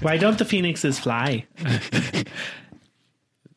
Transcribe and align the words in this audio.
Why 0.00 0.16
don't 0.16 0.38
the 0.38 0.44
phoenixes 0.44 0.98
fly? 0.98 1.46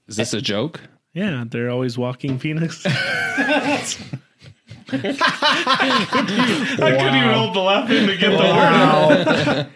Is 0.07 0.15
this 0.17 0.33
a 0.33 0.41
joke? 0.41 0.81
Yeah, 1.13 1.43
they're 1.47 1.69
always 1.69 1.97
walking 1.97 2.39
phoenix. 2.39 2.85
I 4.93 6.07
couldn't 6.97 7.15
even 7.15 7.33
hold 7.33 7.55
the 7.55 7.59
laugh 7.61 7.89
in 7.89 8.07
to 8.07 8.17
get 8.17 8.31
the 8.31 8.37
word 8.37 8.47
out. 8.47 9.67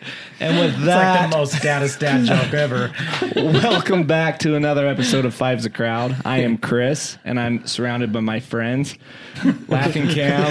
And 0.42 0.60
with 0.60 0.72
It's 0.72 0.80
like 0.80 0.86
that, 0.88 1.32
the 1.32 1.38
most 1.38 1.62
data 1.62 1.88
stat 1.88 2.26
joke 2.26 2.54
ever. 2.54 2.92
welcome 3.36 4.04
back 4.06 4.40
to 4.40 4.56
another 4.56 4.86
episode 4.88 5.24
of 5.26 5.34
Five's 5.34 5.66
a 5.66 5.70
Crowd. 5.70 6.18
I 6.26 6.40
am 6.40 6.58
Chris, 6.58 7.18
and 7.24 7.40
I'm 7.40 7.66
surrounded 7.66 8.12
by 8.12 8.20
my 8.20 8.42
friends. 8.42 8.98
Laughing 9.70 10.08
Cam. 10.10 10.44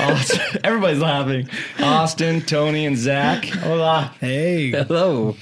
Austin, 0.00 0.60
everybody's 0.62 1.00
laughing. 1.00 1.48
Austin, 1.80 2.42
Tony, 2.42 2.84
and 2.84 2.98
Zach. 2.98 3.44
Hola. 3.46 4.14
Hey, 4.20 4.70
Hello. 4.72 5.36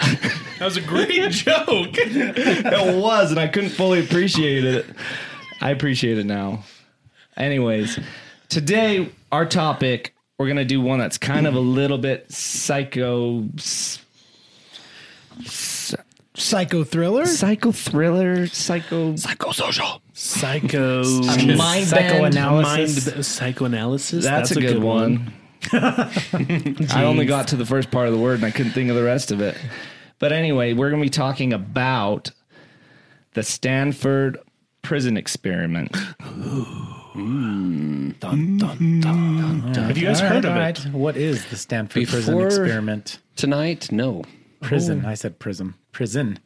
That 0.00 0.60
was 0.60 0.76
a 0.76 0.82
great 0.82 1.08
joke. 1.30 1.90
It 1.96 2.94
was, 2.96 3.30
and 3.30 3.40
I 3.40 3.48
couldn't 3.48 3.70
fully 3.70 4.00
appreciate 4.00 4.64
it. 4.64 4.84
I 5.62 5.70
appreciate 5.70 6.18
it 6.18 6.26
now. 6.26 6.64
Anyways, 7.36 7.98
today 8.48 9.10
our 9.32 9.46
topic, 9.46 10.14
we're 10.38 10.48
gonna 10.48 10.64
do 10.64 10.80
one 10.80 10.98
that's 10.98 11.18
kind 11.18 11.46
of 11.46 11.54
a 11.54 11.60
little 11.60 11.98
bit 11.98 12.30
psycho, 12.30 13.48
psycho 16.34 16.84
thriller, 16.84 17.26
psycho 17.26 17.72
thriller, 17.72 18.46
psycho, 18.46 19.12
Psychosocial. 19.14 20.00
Psycho. 20.12 21.02
mind 21.56 21.86
psychoanalysis. 21.86 23.06
Mind, 23.14 23.24
psychoanalysis. 23.26 24.24
That's, 24.24 24.52
a, 24.52 24.60
good, 24.60 24.82
one. 24.82 25.32
I 25.72 27.04
only 27.04 27.26
got 27.26 27.48
to 27.48 27.56
the 27.56 27.66
first 27.66 27.90
part 27.90 28.06
of 28.06 28.12
the 28.12 28.20
word 28.20 28.36
and 28.36 28.44
I 28.44 28.52
couldn't 28.52 28.72
think 28.72 28.90
of 28.90 28.96
the 28.96 29.02
rest 29.02 29.32
of 29.32 29.40
it. 29.40 29.56
But 30.20 30.32
anyway, 30.32 30.72
we're 30.72 30.90
going 30.90 31.02
to 31.02 31.06
be 31.06 31.10
talking 31.10 31.52
about 31.52 32.30
the 33.32 33.42
Stanford 33.42 34.38
prison 34.82 35.16
experiment. 35.16 35.96
Have 37.14 37.22
you 39.96 40.06
guys 40.06 40.20
All 40.20 40.26
heard 40.28 40.44
right, 40.44 40.44
of 40.44 40.50
all 40.50 40.56
it? 40.56 40.58
right. 40.58 40.84
What 40.92 41.16
is 41.16 41.46
the 41.46 41.56
Stanford 41.56 42.08
prison 42.08 42.40
experiment? 42.40 43.18
Tonight, 43.36 43.92
no. 43.92 44.24
Prison. 44.60 45.04
I 45.06 45.14
said 45.14 45.38
prism. 45.38 45.76
Prison. 45.92 46.40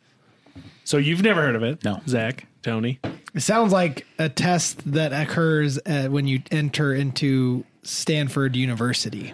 So 0.84 0.98
you've 0.98 1.22
never 1.22 1.40
heard 1.40 1.56
of 1.56 1.62
it? 1.62 1.82
No. 1.84 2.00
Zach, 2.06 2.46
Tony. 2.62 3.00
It 3.34 3.40
sounds 3.40 3.72
like 3.72 4.06
a 4.18 4.28
test 4.28 4.92
that 4.92 5.12
occurs 5.14 5.78
uh, 5.86 6.08
when 6.08 6.26
you 6.26 6.42
enter 6.50 6.94
into 6.94 7.64
Stanford 7.82 8.54
University. 8.56 9.32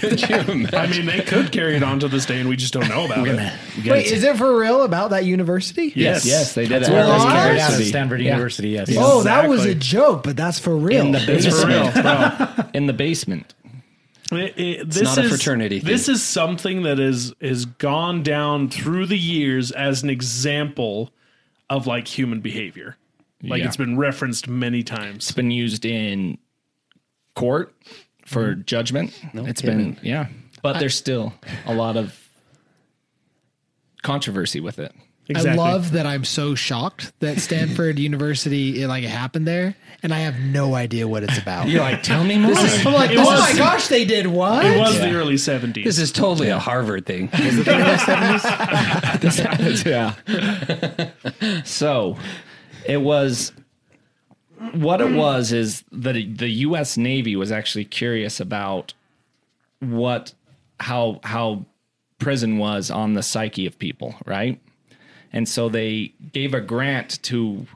Could 0.00 0.20
you 0.28 0.36
imagine? 0.36 0.74
I 0.74 0.86
mean, 0.86 1.06
they 1.06 1.20
could 1.20 1.50
carry 1.52 1.74
it 1.76 1.82
on 1.82 1.98
to 2.00 2.08
this 2.08 2.26
day, 2.26 2.38
and 2.40 2.48
we 2.48 2.56
just 2.56 2.72
don't 2.72 2.88
know 2.88 3.04
about 3.06 3.26
it. 3.26 3.52
Wait, 3.86 4.06
is 4.06 4.22
it 4.22 4.36
for 4.36 4.56
real 4.58 4.82
about 4.82 5.10
that 5.10 5.24
university? 5.24 5.92
Yes. 5.96 6.24
Yes, 6.26 6.54
they 6.54 6.66
did 6.66 6.82
it. 6.82 6.88
where 6.90 7.04
it 7.04 7.08
was 7.08 7.22
carried 7.22 7.32
Carried 7.58 7.60
out 7.60 7.72
at. 7.80 7.86
Stanford 7.86 8.20
Yeah. 8.20 8.30
University. 8.32 8.68
Yes. 8.70 8.90
Oh, 8.96 9.22
that 9.22 9.48
was 9.48 9.64
a 9.64 9.74
joke, 9.74 10.22
but 10.24 10.36
that's 10.36 10.58
for 10.58 10.76
real. 10.76 11.06
In 11.06 11.12
the 11.12 11.24
It's 11.32 11.46
for 11.46 11.66
real, 11.66 11.84
basement. 11.86 12.56
bro. 12.56 12.64
In 12.74 12.86
the 12.86 12.92
basement. 12.92 13.54
It- 14.32 14.58
it- 14.58 14.90
this 14.90 15.02
not 15.02 15.18
a 15.18 15.22
is- 15.24 15.30
fraternity 15.30 15.80
thing. 15.80 15.90
This 15.90 16.08
is 16.08 16.22
something 16.22 16.82
that 16.82 16.98
is 17.00 17.32
is 17.40 17.66
gone 17.66 18.22
down 18.22 18.68
through 18.70 19.06
the 19.06 19.18
years 19.18 19.70
as 19.70 20.02
an 20.02 20.10
example 20.10 21.10
of 21.70 21.86
like 21.86 22.06
human 22.08 22.40
behavior. 22.40 22.96
Like 23.42 23.60
Yeah. 23.60 23.66
it's 23.66 23.76
been 23.76 23.96
referenced 23.98 24.48
many 24.48 24.82
times. 24.82 25.16
It's 25.16 25.32
been 25.32 25.50
used 25.50 25.84
in 25.84 26.38
court 27.34 27.74
for 28.24 28.52
mm-hmm. 28.52 28.62
judgment. 28.62 29.18
It's 29.34 29.62
been, 29.62 29.98
yeah. 30.02 30.28
But 30.62 30.78
there's 30.78 30.96
still 30.96 31.34
a 31.66 31.74
lot 31.74 31.96
of 31.96 32.18
controversy 34.02 34.60
with 34.60 34.78
it. 34.78 34.92
Exactly. 35.26 35.52
I 35.52 35.54
love 35.54 35.92
that 35.92 36.04
I'm 36.04 36.24
so 36.24 36.54
shocked 36.54 37.12
that 37.20 37.40
Stanford 37.40 37.98
University 38.00 38.82
it, 38.82 38.88
like 38.88 39.04
it 39.04 39.08
happened 39.08 39.46
there, 39.46 39.74
and 40.02 40.12
I 40.12 40.18
have 40.20 40.38
no 40.38 40.74
idea 40.74 41.08
what 41.08 41.22
it's 41.22 41.38
about. 41.38 41.66
You're 41.68 41.80
like, 41.80 42.02
tell 42.02 42.22
me 42.24 42.36
more. 42.36 42.52
I'm 42.54 42.92
like, 42.92 43.10
It 43.10 43.18
oh 43.18 43.24
was- 43.24 43.40
my 43.40 43.54
gosh, 43.56 43.88
they 43.88 44.04
did 44.04 44.26
what? 44.26 44.66
It 44.66 44.78
was 44.78 44.96
Yeah. 44.96 45.08
the 45.08 45.16
early 45.16 45.38
seventies. 45.38 45.84
This 45.84 45.98
is 45.98 46.12
totally 46.12 46.50
a 46.50 46.58
Harvard 46.58 47.06
thing. 47.06 47.30
yeah. 49.86 50.14
so 51.64 52.18
it 52.86 53.00
was 53.00 53.52
what 54.72 55.00
it 55.00 55.12
was 55.14 55.52
is 55.52 55.84
that 55.92 56.12
the 56.14 56.48
U.S. 56.48 56.96
Navy 56.96 57.36
was 57.36 57.52
actually 57.52 57.84
curious 57.84 58.40
about 58.40 58.94
what 59.80 60.32
how 60.80 61.20
how 61.24 61.64
prison 62.18 62.58
was 62.58 62.90
on 62.90 63.14
the 63.14 63.22
psyche 63.22 63.66
of 63.66 63.78
people, 63.78 64.14
right? 64.26 64.60
And 65.32 65.48
so 65.48 65.68
they 65.68 66.12
gave 66.32 66.54
a 66.54 66.60
grant 66.60 67.20
to 67.24 67.66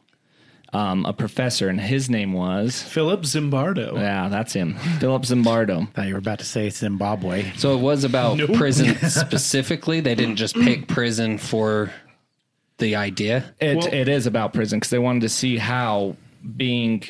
um, 0.73 1.05
a 1.07 1.13
professor, 1.13 1.69
and 1.69 1.81
his 1.81 2.09
name 2.11 2.33
was 2.33 2.83
Philip 2.83 3.23
Zimbardo. 3.23 3.95
yeah, 3.97 4.29
that's 4.29 4.53
him, 4.53 4.75
Philip 5.01 5.23
Zimbardo. 5.23 5.91
thought 5.93 6.07
you 6.07 6.13
were 6.15 6.19
about 6.19 6.39
to 6.41 6.45
say 6.45 6.69
Zimbabwe. 6.71 7.51
So 7.57 7.77
it 7.77 7.81
was 7.81 8.05
about 8.05 8.37
Nope. 8.37 8.53
prison 8.55 8.95
specifically. 9.09 10.01
They 10.01 10.15
didn't 10.15 10.37
just 10.37 10.55
pick 10.55 10.87
prison 10.87 11.39
for 11.39 11.91
the 12.79 12.97
idea. 12.97 13.53
It 13.61 13.79
Well- 13.79 13.93
it 13.93 14.09
is 14.09 14.27
about 14.27 14.53
prison 14.53 14.79
because 14.79 14.91
they 14.91 14.99
wanted 14.99 15.23
to 15.23 15.29
see 15.31 15.57
how 15.57 16.17
being 16.57 17.05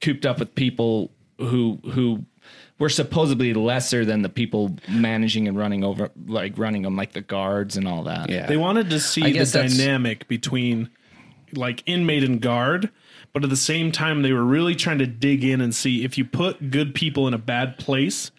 cooped 0.00 0.26
up 0.26 0.38
with 0.38 0.54
people 0.54 1.10
who 1.38 1.78
who 1.92 2.24
were 2.78 2.88
supposedly 2.88 3.54
lesser 3.54 4.04
than 4.04 4.22
the 4.22 4.28
people 4.28 4.76
managing 4.88 5.48
and 5.48 5.58
running 5.58 5.82
over 5.82 6.10
like 6.26 6.56
running 6.56 6.82
them 6.82 6.96
like 6.96 7.12
the 7.12 7.20
guards 7.20 7.76
and 7.76 7.88
all 7.88 8.04
that. 8.04 8.30
Yeah. 8.30 8.46
They 8.46 8.56
wanted 8.56 8.90
to 8.90 9.00
see 9.00 9.32
the 9.32 9.44
dynamic 9.44 10.28
between 10.28 10.90
like 11.52 11.82
inmate 11.86 12.24
and 12.24 12.40
guard, 12.40 12.90
but 13.32 13.42
at 13.42 13.50
the 13.50 13.56
same 13.56 13.90
time 13.90 14.22
they 14.22 14.32
were 14.32 14.44
really 14.44 14.74
trying 14.74 14.98
to 14.98 15.06
dig 15.06 15.44
in 15.44 15.60
and 15.60 15.74
see 15.74 16.04
if 16.04 16.16
you 16.16 16.24
put 16.24 16.70
good 16.70 16.94
people 16.94 17.26
in 17.26 17.34
a 17.34 17.38
bad 17.38 17.78
place, 17.78 18.30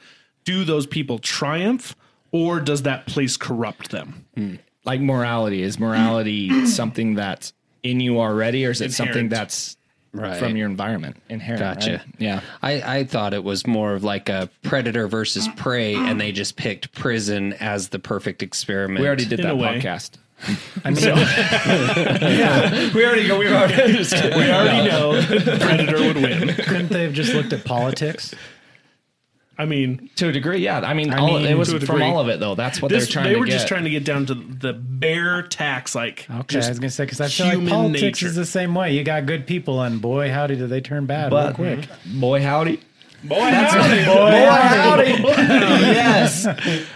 do 0.46 0.64
those 0.64 0.88
people 0.88 1.20
triumph 1.20 1.96
or 2.32 2.60
does 2.60 2.84
that 2.84 3.08
place 3.08 3.36
corrupt 3.36 3.92
them? 3.92 4.26
Hmm. 4.36 4.56
Like 4.86 5.02
morality 5.02 5.62
is 5.62 5.80
morality 5.80 6.66
something 6.66 7.16
that's 7.16 7.54
in 7.84 8.00
you 8.00 8.20
already 8.20 8.66
or 8.66 8.72
is 8.72 8.82
it 8.82 8.94
something 8.94 9.30
that's 9.30 9.76
Right. 10.12 10.40
from 10.40 10.58
your 10.58 10.66
environment 10.68 11.18
inherent? 11.30 11.60
Gotcha. 11.62 11.92
right? 11.92 12.02
Yeah. 12.18 12.42
I, 12.64 12.98
I 13.00 13.04
thought 13.04 13.36
it 13.36 13.44
was 13.44 13.68
more 13.68 13.94
of 13.94 14.04
like 14.04 14.28
a 14.28 14.50
predator 14.64 15.08
versus 15.08 15.48
prey, 15.56 15.94
and 15.94 16.20
they 16.20 16.32
just 16.32 16.56
picked 16.56 16.92
prison 16.94 17.54
as 17.54 17.90
the 17.90 18.00
perfect 18.00 18.42
experiment. 18.42 19.02
We 19.02 19.08
already 19.08 19.26
did 19.26 19.40
In 19.40 19.46
that 19.46 19.54
podcast. 19.56 20.14
I 20.84 20.90
mean, 20.92 21.04
we 22.96 23.06
already 23.06 23.28
go. 23.28 23.38
We 23.38 23.48
already. 23.50 23.98
We 24.36 24.50
already 24.52 24.90
know 24.90 25.22
predator 25.60 26.00
would 26.00 26.16
win. 26.18 26.56
couldn't 26.56 26.90
they 26.90 27.04
have 27.04 27.14
just 27.14 27.34
looked 27.34 27.54
at 27.54 27.64
politics? 27.66 28.34
I 29.60 29.66
mean, 29.66 30.10
to 30.16 30.30
a 30.30 30.32
degree, 30.32 30.60
yeah. 30.60 30.80
I 30.80 30.94
mean, 30.94 31.12
I 31.12 31.18
all, 31.18 31.36
it 31.36 31.54
was 31.54 31.74
from 31.84 32.02
all 32.02 32.22
of 32.22 32.30
it 32.30 32.40
though. 32.40 32.56
That's 32.56 32.82
what 32.82 32.88
this, 32.88 33.04
they're 33.04 33.12
trying. 33.12 33.34
They 33.34 33.38
were 33.38 33.46
just 33.46 33.68
trying 33.68 33.84
to 33.84 33.90
get 33.90 34.06
down 34.06 34.26
to 34.28 34.34
the 34.34 34.72
bare 34.72 35.42
tax, 35.42 35.94
like 35.94 36.26
okay. 36.30 36.56
I 36.56 36.70
was 36.70 36.80
gonna 36.80 36.90
say 36.90 37.04
because 37.04 37.20
I 37.20 37.28
feel 37.28 37.60
like 37.60 37.68
politics 37.68 38.02
nature. 38.02 38.28
is 38.28 38.36
the 38.36 38.46
same 38.46 38.74
way. 38.74 38.94
You 38.94 39.04
got 39.04 39.26
good 39.26 39.46
people, 39.46 39.82
and 39.82 40.02
boy 40.02 40.32
howdy, 40.32 40.56
do 40.56 40.66
they 40.66 40.80
turn 40.80 41.08
bad 41.08 41.30
but, 41.30 41.60
real 41.60 41.76
quick. 41.76 41.90
Boy 42.06 42.42
howdy. 42.42 42.80
Boy 43.22 43.36
howdy. 43.36 44.06
boy, 44.06 44.32
boy 44.32 44.32
howdy. 44.32 45.22
Boy, 45.22 45.34
howdy. 45.34 45.84
yes. 45.84 46.46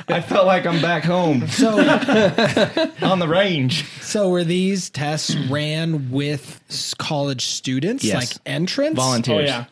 I 0.07 0.21
felt 0.21 0.47
like 0.47 0.65
I'm 0.65 0.81
back 0.81 1.03
home. 1.03 1.49
So 1.49 1.71
on 3.01 3.19
the 3.19 3.27
range. 3.27 3.83
So 3.99 4.29
were 4.29 4.45
these 4.45 4.89
tests 4.89 5.35
ran 5.35 6.11
with 6.11 6.61
college 6.97 7.45
students 7.45 8.05
yes. 8.05 8.15
like 8.15 8.41
entrance? 8.45 8.95
Volunteers. 8.95 9.49
Oh, 9.49 9.53
yeah. 9.53 9.65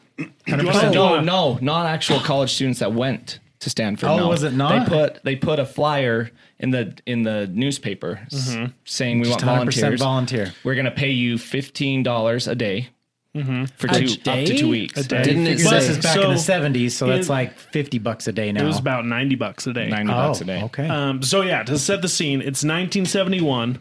100%. 0.47 0.93
No, 0.93 1.21
no, 1.21 1.57
not 1.61 1.85
actual 1.85 2.19
college 2.19 2.53
students 2.53 2.79
that 2.79 2.93
went 2.93 3.39
to 3.59 3.69
Stanford. 3.69 4.09
Oh, 4.09 4.17
no. 4.17 4.27
was 4.27 4.43
it 4.43 4.53
not? 4.53 4.89
They 4.89 4.95
put 4.95 5.23
they 5.23 5.35
put 5.35 5.59
a 5.59 5.65
flyer 5.65 6.31
in 6.59 6.71
the 6.71 6.97
in 7.05 7.23
the 7.23 7.47
newspaper 7.47 8.19
mm-hmm. 8.29 8.71
saying 8.85 9.19
we 9.19 9.25
Just 9.25 9.43
want 9.45 9.57
volunteers. 9.57 9.99
Volunteer. 9.99 10.53
We're 10.63 10.75
going 10.75 10.85
to 10.85 10.91
pay 10.91 11.11
you 11.11 11.37
fifteen 11.37 12.03
dollars 12.03 12.47
a 12.47 12.55
day 12.55 12.89
Mm-hmm. 13.33 13.63
for 13.77 13.87
two 13.87 14.11
up 14.29 14.45
to 14.45 14.57
two 14.57 14.67
weeks. 14.67 14.99
A 14.99 15.07
day. 15.07 15.23
Didn't 15.23 15.47
it 15.47 15.59
say? 15.59 15.69
This 15.69 15.87
is 15.87 15.99
back 15.99 16.15
so 16.15 16.23
in 16.23 16.31
the 16.31 16.37
seventies, 16.37 16.97
so 16.97 17.07
that's 17.07 17.29
like 17.29 17.57
fifty 17.57 17.97
bucks 17.97 18.27
a 18.27 18.33
day 18.33 18.51
now. 18.51 18.61
It 18.61 18.67
was 18.67 18.77
about 18.77 19.05
ninety 19.05 19.35
bucks 19.35 19.65
a 19.67 19.71
day. 19.71 19.87
Ninety 19.87 20.11
oh, 20.11 20.15
bucks 20.15 20.41
a 20.41 20.43
day. 20.43 20.61
Okay. 20.63 20.85
Um, 20.85 21.23
so 21.23 21.39
yeah, 21.39 21.63
to 21.63 21.79
set 21.79 22.01
the 22.01 22.09
scene, 22.09 22.41
it's 22.41 22.65
nineteen 22.65 23.05
seventy 23.05 23.39
one. 23.39 23.79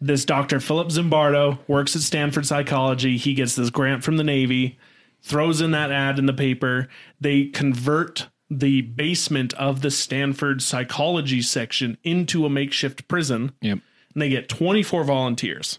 This 0.00 0.24
doctor 0.24 0.58
Philip 0.58 0.88
Zimbardo 0.88 1.60
works 1.68 1.94
at 1.94 2.02
Stanford 2.02 2.44
Psychology. 2.44 3.16
He 3.18 3.34
gets 3.34 3.54
this 3.54 3.70
grant 3.70 4.02
from 4.02 4.16
the 4.16 4.24
Navy 4.24 4.80
throws 5.22 5.60
in 5.60 5.70
that 5.72 5.90
ad 5.90 6.18
in 6.18 6.26
the 6.26 6.32
paper. 6.32 6.88
They 7.20 7.46
convert 7.46 8.28
the 8.50 8.82
basement 8.82 9.52
of 9.54 9.82
the 9.82 9.90
Stanford 9.90 10.62
psychology 10.62 11.42
section 11.42 11.98
into 12.02 12.46
a 12.46 12.50
makeshift 12.50 13.08
prison. 13.08 13.52
Yep. 13.60 13.78
And 14.14 14.22
they 14.22 14.28
get 14.28 14.48
24 14.48 15.04
volunteers. 15.04 15.78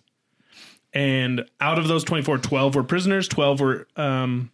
And 0.93 1.45
out 1.59 1.77
of 1.77 1.87
those 1.87 2.03
24, 2.03 2.39
12 2.39 2.75
were 2.75 2.83
prisoners, 2.83 3.27
12 3.27 3.59
were 3.59 3.87
um, 3.95 4.51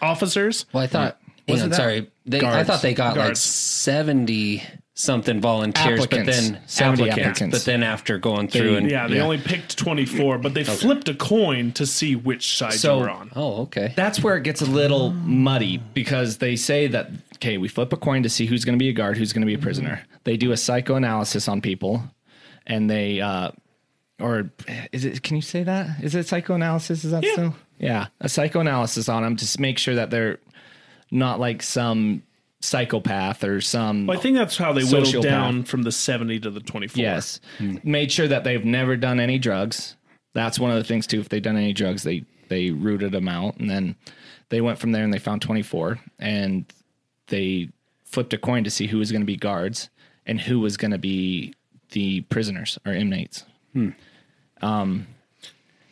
officers. 0.00 0.66
Well, 0.72 0.82
I 0.82 0.86
thought, 0.86 1.18
yeah. 1.46 1.54
wasn't 1.54 1.72
on, 1.74 1.76
sorry, 1.76 2.10
they, 2.26 2.40
I 2.40 2.64
thought 2.64 2.82
they 2.82 2.94
got 2.94 3.14
Guards. 3.14 3.28
like 3.28 3.36
70 3.36 4.62
something 4.96 5.40
volunteers, 5.40 6.06
but 6.06 6.24
then 6.24 6.60
70 6.66 7.02
applicants, 7.10 7.18
applicants. 7.18 7.58
But 7.58 7.64
then 7.64 7.82
after 7.82 8.16
going 8.18 8.46
through 8.46 8.76
and 8.76 8.88
Yeah, 8.88 9.08
they 9.08 9.16
Yeah. 9.16 9.24
only 9.24 9.38
picked 9.38 9.76
24, 9.76 10.38
but 10.38 10.54
they 10.54 10.62
flipped 10.62 11.08
a 11.08 11.14
coin 11.14 11.72
to 11.72 11.84
see 11.84 12.14
which 12.14 12.56
side 12.56 12.74
So- 12.74 12.94
you 12.98 13.00
were 13.02 13.10
on. 13.10 13.30
oh, 13.34 13.62
okay. 13.62 13.92
That's 13.96 14.22
where 14.22 14.36
it 14.36 14.44
gets 14.44 14.60
a 14.62 14.66
little 14.66 15.10
muddy 15.12 15.80
because 15.94 16.38
they 16.38 16.54
say 16.54 16.86
that 16.88 17.10
okay, 17.36 17.58
we 17.58 17.66
flip 17.68 17.92
a 17.92 17.96
coin 17.96 18.22
to 18.22 18.28
see 18.28 18.46
who's 18.46 18.64
going 18.64 18.78
to 18.78 18.82
be 18.82 18.88
a 18.88 18.92
guard, 18.92 19.18
who's 19.18 19.32
going 19.32 19.42
to 19.42 19.46
be 19.46 19.54
a 19.54 19.58
prisoner. 19.58 20.00
They 20.22 20.36
do 20.36 20.52
a 20.52 20.56
psychoanalysis 20.56 21.48
on 21.48 21.60
people, 21.60 22.04
and 22.66 22.88
they 22.88 23.20
uh, 23.20 23.50
or 24.20 24.50
is 24.92 25.04
it? 25.04 25.22
Can 25.24 25.34
you 25.36 25.42
say 25.42 25.64
that? 25.64 25.88
Is 26.02 26.14
it 26.14 26.28
psychoanalysis? 26.28 27.04
Is 27.04 27.10
that 27.10 27.24
Yeah. 27.24 27.32
still? 27.32 27.56
Yeah, 27.80 28.06
a 28.20 28.28
psychoanalysis 28.28 29.08
on 29.08 29.24
them 29.24 29.34
to 29.36 29.60
make 29.60 29.76
sure 29.78 29.96
that 29.96 30.10
they're 30.10 30.38
not 31.10 31.40
like 31.40 31.62
some 31.64 32.22
psychopath 32.64 33.44
or 33.44 33.60
some. 33.60 34.06
Well, 34.06 34.18
I 34.18 34.20
think 34.20 34.36
that's 34.36 34.56
how 34.56 34.72
they 34.72 34.82
whittled 34.82 35.06
Sociopath. 35.06 35.22
down 35.22 35.64
from 35.64 35.82
the 35.82 35.92
70 35.92 36.40
to 36.40 36.50
the 36.50 36.60
24. 36.60 37.02
Yes. 37.02 37.40
Made 37.82 38.10
sure 38.10 38.28
that 38.28 38.44
they've 38.44 38.64
never 38.64 38.96
done 38.96 39.20
any 39.20 39.38
drugs. 39.38 39.96
That's 40.32 40.58
one 40.58 40.70
of 40.70 40.76
the 40.76 40.84
things 40.84 41.06
too. 41.06 41.20
If 41.20 41.28
they've 41.28 41.42
done 41.42 41.56
any 41.56 41.72
drugs, 41.72 42.02
they 42.02 42.24
they 42.48 42.70
rooted 42.70 43.12
them 43.12 43.28
out, 43.28 43.56
and 43.56 43.70
then 43.70 43.96
they 44.48 44.60
went 44.60 44.78
from 44.78 44.92
there 44.92 45.04
and 45.04 45.12
they 45.12 45.18
found 45.18 45.42
24, 45.42 45.98
and 46.18 46.64
they 47.28 47.70
flipped 48.04 48.32
a 48.32 48.38
coin 48.38 48.64
to 48.64 48.70
see 48.70 48.86
who 48.86 48.98
was 48.98 49.10
going 49.10 49.22
to 49.22 49.26
be 49.26 49.36
guards 49.36 49.88
and 50.26 50.40
who 50.40 50.60
was 50.60 50.76
going 50.76 50.90
to 50.90 50.98
be 50.98 51.54
the 51.90 52.22
prisoners 52.22 52.78
or 52.84 52.92
inmates. 52.92 53.44
Hmm. 53.72 53.90
Um, 54.62 55.06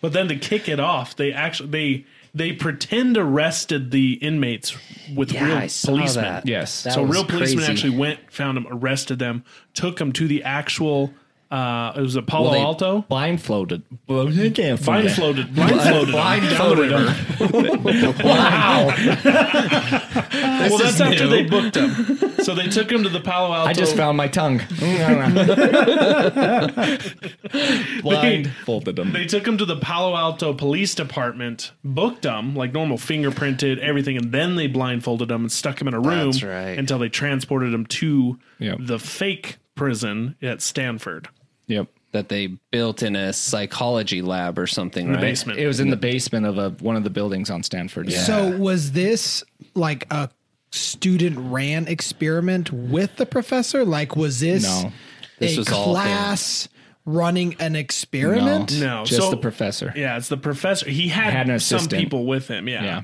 but 0.00 0.12
then 0.12 0.28
to 0.28 0.36
kick 0.36 0.68
it 0.68 0.80
off, 0.80 1.16
they 1.16 1.32
actually 1.32 1.68
they 1.70 2.06
they 2.34 2.52
pretend 2.52 3.16
arrested 3.18 3.90
the 3.90 4.14
inmates 4.14 4.76
with 5.14 5.32
Yeah, 5.32 5.44
real 5.46 5.56
I 5.56 5.66
saw 5.66 5.92
policemen. 5.92 6.24
that. 6.24 6.46
Yes. 6.46 6.82
That 6.84 6.94
so 6.94 7.02
real 7.02 7.24
policemen 7.24 7.64
crazy. 7.64 7.72
actually 7.72 7.98
went, 7.98 8.32
found 8.32 8.56
them, 8.56 8.66
arrested 8.70 9.18
them, 9.18 9.44
took 9.74 9.98
them 9.98 10.12
to 10.14 10.26
the 10.26 10.42
actual. 10.42 11.12
Uh, 11.52 11.92
it 11.96 12.00
was 12.00 12.16
a 12.16 12.22
Palo 12.22 12.44
Well, 12.44 12.52
they 12.52 12.60
Alto. 12.62 13.04
blindfolded. 13.10 13.82
Blindfolded. 14.06 14.82
Blindfolded, 14.82 15.54
blindfolded, 15.54 16.10
Blindfolded 16.10 16.90
them. 16.90 17.04
them. 17.04 18.14
wow. 18.24 18.86
Well, 18.86 20.78
that's 20.78 20.98
after 20.98 21.26
they 21.26 21.42
booked 21.44 21.74
them. 21.74 22.16
So 22.42 22.54
they 22.54 22.68
took 22.68 22.90
him 22.90 23.02
to 23.02 23.10
the 23.10 23.20
Palo 23.20 23.52
Alto. 23.52 23.68
I 23.68 23.74
just 23.74 23.94
found 23.96 24.16
my 24.16 24.28
tongue. 24.28 24.62
Blindfolded 28.02 28.96
them. 28.96 29.12
They 29.12 29.26
took 29.26 29.46
him 29.46 29.58
to 29.58 29.64
the 29.64 29.76
Palo 29.76 30.16
Alto 30.16 30.52
Police 30.54 30.94
Department, 30.94 31.72
booked 31.84 32.24
him 32.24 32.54
like 32.54 32.72
normal, 32.72 32.98
fingerprinted 32.98 33.78
everything, 33.78 34.16
and 34.16 34.32
then 34.32 34.56
they 34.56 34.66
blindfolded 34.66 35.30
him 35.30 35.42
and 35.42 35.52
stuck 35.52 35.80
him 35.80 35.88
in 35.88 35.94
a 35.94 36.00
room 36.00 36.30
That's 36.30 36.42
right. 36.42 36.78
until 36.78 36.98
they 36.98 37.08
transported 37.08 37.72
him 37.74 37.86
to 37.86 38.38
Yep. 38.58 38.78
the 38.80 38.98
fake 38.98 39.56
prison 39.74 40.36
at 40.42 40.62
Stanford, 40.62 41.28
Yep. 41.72 41.88
that 42.12 42.28
they 42.28 42.48
built 42.70 43.02
in 43.02 43.16
a 43.16 43.32
psychology 43.32 44.20
lab 44.22 44.58
or 44.58 44.66
something, 44.66 45.06
In 45.06 45.12
right? 45.14 45.20
basement. 45.20 45.58
It 45.58 45.66
was 45.66 45.80
in 45.80 45.90
the 45.90 45.96
basement 45.96 46.46
of 46.46 46.58
a, 46.58 46.70
one 46.82 46.96
of 46.96 47.04
the 47.04 47.10
buildings 47.10 47.50
on 47.50 47.62
Stanford. 47.62 48.08
Yeah. 48.10 48.18
So 48.22 48.56
was 48.58 48.92
this 48.92 49.42
like 49.74 50.06
a 50.10 50.28
student 50.70 51.38
ran 51.38 51.86
experiment 51.88 52.70
with 52.72 53.16
the 53.16 53.26
professor? 53.26 53.84
Like 53.84 54.16
was 54.16 54.40
this 54.40 54.64
No. 54.64 54.92
This 55.38 55.56
a 55.56 55.60
was 55.60 55.68
all 55.72 55.92
class 55.92 56.68
running 57.04 57.56
an 57.58 57.74
experiment? 57.74 58.78
No, 58.78 59.04
just 59.04 59.20
so- 59.22 59.30
the 59.30 59.36
professor. 59.36 59.92
Yeah, 59.96 60.16
it's 60.16 60.28
the 60.28 60.36
professor. 60.36 60.88
He 60.88 61.08
had, 61.08 61.32
Had 61.32 61.48
an 61.50 61.58
some 61.60 61.88
people 61.88 62.26
with 62.26 62.46
him. 62.48 62.68
Yeah. 62.68 62.84
Yeah. 62.84 63.02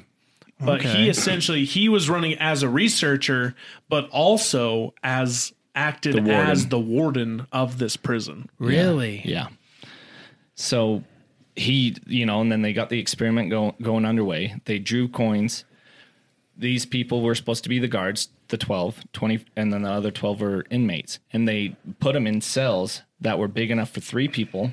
But 0.60 0.82
he 0.82 1.08
essentially 1.08 1.64
he 1.64 1.88
was 1.88 2.10
running 2.10 2.34
as 2.38 2.62
a 2.64 2.68
researcher, 2.68 3.54
but 3.88 4.08
also 4.10 4.92
as 5.04 5.52
acted 5.78 6.24
The 6.24 6.32
as 6.32 6.68
the 6.68 6.78
warden 6.78 7.46
of 7.52 7.78
this 7.78 7.96
prison. 7.96 8.50
Really? 8.58 9.22
Yeah. 9.24 9.48
So 10.56 11.04
he, 11.54 11.96
you 12.06 12.26
know, 12.26 12.40
and 12.40 12.50
then 12.50 12.62
they 12.62 12.72
got 12.72 12.88
the 12.88 12.98
experiment 12.98 13.50
go, 13.50 13.74
going 13.80 14.04
underway. 14.04 14.56
They 14.64 14.80
drew 14.80 15.08
coins. 15.08 15.64
These 16.56 16.84
people 16.84 17.22
were 17.22 17.36
supposed 17.36 17.62
to 17.62 17.68
be 17.68 17.78
the 17.78 17.86
guards, 17.86 18.28
the 18.48 18.56
12, 18.56 19.12
20, 19.12 19.44
and 19.56 19.72
then 19.72 19.82
the 19.82 19.90
other 19.90 20.10
12 20.10 20.40
were 20.40 20.64
inmates. 20.70 21.20
And 21.32 21.46
they 21.46 21.76
put 22.00 22.14
them 22.14 22.26
in 22.26 22.40
cells 22.40 23.02
that 23.20 23.38
were 23.38 23.48
big 23.48 23.70
enough 23.70 23.90
for 23.90 24.00
three 24.00 24.26
people 24.26 24.72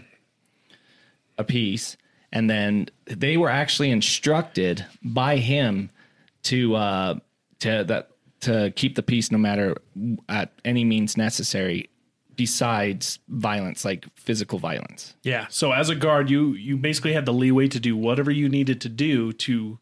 a 1.38 1.44
piece. 1.44 1.98
And 2.32 2.50
then 2.50 2.88
they 3.06 3.38
were 3.38 3.50
actually 3.50 3.92
instructed 3.92 4.86
by 5.04 5.38
him 5.38 5.92
to, 6.44 6.76
uh, 6.76 7.16
to 7.60 7.84
that, 7.84 8.10
to 8.46 8.72
keep 8.76 8.96
the 8.96 9.04
peace 9.04 9.32
no 9.32 9.38
matter 9.38 9.76
at 10.30 10.52
any 10.64 10.84
means 10.84 11.18
necessary 11.18 11.90
besides 12.36 13.20
violence, 13.30 13.86
like 13.86 14.06
physical 14.16 14.60
violence. 14.60 15.16
Yeah. 15.24 15.48
So 15.50 15.72
as 15.72 15.90
a 15.90 15.96
guard, 15.96 16.30
you 16.30 16.54
you 16.54 16.78
basically 16.78 17.14
had 17.14 17.26
the 17.26 17.34
leeway 17.34 17.68
to 17.70 17.80
do 17.80 17.96
whatever 17.96 18.32
you 18.32 18.50
needed 18.50 18.82
to 18.82 18.90
do 18.90 19.34
to 19.34 19.80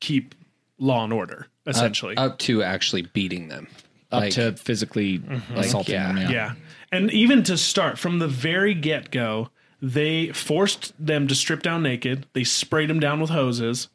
keep 0.00 0.34
law 0.78 1.04
and 1.04 1.12
order, 1.12 1.48
essentially. 1.66 2.16
Up 2.16 2.38
to 2.40 2.62
actually 2.62 3.02
beating 3.02 3.48
them. 3.48 3.68
Up 4.12 4.22
Like- 4.22 4.32
to 4.34 4.52
physically 4.52 5.18
mm-hmm. 5.18 5.56
assaulting 5.56 5.94
yeah. 5.94 6.06
them. 6.08 6.16
Yeah. 6.18 6.30
yeah. 6.30 6.54
And 6.92 7.12
even 7.12 7.42
to 7.44 7.56
start 7.56 7.98
from 7.98 8.20
the 8.20 8.28
very 8.28 8.72
get 8.72 9.10
go, 9.10 9.50
they 9.82 10.28
forced 10.28 10.92
them 11.04 11.26
to 11.26 11.34
strip 11.34 11.62
down 11.62 11.82
naked. 11.82 12.26
They 12.32 12.44
sprayed 12.44 12.88
them 12.88 13.00
down 13.00 13.20
with 13.20 13.30
hoses, 13.30 13.88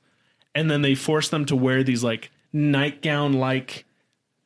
and 0.53 0.69
then 0.69 0.81
they 0.81 0.95
forced 0.95 1.31
them 1.31 1.45
to 1.45 1.55
wear 1.55 1.83
these 1.83 2.03
like 2.03 2.29
nightgown 2.53 3.33
like 3.33 3.85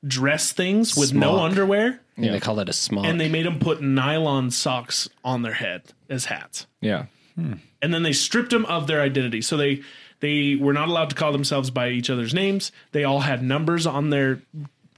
dress 0.06 0.52
things 0.52 0.96
with 0.96 1.14
no 1.14 1.32
Smock. 1.34 1.42
underwear. 1.52 2.00
Yeah. 2.18 2.32
They 2.32 2.40
call 2.40 2.60
it 2.60 2.70
a 2.70 2.74
smock. 2.74 3.06
And 3.06 3.20
they 3.20 3.28
made 3.30 3.46
them 3.46 3.60
put 3.60 3.82
nylon 3.82 4.52
socks 4.52 5.10
on 5.24 5.42
their 5.42 5.54
head 5.54 5.82
as 6.10 6.26
hats. 6.26 6.68
Yeah. 6.82 7.06
Hmm. 7.36 7.54
and 7.82 7.94
then 7.94 8.04
they 8.04 8.14
stripped 8.14 8.52
them 8.52 8.66
of 8.68 8.88
their 8.88 9.02
identity. 9.02 9.42
So 9.42 9.58
they 9.58 9.82
they 10.22 10.56
were 10.56 10.72
not 10.72 10.88
allowed 10.88 11.10
to 11.10 11.16
call 11.18 11.34
themselves 11.34 11.70
by 11.70 11.90
each 11.90 12.10
other's 12.10 12.34
names. 12.34 12.72
They 12.94 13.04
all 13.04 13.20
had 13.20 13.44
numbers 13.44 13.86
on 13.86 14.10
their 14.10 14.42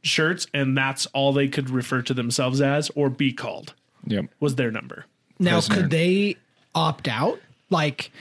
shirts, 0.04 0.46
and 0.54 0.78
that's 0.78 1.08
all 1.08 1.34
they 1.34 1.48
could 1.48 1.72
refer 1.72 2.04
to 2.04 2.14
themselves 2.14 2.62
as 2.62 2.92
or 2.96 3.10
be 3.10 3.34
called 3.34 3.74
Yep. 4.06 4.26
was 4.40 4.54
their 4.56 4.70
number. 4.70 5.06
Now, 5.40 5.54
Prisoner. 5.56 5.76
could 5.76 5.90
they 5.90 6.38
opt 6.76 7.08
out? 7.08 7.40
Like 7.72 8.12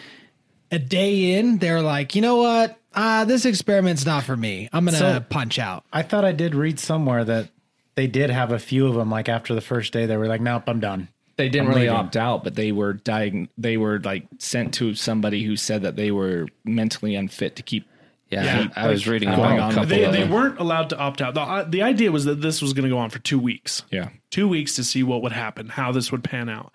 a 0.73 0.79
day 0.79 1.35
in, 1.39 1.59
they're 1.59 1.83
like, 1.83 2.15
you 2.15 2.23
know 2.23 2.37
what? 2.37 2.79
Uh, 2.97 3.25
this 3.27 3.45
experiment's 3.45 4.05
not 4.07 4.25
for 4.25 4.37
me. 4.37 4.69
I'm 4.73 4.85
gonna 4.87 4.97
So- 4.97 5.21
punch 5.29 5.59
out. 5.59 5.85
I 5.93 6.03
thought 6.03 6.25
I 6.25 6.33
did 6.33 6.55
read 6.55 6.81
somewhere 6.81 7.25
that 7.25 7.51
they 7.95 8.07
did 8.07 8.31
have 8.31 8.51
a 8.53 8.59
few 8.59 8.87
of 8.87 8.95
them. 8.95 9.11
Like 9.11 9.29
after 9.29 9.55
the 9.55 9.61
first 9.61 9.93
day, 9.93 10.07
they 10.07 10.17
were 10.17 10.27
like, 10.27 10.41
"Nope, 10.41 10.65
I'm 10.67 10.81
done." 10.81 11.09
They 11.37 11.51
didn't 11.51 11.67
I'm 11.67 11.75
really 11.75 11.83
leaving. 11.83 11.97
opt 11.97 12.17
out, 12.17 12.43
but 12.45 12.55
they 12.55 12.73
were 12.73 12.95
diag- 12.95 13.49
they 13.59 13.77
were 13.77 14.01
like 14.03 14.27
sent 14.39 14.73
to 14.75 14.95
somebody 14.95 15.45
who 15.45 15.55
said 15.57 15.83
that 15.83 15.95
they 15.97 16.11
were 16.11 16.47
mentally 16.65 17.15
unfit 17.15 17.57
to 17.57 17.63
keep 17.63 17.85
yeah, 18.31 18.43
Yeah. 18.43 18.69
I 18.75 18.89
was 18.89 19.07
reading 19.07 19.29
Going 19.29 19.41
about 19.41 19.61
on 19.61 19.71
a 19.71 19.75
couple 19.75 19.89
They 19.91 20.05
of 20.05 20.13
they 20.13 20.23
them. 20.23 20.31
weren't 20.31 20.59
allowed 20.59 20.91
to 20.91 20.99
opt 20.99 21.23
out. 21.23 21.35
The, 21.35 21.43
uh, 21.43 21.63
the 21.69 21.83
idea 21.83 22.11
was 22.11 22.25
that 22.25 22.41
this 22.41 22.61
was 22.61 22.73
going 22.73 22.83
to 22.83 22.89
go 22.89 22.99
on 22.99 23.09
for 23.11 23.21
two 23.21 23.39
weeks. 23.39 23.83
Yeah. 23.93 24.09
two 24.31 24.49
weeks 24.49 24.75
to 24.77 24.83
see 24.85 25.05
what 25.05 25.23
would 25.23 25.31
happen, 25.33 25.69
how 25.69 25.93
this 25.93 26.11
would 26.11 26.25
pan 26.25 26.49
out. 26.49 26.73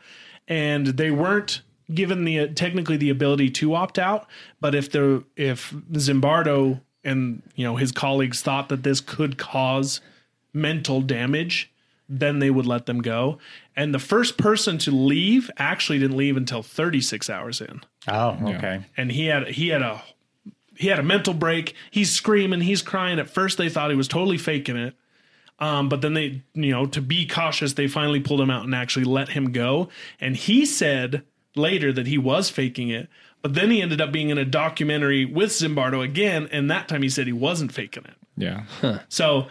And 0.48 0.88
they 0.88 1.12
weren't 1.12 1.62
given 1.94 2.26
the 2.26 2.48
technically 2.50 2.98
the 2.98 3.10
ability 3.10 3.50
to 3.52 3.76
opt 3.76 4.00
out, 4.00 4.28
but 4.60 4.76
if 4.76 4.92
the 4.92 5.24
if 5.36 5.72
Zimbardo 5.94 6.82
and 7.04 7.42
you 7.56 7.66
know 7.66 7.76
his 7.76 7.92
colleagues 7.92 8.42
thought 8.42 8.70
that 8.70 8.84
this 8.84 9.00
could 9.00 9.38
cause 9.38 10.02
mental 10.54 11.02
damage, 11.02 11.72
then 12.08 12.40
they 12.40 12.50
would 12.50 12.66
let 12.66 12.86
them 12.86 13.02
go. 13.02 13.38
And 13.76 13.94
the 13.94 14.00
first 14.00 14.38
person 14.38 14.78
to 14.80 14.92
leave 14.92 15.50
actually 15.58 16.00
didn't 16.00 16.18
leave 16.18 16.36
until 16.36 16.62
36 16.62 17.30
hours 17.30 17.62
in. 17.62 17.82
Oh, 18.08 18.38
okay. 18.44 18.82
And 18.98 19.12
he 19.12 19.28
had 19.28 19.48
he 19.50 19.70
had 19.70 19.82
a 19.82 20.04
he 20.76 20.88
had 20.88 21.00
a 21.00 21.04
mental 21.04 21.34
break. 21.34 21.76
He's 21.90 22.12
screaming, 22.12 22.62
he's 22.62 22.82
crying. 22.82 23.20
At 23.20 23.30
first 23.30 23.58
they 23.58 23.70
thought 23.70 23.90
he 23.90 23.96
was 23.96 24.08
totally 24.08 24.38
faking 24.38 24.78
it. 24.78 24.96
Um, 25.60 25.90
but 25.90 26.02
then 26.02 26.16
they, 26.16 26.42
you 26.56 26.72
know, 26.72 26.88
to 26.88 27.02
be 27.02 27.28
cautious, 27.28 27.74
they 27.74 27.88
finally 27.88 28.20
pulled 28.20 28.42
him 28.42 28.50
out 28.50 28.64
and 28.66 28.74
actually 28.74 29.06
let 29.06 29.30
him 29.30 29.52
go. 29.52 29.90
And 30.20 30.36
he 30.36 30.66
said 30.66 31.24
later 31.56 31.92
that 31.94 32.08
he 32.08 32.18
was 32.18 32.50
faking 32.50 32.90
it. 32.90 33.10
But 33.42 33.56
then 33.56 33.72
he 33.72 33.82
ended 33.82 34.02
up 34.02 34.12
being 34.12 34.30
in 34.30 34.38
a 34.38 34.46
documentary 34.46 35.26
with 35.26 35.50
Zimbardo 35.50 36.04
again, 36.04 36.48
and 36.52 36.70
that 36.70 36.88
time 36.88 37.02
he 37.02 37.10
said 37.10 37.26
he 37.26 37.34
wasn't 37.34 37.72
faking 37.74 38.06
it. 38.06 38.16
Yeah. 38.38 38.64
So, 39.10 39.48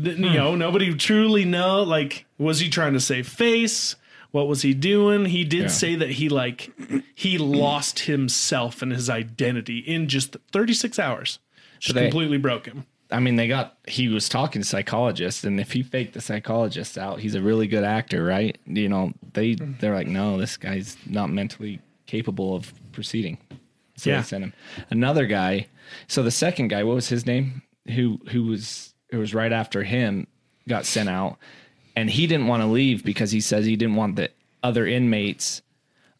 th- 0.00 0.16
you 0.18 0.28
hmm. 0.28 0.34
know, 0.34 0.54
nobody 0.54 0.94
truly 0.94 1.44
know. 1.44 1.82
Like, 1.82 2.26
was 2.38 2.60
he 2.60 2.68
trying 2.68 2.92
to 2.92 3.00
save 3.00 3.28
face? 3.28 3.96
What 4.30 4.48
was 4.48 4.62
he 4.62 4.72
doing? 4.74 5.26
He 5.26 5.44
did 5.44 5.62
Yeah. 5.62 5.68
say 5.68 5.94
that 5.96 6.10
he 6.12 6.28
like 6.28 6.72
he 7.14 7.36
lost 7.36 8.00
himself 8.00 8.80
and 8.80 8.90
his 8.90 9.10
identity 9.10 9.78
in 9.78 10.08
just 10.08 10.36
36 10.52 10.98
hours. 10.98 11.38
Just 11.78 11.94
they- 11.94 12.02
completely 12.02 12.38
broke 12.38 12.66
him. 12.66 12.86
I 13.12 13.20
mean, 13.20 13.36
they 13.36 13.46
got 13.48 13.76
he 13.86 14.08
was 14.08 14.28
talking 14.28 14.62
to 14.62 14.66
psychologists, 14.68 15.44
and 15.44 15.60
if 15.60 15.72
he 15.72 15.82
faked 15.82 16.14
the 16.14 16.20
psychologist 16.20 16.96
out, 16.98 17.20
he's 17.20 17.34
a 17.34 17.42
really 17.42 17.66
good 17.66 17.84
actor, 17.84 18.24
right? 18.24 18.56
You 18.66 18.88
know, 18.88 19.12
they 19.34 19.54
they're 19.54 19.94
like, 19.94 20.06
no, 20.08 20.38
this 20.38 20.56
guy's 20.56 20.96
not 21.06 21.30
mentally 21.30 21.80
capable 22.06 22.54
of 22.56 22.72
proceeding. 22.92 23.38
So 23.96 24.10
Yeah. 24.10 24.16
they 24.18 24.22
sent 24.24 24.44
him 24.44 24.52
another 24.90 25.26
guy. 25.26 25.66
So 26.08 26.22
the 26.22 26.30
second 26.30 26.68
guy, 26.68 26.82
what 26.84 26.94
was 26.94 27.08
his 27.08 27.26
name? 27.26 27.62
Who 27.94 28.18
who 28.30 28.44
was 28.44 28.94
who 29.10 29.18
was 29.18 29.34
right 29.34 29.52
after 29.52 29.82
him 29.84 30.26
got 30.68 30.86
sent 30.86 31.08
out. 31.08 31.36
and 31.94 32.08
he 32.08 32.26
didn't 32.26 32.46
want 32.46 32.62
to 32.62 32.66
leave 32.66 33.04
because 33.04 33.30
he 33.32 33.40
says 33.40 33.66
he 33.66 33.76
didn't 33.76 33.96
want 33.96 34.16
the 34.16 34.30
other 34.62 34.86
inmates 34.86 35.60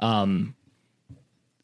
um, 0.01 0.55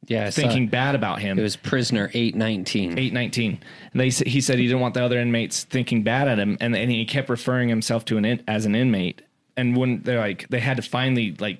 Yeah, 0.09 0.27
I 0.27 0.31
thinking 0.31 0.69
bad 0.69 0.95
about 0.95 1.21
him. 1.21 1.38
it 1.38 1.43
was 1.43 1.57
prisoner 1.57 2.11
eight 2.15 2.35
nineteen. 2.35 2.99
eight 2.99 3.12
nineteen. 3.12 3.61
And 3.93 4.00
they 4.00 4.09
he 4.09 4.41
said 4.41 4.59
he 4.59 4.67
didn't 4.67 4.81
want 4.81 4.95
the 4.95 5.05
other 5.05 5.19
inmates 5.19 5.65
thinking 5.65 6.03
bad 6.03 6.29
at 6.29 6.38
him, 6.38 6.57
and 6.61 6.75
and 6.75 6.91
he 6.91 7.05
kept 7.05 7.29
referring 7.29 7.69
himself 7.69 8.05
to 8.07 8.17
an 8.17 8.25
in, 8.25 8.43
as 8.49 8.65
an 8.65 8.75
inmate. 8.75 9.23
And 9.57 9.77
when 9.77 10.03
they're 10.03 10.19
like, 10.19 10.49
they 10.49 10.61
had 10.61 10.77
to 10.79 10.83
finally 10.83 11.37
like 11.38 11.59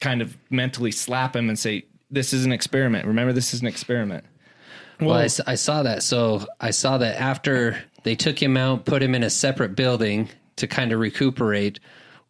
kind 0.00 0.20
of 0.20 0.36
mentally 0.50 0.90
slap 0.90 1.34
him 1.34 1.48
and 1.48 1.58
say, 1.58 1.84
"This 2.10 2.32
is 2.34 2.44
an 2.44 2.52
experiment. 2.52 3.06
Remember, 3.06 3.32
this 3.32 3.54
is 3.54 3.62
an 3.62 3.66
experiment." 3.66 4.24
Well, 5.00 5.26
I 5.46 5.54
saw 5.54 5.82
that. 5.84 6.02
So 6.02 6.44
I 6.60 6.72
saw 6.72 6.98
that 6.98 7.20
after 7.20 7.82
they 8.02 8.16
took 8.16 8.42
him 8.42 8.56
out, 8.56 8.84
put 8.84 9.02
him 9.02 9.14
in 9.14 9.22
a 9.22 9.30
separate 9.30 9.76
building 9.76 10.28
to 10.56 10.66
kind 10.66 10.92
of 10.92 11.00
recuperate. 11.00 11.78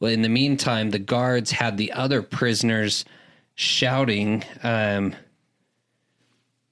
Well, 0.00 0.12
in 0.12 0.22
the 0.22 0.28
meantime, 0.28 0.90
the 0.90 0.98
guards 0.98 1.50
had 1.50 1.78
the 1.78 1.92
other 1.92 2.22
prisoners 2.22 3.04
shouting. 3.54 4.44
Um, 4.62 5.14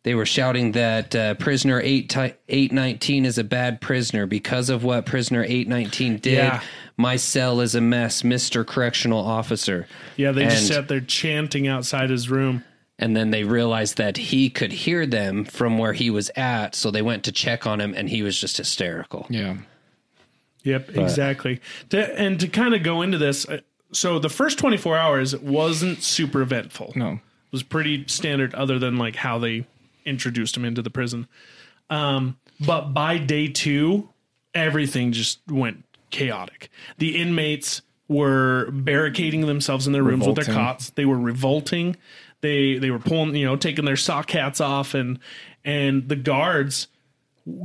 they 0.06 0.14
were 0.14 0.24
shouting 0.24 0.70
that 0.70 1.16
uh, 1.16 1.34
prisoner 1.34 1.80
8 1.82 2.08
ti- 2.08 2.18
819 2.48 3.24
is 3.26 3.38
a 3.38 3.44
bad 3.44 3.80
prisoner 3.80 4.24
because 4.24 4.70
of 4.70 4.84
what 4.84 5.04
prisoner 5.04 5.42
819 5.42 6.18
did. 6.18 6.34
Yeah. 6.34 6.60
My 6.96 7.16
cell 7.16 7.60
is 7.60 7.74
a 7.74 7.80
mess, 7.80 8.22
Mr. 8.22 8.64
Correctional 8.64 9.18
Officer. 9.18 9.88
Yeah, 10.16 10.30
they 10.30 10.44
just 10.44 10.58
And- 10.58 10.66
sat 10.66 10.88
there 10.88 11.00
chanting 11.00 11.66
outside 11.66 12.08
his 12.10 12.30
room. 12.30 12.62
and 13.00 13.16
then 13.16 13.30
they 13.32 13.42
realized 13.42 13.96
that 13.96 14.16
he 14.16 14.48
could 14.48 14.70
hear 14.72 15.04
them 15.06 15.44
from 15.44 15.76
where 15.76 15.92
he 15.92 16.08
was 16.08 16.30
at 16.36 16.74
so 16.76 16.90
they 16.92 17.02
went 17.02 17.24
to 17.24 17.32
check 17.32 17.66
on 17.66 17.80
him 17.80 17.92
and 17.94 18.08
he 18.08 18.22
was 18.22 18.40
just 18.40 18.56
hysterical 18.58 19.26
Yeah. 19.28 19.56
Yep, 20.62 20.96
exactly. 20.96 21.60
To, 21.90 22.18
and 22.20 22.38
to 22.40 22.46
kind 22.48 22.74
of 22.74 22.82
go 22.84 23.02
into 23.02 23.18
this, 23.18 23.46
uh, 23.48 23.58
so 23.92 24.18
the 24.20 24.28
first 24.28 24.58
24 24.58 24.96
hours 24.96 25.36
wasn't 25.36 26.02
super 26.02 26.40
eventful. 26.42 26.92
No. 26.96 27.12
It 27.14 27.20
was 27.52 27.62
pretty 27.64 28.04
standard, 28.06 28.54
other 28.54 28.78
than 28.78 28.96
like 28.96 29.16
how 29.16 29.38
they 29.38 29.66
introduced 30.06 30.56
him 30.56 30.64
into 30.64 30.82
the 30.82 30.90
prison. 30.90 31.26
Um, 31.90 32.38
but 32.60 32.94
by 32.94 33.18
day 33.18 33.48
two, 33.48 34.08
everything 34.54 35.12
just 35.12 35.40
went 35.48 35.84
chaotic. 36.10 36.70
The 36.98 37.16
inmates 37.20 37.82
were 38.08 38.70
barricading 38.70 39.42
themselves 39.42 39.86
in 39.86 39.92
their 39.92 40.02
rooms 40.02 40.26
with 40.26 40.36
their 40.36 40.54
cots. 40.54 40.90
They 40.90 41.04
were 41.04 41.18
revolting. 41.18 41.96
They 42.40 42.78
they 42.78 42.90
were 42.90 42.98
pulling, 42.98 43.34
you 43.34 43.46
know, 43.46 43.56
taking 43.56 43.84
their 43.84 43.96
sock 43.96 44.30
hats 44.30 44.60
off, 44.60 44.94
and 44.94 45.18
and 45.64 46.08
the 46.08 46.16
guards 46.16 46.88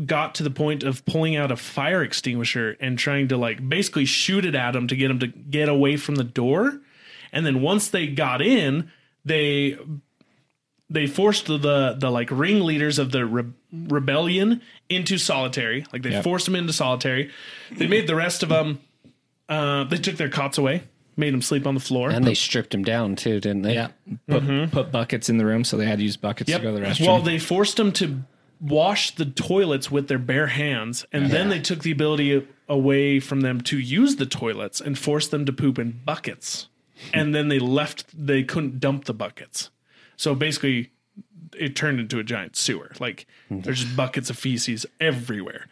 got 0.05 0.36
to 0.36 0.43
the 0.43 0.51
point 0.51 0.83
of 0.83 1.03
pulling 1.05 1.36
out 1.36 1.51
a 1.51 1.55
fire 1.55 2.03
extinguisher 2.03 2.77
and 2.79 3.00
trying 3.00 3.27
to 3.29 3.38
like 3.38 3.67
basically 3.67 4.05
shoot 4.05 4.45
it 4.45 4.55
at 4.55 4.75
him 4.75 4.88
to 4.88 4.95
get 4.95 5.10
him 5.10 5.19
to 5.19 5.27
get 5.27 5.69
away 5.69 5.98
from 5.98 6.15
the 6.15 6.24
door. 6.24 6.79
And 7.31 7.45
then 7.45 7.62
once 7.62 7.89
they 7.89 8.07
got 8.07 8.41
in, 8.41 8.91
they 9.25 9.77
they 10.91 11.07
forced 11.07 11.45
the 11.48 11.95
the 11.98 12.12
like 12.12 12.29
ringleaders 12.31 13.00
of 13.00 13.12
the 13.12 13.25
re- 13.25 13.45
rebellion 13.71 14.62
into 14.89 15.17
solitary. 15.17 15.86
Like 15.93 16.01
they 16.03 16.12
Yep. 16.12 16.24
forced 16.24 16.45
them 16.45 16.55
into 16.55 16.74
solitary. 16.74 17.29
They 17.71 17.88
made 17.88 18.07
the 18.07 18.15
rest 18.15 18.43
of 18.43 18.50
them. 18.50 18.79
Uh, 19.50 19.83
they 19.86 19.98
took 19.98 20.15
their 20.17 20.29
cots 20.29 20.57
away, 20.57 20.83
made 21.17 21.33
them 21.33 21.41
sleep 21.41 21.65
on 21.67 21.74
the 21.74 21.79
floor. 21.81 22.10
and 22.10 22.25
they 22.25 22.33
stripped 22.33 22.71
them 22.71 22.83
down 22.83 23.15
too 23.15 23.39
didn't 23.39 23.63
they 23.63 23.74
Yeah. 23.74 23.89
Put, 24.27 24.71
put 24.71 24.91
buckets 24.91 25.29
in 25.29 25.38
the 25.38 25.45
room, 25.45 25.63
so 25.63 25.77
they 25.77 25.86
had 25.86 26.00
to 26.00 26.03
use 26.03 26.17
buckets 26.17 26.50
Yep. 26.50 26.62
to 26.62 26.67
go 26.67 26.74
to 26.75 26.79
the 26.81 26.86
restroom. 26.88 27.07
Well, 27.07 27.21
they 27.21 27.38
forced 27.39 27.77
them 27.77 27.91
to 27.93 28.21
wash 28.60 29.12
the 29.15 29.25
toilets 29.25 29.89
with 29.91 30.07
their 30.07 30.19
bare 30.19 30.48
hands, 30.48 31.05
and 31.12 31.31
then 31.31 31.50
they 31.50 31.60
took 31.60 31.79
the 31.83 31.91
ability 31.91 32.45
away 32.69 33.19
from 33.19 33.41
them 33.41 33.60
to 33.62 33.77
use 33.79 34.17
the 34.17 34.25
toilets 34.25 34.79
and 34.79 34.98
forced 34.98 35.31
them 35.31 35.45
to 35.45 35.51
poop 35.53 35.77
in 35.79 36.00
buckets. 36.05 36.67
And 37.13 37.33
then 37.36 37.48
they 37.50 37.60
left; 37.60 38.05
they 38.13 38.43
couldn't 38.43 38.79
dump 38.79 39.05
the 39.05 39.13
buckets. 39.13 39.69
So 40.22 40.36
basically, 40.36 40.92
it 41.58 41.75
turned 41.75 42.00
into 42.00 42.20
a 42.20 42.24
giant 42.24 42.56
sewer. 42.56 42.92
Like 43.00 43.25
there's 43.50 43.82
just 43.82 43.96
buckets 43.98 44.30
of 44.30 44.38
feces 44.38 44.86
everywhere. 45.00 45.66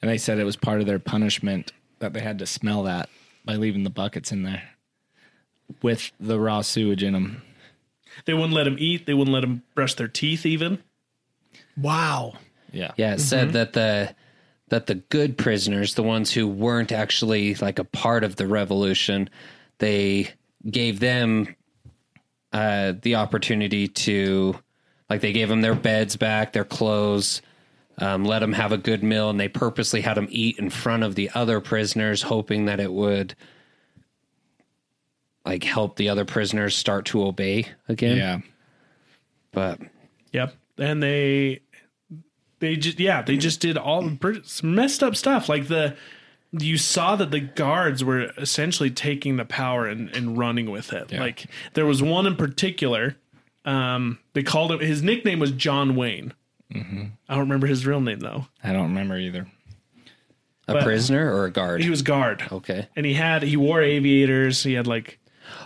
and 0.00 0.08
they 0.08 0.18
said 0.18 0.38
it 0.38 0.44
was 0.44 0.54
part 0.54 0.80
of 0.80 0.86
their 0.86 1.00
punishment 1.00 1.72
that 1.98 2.12
they 2.12 2.20
had 2.20 2.38
to 2.38 2.46
smell 2.46 2.84
that 2.84 3.08
by 3.44 3.56
leaving 3.56 3.82
the 3.82 3.90
buckets 3.90 4.30
in 4.30 4.44
there 4.44 4.62
with 5.82 6.12
the 6.20 6.38
raw 6.38 6.60
sewage 6.60 7.02
in 7.02 7.12
them. 7.12 7.42
They 8.24 8.34
wouldn't 8.34 8.52
let 8.52 8.64
them 8.64 8.76
eat. 8.78 9.06
They 9.06 9.14
wouldn't 9.14 9.34
let 9.34 9.40
them 9.40 9.64
brush 9.74 9.94
their 9.94 10.06
teeth. 10.06 10.46
Even 10.46 10.78
Wow. 11.76 12.34
Yeah. 12.70 12.92
yeah 12.96 13.14
it 13.14 13.20
said 13.20 13.46
mm-hmm. 13.48 13.52
that 13.54 13.72
the 13.72 14.14
that 14.68 14.86
the 14.86 14.94
good 14.94 15.36
prisoners 15.36 15.94
the 15.94 16.04
ones 16.04 16.32
who 16.32 16.46
weren't 16.46 16.92
actually 16.92 17.56
like 17.56 17.80
a 17.80 17.84
part 17.84 18.22
of 18.22 18.36
the 18.36 18.46
revolution 18.46 19.28
they 19.78 20.30
gave 20.70 21.00
them 21.00 21.56
uh 22.52 22.92
the 23.02 23.14
opportunity 23.16 23.88
to 23.88 24.54
like 25.10 25.20
they 25.20 25.32
gave 25.32 25.48
them 25.48 25.60
their 25.60 25.74
beds 25.74 26.16
back 26.16 26.52
their 26.52 26.64
clothes 26.64 27.42
um, 28.00 28.24
let 28.24 28.38
them 28.38 28.52
have 28.52 28.70
a 28.72 28.78
good 28.78 29.02
meal 29.02 29.28
and 29.28 29.40
they 29.40 29.48
purposely 29.48 30.00
had 30.00 30.16
them 30.16 30.28
eat 30.30 30.58
in 30.58 30.70
front 30.70 31.02
of 31.02 31.14
the 31.16 31.30
other 31.34 31.60
prisoners 31.60 32.22
hoping 32.22 32.66
that 32.66 32.78
it 32.80 32.92
would 32.92 33.34
like 35.44 35.64
help 35.64 35.96
the 35.96 36.08
other 36.08 36.24
prisoners 36.24 36.74
start 36.76 37.06
to 37.06 37.22
obey 37.24 37.66
again 37.88 38.16
Yeah. 38.16 38.38
but 39.52 39.80
Yep. 40.32 40.54
And 40.78 41.02
they 41.02 41.60
they 42.60 42.76
just 42.76 43.00
yeah, 43.00 43.22
they 43.22 43.36
just 43.36 43.60
did 43.60 43.76
all 43.78 44.08
pretty- 44.16 44.42
some 44.44 44.74
messed 44.74 45.02
up 45.02 45.16
stuff. 45.16 45.48
Like 45.48 45.68
the 45.68 45.96
you 46.52 46.78
saw 46.78 47.14
that 47.16 47.30
the 47.30 47.40
guards 47.40 48.02
were 48.02 48.30
essentially 48.38 48.90
taking 48.90 49.36
the 49.36 49.44
power 49.44 49.86
and, 49.86 50.08
and 50.16 50.38
running 50.38 50.70
with 50.70 50.92
it. 50.92 51.12
Like 51.12 51.46
there 51.74 51.86
was 51.86 52.02
one 52.02 52.26
in 52.26 52.36
particular. 52.36 53.16
Um, 53.64 54.18
they 54.32 54.42
called 54.42 54.72
him. 54.72 54.80
His 54.80 55.02
nickname 55.02 55.40
was 55.40 55.50
John 55.52 55.94
Wayne. 55.96 56.32
I 56.74 57.10
don't 57.30 57.38
remember 57.40 57.66
his 57.66 57.86
real 57.86 58.00
name 58.00 58.20
though. 58.20 58.46
I 58.62 58.72
don't 58.72 58.88
remember 58.88 59.16
either. 59.18 59.46
a 60.66 60.74
But- 60.74 60.84
prisoner 60.84 61.34
or 61.34 61.46
a 61.46 61.50
guard 61.50 61.82
He 61.82 61.88
was 61.90 62.02
guard. 62.02 62.44
okay 62.52 62.88
And 62.94 63.04
he 63.06 63.14
had 63.14 63.42
he 63.42 63.56
wore 63.56 63.82
aviators. 63.82 64.62
He 64.62 64.74
had 64.74 64.86
like 64.86 65.18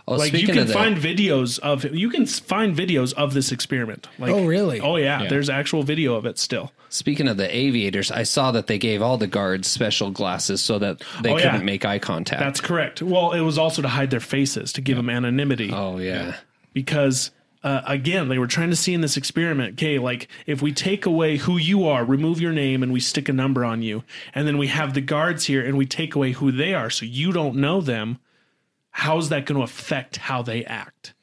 oh 0.08 0.14
like 0.16 0.32
you 0.32 0.46
can 0.46 0.58
of 0.58 0.68
that 0.68 0.72
find 0.74 0.96
videos 0.96 1.58
of 1.60 1.84
you 1.94 2.10
can 2.10 2.26
find 2.26 2.76
videos 2.76 3.12
of 3.14 3.34
this 3.34 3.52
experiment. 3.52 4.08
Like 4.18 4.32
Oh, 4.32 4.44
really? 4.46 4.80
Oh 4.80 4.96
yeah, 4.96 5.22
Yeah. 5.22 5.28
there's 5.28 5.48
actual 5.50 5.82
video 5.82 6.14
of 6.14 6.26
it 6.26 6.38
still. 6.38 6.72
Speaking 6.88 7.26
of 7.28 7.36
the 7.38 7.54
aviators, 7.56 8.10
I 8.10 8.22
saw 8.24 8.52
that 8.52 8.66
they 8.66 8.76
gave 8.78 9.00
all 9.00 9.16
the 9.16 9.26
guards 9.26 9.66
special 9.68 10.10
glasses 10.10 10.60
so 10.60 10.78
that 10.78 11.02
they 11.22 11.30
Oh, 11.32 11.36
couldn't 11.38 11.64
make 11.64 11.84
eye 11.86 11.98
contact. 11.98 12.40
That's 12.40 12.60
correct. 12.60 13.00
Well, 13.00 13.32
it 13.32 13.40
was 13.40 13.56
also 13.58 13.80
to 13.82 13.88
hide 13.88 14.10
their 14.10 14.20
faces 14.20 14.72
to 14.74 14.80
give 14.80 14.96
them 14.96 15.08
anonymity 15.08 15.70
oh 15.72 15.98
yeah. 15.98 16.36
because 16.74 17.30
uh, 17.64 17.80
again 17.86 18.28
they 18.28 18.38
were 18.38 18.46
trying 18.48 18.70
to 18.70 18.76
see 18.76 18.92
in 18.92 19.00
this 19.02 19.16
experiment. 19.16 19.74
Okay, 19.74 19.98
like 19.98 20.28
if 20.46 20.60
we 20.60 20.72
take 20.72 21.06
away 21.06 21.36
who 21.36 21.56
you 21.56 21.86
are, 21.86 22.04
remove 22.04 22.40
your 22.40 22.52
name, 22.52 22.82
and 22.82 22.92
we 22.92 22.98
stick 23.00 23.28
a 23.28 23.32
number 23.32 23.64
on 23.64 23.82
you, 23.82 24.02
and 24.34 24.46
then 24.48 24.58
we 24.58 24.66
have 24.66 24.94
the 24.94 25.00
guards 25.00 25.44
here 25.46 25.64
and 25.64 25.78
we 25.78 25.86
take 25.86 26.14
away 26.16 26.32
who 26.32 26.50
they 26.52 26.74
are, 26.74 26.90
so 26.90 27.04
you 27.06 27.30
don't 27.32 27.54
know 27.56 27.80
them. 27.80 28.18
How's 28.92 29.30
that 29.30 29.46
going 29.46 29.58
to 29.58 29.64
affect 29.64 30.16
how 30.18 30.42
they 30.42 30.64
act? 30.64 31.14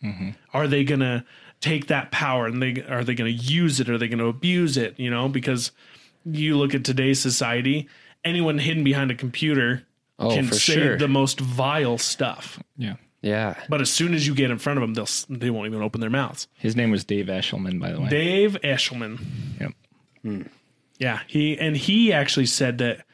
Are 0.53 0.67
they 0.67 0.83
going 0.83 0.99
to 1.01 1.23
take 1.61 1.87
that 1.87 2.11
power 2.11 2.45
and 2.47 2.61
they 2.61 2.83
are 2.89 3.03
they 3.03 3.13
going 3.15 3.35
to 3.37 3.43
use 3.43 3.79
it? 3.79 3.89
Are 3.89 3.97
they 3.97 4.07
going 4.07 4.19
to 4.19 4.25
abuse 4.27 4.75
it? 4.75 4.99
You 4.99 5.09
know, 5.11 5.29
because 5.29 5.71
you 6.25 6.57
look 6.57 6.73
at 6.73 6.83
today's 6.83 7.19
society, 7.19 7.87
anyone 8.25 8.57
hidden 8.57 8.83
behind 8.83 9.11
a 9.11 9.15
computer 9.15 9.83
Oh, 10.21 10.33
can 10.35 10.51
say 10.51 10.73
sure. 10.73 10.97
the 10.97 11.07
most 11.07 11.39
vile 11.39 11.97
stuff. 11.97 12.59
Yeah. 12.75 12.95
Yeah. 13.21 13.55
But 13.69 13.79
as 13.81 13.89
soon 13.89 14.13
as 14.13 14.27
you 14.27 14.35
get 14.35 14.51
in 14.51 14.57
front 14.57 14.77
of 14.77 14.81
them, 14.81 14.93
they'll 14.93 15.37
they 15.37 15.49
won't 15.49 15.67
even 15.67 15.81
open 15.81 16.01
their 16.01 16.09
mouths. 16.09 16.47
His 16.55 16.75
name 16.75 16.91
was 16.91 17.05
Dave 17.05 17.27
Eshleman, 17.27 17.79
by 17.79 17.91
the 17.93 18.01
way. 18.01 18.09
Dave 18.09 18.57
Eshleman, 18.63 19.19
Yep. 19.61 19.71
Hmm. 20.23 20.41
yeah, 20.97 21.19
he 21.27 21.57
and 21.57 21.77
he 21.77 22.11
actually 22.11 22.47
said 22.47 22.79
that 22.79 23.05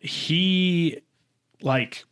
he 0.00 1.00
like 1.62 2.04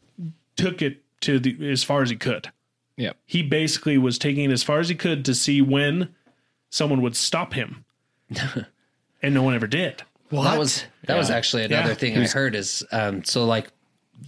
took 0.57 0.83
it 0.83 1.02
to 1.23 1.39
the 1.39 1.57
as 1.71 1.83
far 1.83 2.03
as 2.03 2.11
he 2.11 2.17
could. 2.17 2.51
Yeah. 2.97 3.13
He 3.27 3.43
basically 3.43 3.97
was 3.99 4.19
taking 4.19 4.45
it 4.51 4.53
as 4.53 4.63
far 4.63 4.79
as 4.79 4.89
he 4.89 4.95
could 4.95 5.25
to 5.25 5.35
see 5.35 5.63
when 5.63 6.15
someone 6.71 7.01
would 7.03 7.17
stop 7.17 7.55
him, 7.55 7.85
and 9.23 9.35
no 9.35 9.43
one 9.43 9.55
ever 9.55 9.67
did. 9.67 10.03
What? 10.31 10.45
That 10.45 10.59
was 10.59 10.85
that 11.07 11.17
was 11.19 11.31
actually 11.31 11.65
another 11.65 11.91
Yeah. 11.91 11.95
thing 11.95 12.19
I 12.19 12.27
heard 12.27 12.55
is 12.55 12.85
um 12.93 13.25
so 13.25 13.45
like 13.45 13.69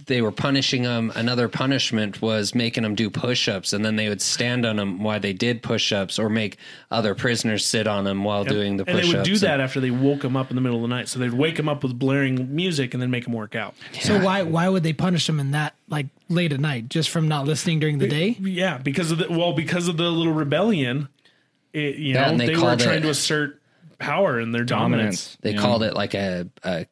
they 0.07 0.21
were 0.21 0.31
punishing 0.31 0.83
them. 0.83 1.11
Another 1.15 1.47
punishment 1.47 2.21
was 2.21 2.53
making 2.55 2.83
them 2.83 2.95
do 2.95 3.09
push-ups, 3.09 3.73
and 3.73 3.83
then 3.85 3.95
they 3.95 4.09
would 4.09 4.21
stand 4.21 4.65
on 4.65 4.75
them 4.75 5.01
while 5.03 5.19
they 5.19 5.33
did 5.33 5.61
push-ups, 5.63 6.19
or 6.19 6.29
make 6.29 6.57
other 6.91 7.15
prisoners 7.15 7.65
sit 7.65 7.87
on 7.87 8.03
them 8.03 8.23
while 8.23 8.43
doing 8.43 8.77
the 8.77 8.83
and 8.87 8.97
push-ups. 8.97 9.11
they 9.11 9.17
would 9.17 9.23
do 9.25 9.37
that 9.39 9.59
after 9.59 9.79
they 9.79 9.91
woke 9.91 10.21
them 10.21 10.35
up 10.37 10.49
in 10.49 10.55
the 10.55 10.61
middle 10.61 10.77
of 10.77 10.81
the 10.89 10.95
night. 10.95 11.07
So 11.07 11.19
they'd 11.19 11.33
wake 11.33 11.55
them 11.57 11.67
up 11.69 11.83
with 11.83 11.97
blaring 11.97 12.55
music 12.55 12.93
and 12.93 13.01
then 13.01 13.09
make 13.11 13.23
them 13.25 13.33
work 13.33 13.55
out. 13.55 13.75
So 14.01 14.19
why 14.23 14.43
why 14.43 14.69
would 14.69 14.83
they 14.83 14.93
punish 14.93 15.27
them 15.27 15.39
in 15.39 15.51
that 15.51 15.73
like 15.89 16.07
late 16.29 16.51
at 16.53 16.59
night 16.59 16.89
just 16.89 17.09
from 17.09 17.27
not 17.27 17.45
listening 17.45 17.79
during 17.79 17.97
the 17.97 18.07
day? 18.07 18.37
Yeah, 18.39 18.77
because 18.77 19.11
of 19.11 19.17
the 19.19 19.27
well, 19.29 19.53
because 19.53 19.87
of 19.87 19.97
the 19.97 20.09
little 20.11 20.33
rebellion, 20.33 21.09
it, 21.73 21.95
you 21.95 22.13
Yeah, 22.15 22.31
know, 22.31 22.37
they 22.37 22.47
they, 22.47 22.55
were 22.55 22.75
trying 22.75 22.97
it- 22.99 23.01
to 23.01 23.09
assert 23.09 23.61
power 23.97 24.39
and 24.39 24.53
their 24.53 24.63
dominance. 24.63 25.35
Dominance. 25.35 25.37
They 25.41 25.51
Yeah. 25.53 25.61
called 25.61 25.83
it 25.83 25.93
like 25.93 26.13
a, 26.13 26.47
a, 26.63 26.85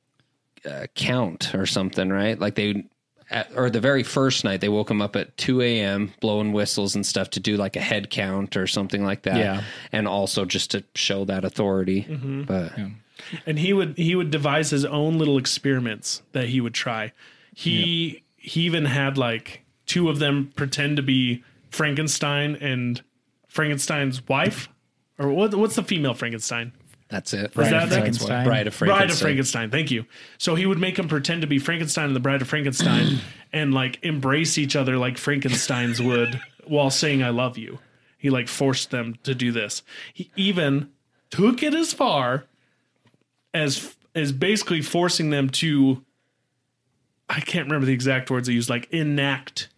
a 0.66 0.88
count 0.96 1.54
or 1.54 1.66
something, 1.66 2.10
right? 2.10 2.40
Like 2.40 2.56
they 2.56 2.86
at, 3.34 3.52
or 3.56 3.70
the 3.70 3.80
very 3.82 4.04
first 4.04 4.44
night 4.44 4.62
they 4.62 4.70
woke 4.70 4.90
him 4.90 5.02
up 5.02 5.16
at 5.16 5.36
2 5.38 5.62
a.m 5.62 6.14
blowing 6.22 6.54
whistles 6.54 6.96
and 6.96 7.06
stuff 7.06 7.30
to 7.32 7.40
do 7.40 7.58
like 7.58 7.76
a 7.76 7.82
head 7.82 8.10
count 8.10 8.56
or 8.56 8.68
something 8.68 9.04
like 9.04 9.24
that 9.24 9.38
Yeah. 9.38 9.64
and 9.92 10.08
also 10.08 10.46
just 10.46 10.72
to 10.72 10.84
show 10.96 11.26
that 11.26 11.44
authority 11.44 12.04
mm-hmm. 12.04 12.44
but 12.44 12.74
and 13.46 13.60
he 13.60 13.74
would 13.74 13.98
he 13.98 14.16
would 14.16 14.32
devise 14.32 14.70
his 14.70 14.86
own 14.86 15.18
little 15.18 15.38
experiments 15.38 16.22
that 16.34 16.50
he 16.50 16.60
would 16.62 16.74
try. 16.74 17.12
He 17.54 18.24
he 18.36 18.62
even 18.62 18.86
had 18.86 19.18
like 19.18 19.64
two 19.86 20.10
of 20.10 20.20
them 20.20 20.52
pretend 20.56 20.98
to 20.98 21.04
be 21.04 21.44
Frankenstein 21.70 22.56
and 22.56 23.02
Frankenstein's 23.48 24.28
wife, 24.28 24.68
or 25.18 25.30
what? 25.30 25.54
What's 25.56 25.76
the 25.76 25.84
female 25.84 26.14
Frankenstein? 26.14 26.74
That's 27.14 27.34
it 27.34 27.54
Bride 27.54 27.72
that 27.72 27.84
of 27.84 27.90
that? 27.90 27.96
Frankenstein. 27.96 28.46
Bride 28.46 28.68
of 28.68 28.78
Bride 28.78 28.92
of 28.92 29.18
Frankenstein. 29.18 29.22
Frankenstein. 29.22 29.72
Thank 29.72 29.92
you. 29.92 30.06
So 30.38 30.56
he 30.56 30.66
would 30.66 30.80
make 30.80 30.96
them 30.96 31.08
pretend 31.08 31.42
to 31.42 31.48
be 31.48 31.60
Frankenstein 31.60 32.06
and 32.06 32.16
the 32.16 32.20
Bride 32.20 32.42
of 32.42 32.48
Frankenstein, 32.48 33.20
and 33.54 33.74
like 33.74 34.00
embrace 34.04 34.58
each 34.58 34.76
other 34.76 34.98
like 34.98 35.18
Frankenstein's 35.18 36.02
would 36.02 36.42
while 36.66 36.90
saying 36.90 37.24
"I 37.24 37.30
love 37.30 37.58
you." 37.58 37.80
He 38.18 38.30
like 38.30 38.48
forced 38.48 38.92
them 38.92 39.16
to 39.24 39.36
do 39.36 39.52
this. 39.52 39.84
He 40.14 40.32
even 40.36 40.90
took 41.30 41.62
it 41.62 41.74
as 41.74 41.94
far 41.94 42.46
as 43.54 43.96
as 44.16 44.32
basically 44.32 44.82
forcing 44.82 45.30
them 45.30 45.50
to. 45.50 46.04
I 47.30 47.40
can't 47.40 47.66
remember 47.66 47.86
the 47.86 47.94
exact 47.94 48.30
words 48.30 48.48
he 48.48 48.54
used. 48.54 48.70
Like 48.70 48.90
enact 48.92 49.70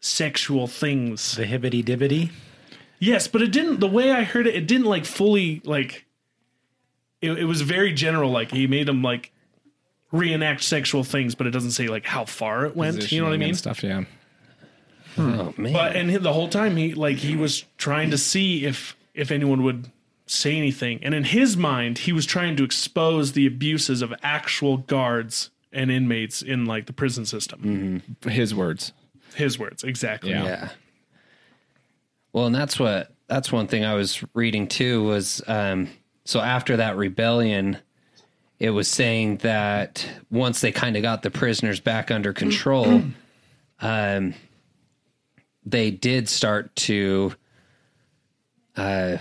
sexual 0.00 0.66
things. 0.66 1.36
The 1.36 1.44
hibbity 1.44 1.84
dibbity. 1.84 2.30
Yes, 2.98 3.26
but 3.26 3.42
it 3.42 3.50
didn't. 3.50 3.80
The 3.80 3.88
way 3.88 4.12
I 4.12 4.22
heard 4.22 4.46
it, 4.46 4.54
it 4.54 4.68
didn't 4.68 4.86
like 4.86 5.04
fully 5.04 5.60
like. 5.64 6.06
It, 7.22 7.32
it 7.38 7.44
was 7.44 7.62
very 7.62 7.92
general. 7.92 8.30
Like 8.30 8.50
he 8.50 8.66
made 8.66 8.86
them 8.86 9.00
like 9.02 9.30
reenact 10.10 10.62
sexual 10.62 11.04
things, 11.04 11.34
but 11.34 11.46
it 11.46 11.50
doesn't 11.50 11.70
say 11.70 11.86
like 11.88 12.04
how 12.04 12.24
far 12.26 12.66
it 12.66 12.76
went. 12.76 13.10
You 13.10 13.20
know 13.20 13.26
what 13.28 13.32
I 13.34 13.38
Positioning 13.38 13.42
and 13.42 13.42
mean? 13.42 13.54
Stuff, 13.54 13.82
yeah. 13.82 14.04
oh 15.18 15.54
man 15.56 15.72
But 15.72 15.96
and 15.96 16.10
he- 16.10 16.16
the 16.18 16.32
whole 16.32 16.48
time 16.48 16.76
he 16.76 16.92
like 16.94 17.16
he 17.18 17.36
was 17.36 17.64
trying 17.78 18.10
to 18.10 18.18
see 18.18 18.64
if 18.66 18.96
if 19.14 19.30
anyone 19.30 19.62
would 19.62 19.90
say 20.26 20.56
anything, 20.56 20.98
and 21.02 21.14
in 21.14 21.24
his 21.24 21.56
mind 21.56 21.98
he 21.98 22.12
was 22.12 22.24
trying 22.26 22.56
to 22.56 22.64
expose 22.64 23.32
the 23.32 23.46
abuses 23.46 24.02
of 24.02 24.12
actual 24.22 24.78
guards 24.78 25.50
and 25.72 25.90
inmates 25.90 26.42
in 26.42 26.64
like 26.66 26.86
the 26.86 26.92
prison 26.92 27.24
system. 27.26 28.02
His 28.28 28.54
words. 28.54 28.92
His 29.34 29.58
words 29.58 29.82
exactly. 29.84 30.30
Yeah. 30.30 30.44
Yeah. 30.44 30.68
Well, 32.32 32.46
and 32.46 32.54
that's 32.54 32.78
what 32.78 33.12
that's 33.28 33.50
one 33.52 33.66
thing 33.66 33.84
I 33.84 33.94
was 33.94 34.22
reading 34.34 34.66
too 34.68 35.02
was 35.04 35.42
um 35.46 35.88
so 36.24 36.40
after 36.40 36.76
that 36.76 36.96
rebellion 36.96 37.76
it 38.58 38.70
was 38.70 38.86
saying 38.88 39.38
that 39.38 40.06
once 40.30 40.60
they 40.60 40.70
kind 40.72 40.96
of 40.96 41.02
got 41.02 41.22
the 41.22 41.30
prisoners 41.30 41.80
back 41.80 42.10
under 42.10 42.32
control 42.32 43.02
um 43.80 44.34
they 45.64 45.90
did 45.90 46.28
start 46.28 46.74
to 46.76 47.32
uh 48.76 49.16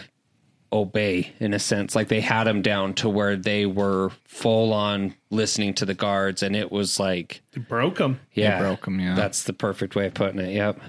obey 0.73 1.33
in 1.39 1.53
a 1.53 1.59
sense 1.59 1.95
like 1.95 2.07
they 2.07 2.21
had 2.21 2.45
them 2.45 2.61
down 2.61 2.93
to 2.93 3.09
where 3.09 3.35
they 3.35 3.65
were 3.65 4.09
full 4.23 4.71
on 4.73 5.13
listening 5.29 5.73
to 5.73 5.85
the 5.85 5.93
guards 5.93 6.41
and 6.43 6.55
it 6.55 6.71
was 6.71 6.97
like 6.99 7.41
They 7.51 7.59
broke 7.59 7.97
them. 7.97 8.21
yeah 8.33 8.59
broke 8.59 8.85
them. 8.85 8.99
yeah. 8.99 9.13
that's 9.15 9.43
the 9.43 9.51
perfect 9.53 9.95
way 9.95 10.05
of 10.07 10.13
putting 10.13 10.39
it 10.39 10.53
yep 10.53 10.79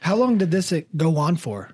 How 0.00 0.14
long 0.14 0.38
did 0.38 0.52
this 0.52 0.72
go 0.96 1.16
on 1.16 1.34
for? 1.36 1.70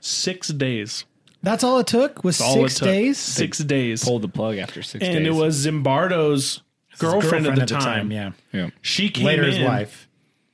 Six 0.00 0.48
days. 0.48 1.04
That's 1.42 1.64
all 1.64 1.78
it 1.80 1.86
took 1.86 2.22
was 2.24 2.40
All 2.40 2.64
it 2.64 2.68
six 2.68 2.78
took. 2.78 2.86
days. 2.88 3.18
Six 3.18 3.58
days. 3.58 4.04
Pulled 4.04 4.22
the 4.22 4.28
plug 4.28 4.58
after 4.58 4.82
six 4.82 5.04
and 5.04 5.24
days. 5.24 5.26
it 5.26 5.34
was 5.38 5.66
Zimbardo's 5.66 6.62
girlfriend, 6.98 7.46
at 7.46 7.56
the 7.58 7.66
time. 7.66 8.12
Yeah. 8.12 8.32
Yeah. 8.52 8.70
She 8.80 9.08
came 9.08 9.26
Later, 9.26 9.44
in. 9.44 9.52
his 9.52 9.64
wife. 9.64 10.08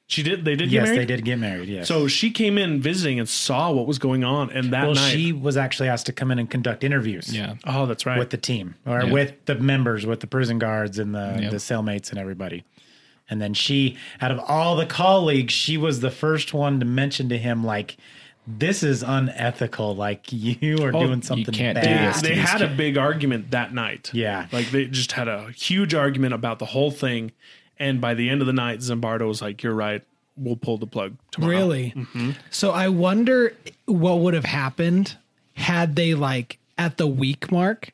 She 0.07 0.23
did. 0.23 0.47
They 0.47 0.57
did 0.57 0.71
Yes, 0.73 0.85
get 0.87 0.95
married. 0.95 1.09
they 1.09 1.17
did 1.17 1.25
get 1.27 1.39
married. 1.39 1.69
Yes. 1.69 1.87
So 1.89 2.09
she 2.09 2.31
came 2.31 2.57
in 2.57 2.81
visiting 2.81 3.19
and 3.21 3.29
saw 3.29 3.71
what 3.71 3.87
was 3.87 3.99
going 3.99 4.25
on, 4.25 4.51
and 4.51 4.73
that 4.73 4.85
well, 4.85 4.95
night. 4.95 5.11
she 5.13 5.33
was 5.33 5.59
actually 5.59 5.91
asked 5.91 6.07
to 6.07 6.13
come 6.13 6.31
in 6.31 6.39
and 6.39 6.49
conduct 6.49 6.83
interviews. 6.83 7.35
Yeah. 7.37 7.57
oh, 7.67 7.85
that's 7.85 8.07
right. 8.07 8.19
with 8.19 8.31
the 8.31 8.39
team 8.39 8.75
or 8.87 9.03
Yeah. 9.03 9.13
with 9.13 9.35
the 9.45 9.57
members, 9.57 10.07
with 10.07 10.21
the 10.21 10.27
prison 10.27 10.59
guards 10.59 10.99
and 10.99 11.15
the, 11.15 11.37
Yep. 11.43 11.51
the 11.51 11.57
cellmates 11.59 12.09
and 12.09 12.19
everybody. 12.19 12.65
And 13.29 13.43
then 13.43 13.53
she, 13.53 13.99
out 14.23 14.31
of 14.31 14.39
all 14.49 14.75
the 14.77 14.87
colleagues, 14.87 15.53
she 15.53 15.77
was 15.77 16.01
the 16.01 16.11
first 16.11 16.55
one 16.55 16.81
to 16.81 16.87
mention 16.87 17.29
to 17.29 17.37
him, 17.37 17.63
like, 17.63 17.99
this 18.51 18.83
is 18.83 19.03
unethical. 19.03 19.95
Like, 19.95 20.33
you 20.33 20.79
are 20.83 20.95
Oh, 20.97 21.07
doing 21.07 21.23
something 21.23 21.55
can't 21.55 21.77
do 21.77 21.83
bad. 21.85 22.15
this. 22.15 22.23
they 22.23 22.35
had 22.35 22.63
a 22.63 22.69
big 22.69 22.97
argument 22.97 23.51
that 23.51 23.75
night. 23.75 24.11
Yeah. 24.15 24.47
like 24.53 24.71
they 24.71 24.87
just 24.87 25.13
had 25.13 25.29
a 25.29 25.51
huge 25.53 25.95
argument 25.95 26.33
about 26.35 26.59
the 26.59 26.65
whole 26.67 26.91
thing, 26.91 27.33
and 27.79 28.01
by 28.01 28.15
the 28.15 28.29
end 28.31 28.41
of 28.41 28.47
the 28.47 28.53
night, 28.53 28.79
Zimbardo 28.81 29.29
was 29.29 29.43
like, 29.43 29.63
"You're 29.63 29.75
right. 29.75 30.03
We'll 30.37 30.57
pull 30.57 30.79
the 30.79 30.87
plug 30.87 31.17
tomorrow." 31.31 31.51
Really? 31.53 31.93
Mm-hmm. 31.97 32.31
So 32.51 32.71
I 32.71 32.89
wonder 32.89 33.55
what 33.85 34.21
would 34.21 34.35
have 34.35 34.45
happened 34.47 35.17
had 35.55 35.95
they 35.97 36.15
like 36.15 36.59
at 36.79 36.97
the 36.97 37.07
week 37.07 37.53
mark 37.53 37.93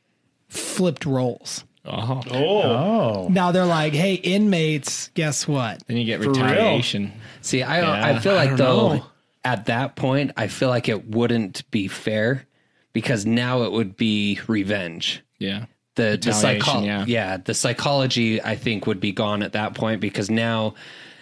flipped 0.48 1.04
roles. 1.06 1.64
Oh. 1.86 2.22
Oh, 2.30 2.62
Oh. 2.62 3.28
Now 3.30 3.52
they're 3.52 3.64
like, 3.66 3.92
"Hey, 3.92 4.14
inmates, 4.14 5.08
guess 5.14 5.46
what? 5.48 5.82
Then 5.86 5.96
you 5.98 6.04
get 6.04 6.20
real? 6.20 6.30
retaliation. 6.30 7.12
See, 7.42 7.62
I 7.62 7.80
Yeah. 7.80 8.16
I 8.16 8.18
feel 8.20 8.34
like 8.34 8.50
don't 8.50 8.56
though 8.58 8.94
know. 8.96 9.06
At 9.44 9.66
that 9.66 9.96
point, 9.96 10.32
I 10.36 10.48
feel 10.48 10.68
like 10.68 10.88
it 10.88 11.08
wouldn't 11.08 11.70
be 11.70 11.88
fair 11.88 12.46
because 12.92 13.26
now 13.26 13.62
it 13.62 13.72
would 13.72 13.96
be 13.96 14.40
revenge. 14.46 15.22
Yeah. 15.38 15.66
The 15.96 16.18
the 16.20 16.32
psycho- 16.32 16.82
yeah. 16.82 17.04
yeah, 17.06 17.36
the 17.36 17.54
psychology 17.54 18.42
I 18.42 18.56
think 18.56 18.86
would 18.86 19.00
be 19.00 19.12
gone 19.12 19.42
at 19.42 19.52
that 19.52 19.74
point 19.74 20.00
because 20.00 20.28
now, 20.28 20.74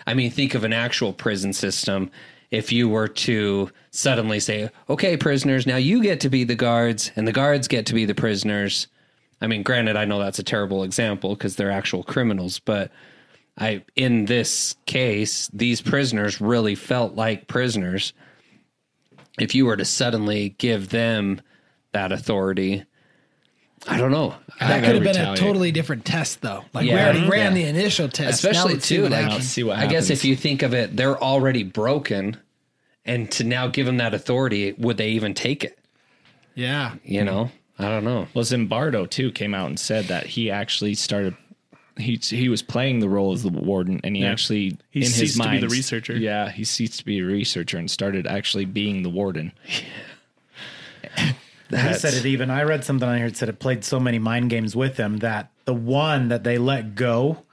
I 0.06 0.14
mean, 0.14 0.30
think 0.30 0.54
of 0.54 0.64
an 0.64 0.72
actual 0.72 1.12
prison 1.12 1.52
system. 1.52 2.10
If 2.50 2.72
you 2.72 2.88
were 2.88 3.08
to 3.08 3.70
suddenly 3.90 4.40
say, 4.40 4.70
"Okay, 4.88 5.16
prisoners, 5.16 5.66
now 5.66 5.76
you 5.76 6.02
get 6.02 6.20
to 6.20 6.30
be 6.30 6.44
the 6.44 6.54
guards, 6.54 7.10
and 7.16 7.28
the 7.28 7.32
guards 7.32 7.68
get 7.68 7.84
to 7.86 7.94
be 7.94 8.06
the 8.06 8.14
prisoners," 8.14 8.86
I 9.42 9.46
mean, 9.46 9.62
granted, 9.62 9.96
I 9.96 10.06
know 10.06 10.18
that's 10.18 10.38
a 10.38 10.44
terrible 10.44 10.84
example 10.84 11.34
because 11.34 11.56
they're 11.56 11.70
actual 11.70 12.02
criminals, 12.02 12.58
but 12.58 12.90
I 13.58 13.84
in 13.96 14.24
this 14.24 14.74
case, 14.86 15.48
these 15.52 15.80
prisoners 15.80 16.40
really 16.40 16.74
felt 16.74 17.14
like 17.14 17.48
prisoners. 17.48 18.12
If 19.38 19.54
you 19.54 19.66
were 19.66 19.76
to 19.76 19.84
suddenly 19.84 20.50
give 20.58 20.88
them 20.90 21.40
that 21.92 22.12
authority, 22.12 22.84
I 23.86 23.98
don't 23.98 24.10
know. 24.12 24.34
That 24.60 24.84
could 24.84 24.94
have 24.94 25.04
gotta 25.04 25.18
been 25.18 25.28
a 25.32 25.36
totally 25.36 25.72
different 25.72 26.04
test, 26.04 26.40
though. 26.40 26.64
Like 26.72 26.84
we 26.84 26.92
already 26.92 27.28
ran 27.28 27.56
Yeah. 27.56 27.62
the 27.62 27.68
initial 27.68 28.08
test, 28.08 28.34
Especially 28.34 28.68
Now 28.70 28.74
let's 28.74 28.86
see 28.86 28.96
too, 28.96 29.02
what 29.02 29.12
like 29.12 29.24
happens. 29.24 29.48
see 29.48 29.62
what 29.64 29.78
I 29.78 29.86
guess 29.86 30.08
if 30.10 30.24
you 30.24 30.36
think 30.36 30.62
of 30.62 30.72
it, 30.72 30.96
they're 30.96 31.20
already 31.20 31.62
broken, 31.64 32.36
and 33.04 33.30
to 33.32 33.44
now 33.44 33.66
give 33.68 33.86
them 33.86 33.96
that 33.98 34.14
authority, 34.14 34.72
would 34.78 34.96
they 34.98 35.10
even 35.10 35.34
take 35.34 35.64
it? 35.64 35.78
yeah, 36.54 36.94
You 37.04 37.24
know, 37.24 37.50
I 37.78 37.88
don't 37.88 38.04
know. 38.04 38.28
Well, 38.34 38.44
Zimbardo 38.44 39.08
too 39.10 39.32
came 39.32 39.54
out 39.54 39.68
and 39.68 39.80
said 39.80 40.04
that 40.06 40.26
he 40.26 40.50
actually 40.50 40.94
started. 40.94 41.34
He 41.96 42.16
he 42.16 42.48
was 42.48 42.62
playing 42.62 43.00
the 43.00 43.08
role 43.08 43.32
as 43.32 43.42
the 43.42 43.50
warden, 43.50 44.00
and 44.02 44.16
he 44.16 44.24
actually 44.24 44.78
He 44.90 45.00
in 45.00 45.06
his 45.06 45.14
ceased 45.14 45.42
to 45.42 45.50
be 45.50 45.58
the 45.58 45.68
researcher. 45.68 46.16
Yeah, 46.16 46.50
he 46.50 46.64
ceased 46.64 46.98
to 47.00 47.04
be 47.04 47.18
a 47.18 47.24
researcher 47.24 47.78
and 47.78 47.90
started 47.90 48.26
actually 48.26 48.64
being 48.64 49.02
the 49.02 49.10
warden. 49.10 49.52
He 51.70 51.94
said 51.94 52.12
it 52.12 52.26
even. 52.26 52.50
I 52.50 52.64
read 52.64 52.84
something 52.84 53.08
on 53.08 53.16
here 53.16 53.28
that 53.28 53.36
said 53.36 53.48
it 53.48 53.58
played 53.58 53.82
so 53.82 53.98
many 53.98 54.18
mind 54.18 54.50
games 54.50 54.76
with 54.76 54.98
him 54.98 55.18
that 55.18 55.50
the 55.64 55.74
one 55.74 56.28
that 56.28 56.44
they 56.44 56.58
let 56.58 56.94
go, 56.94 57.44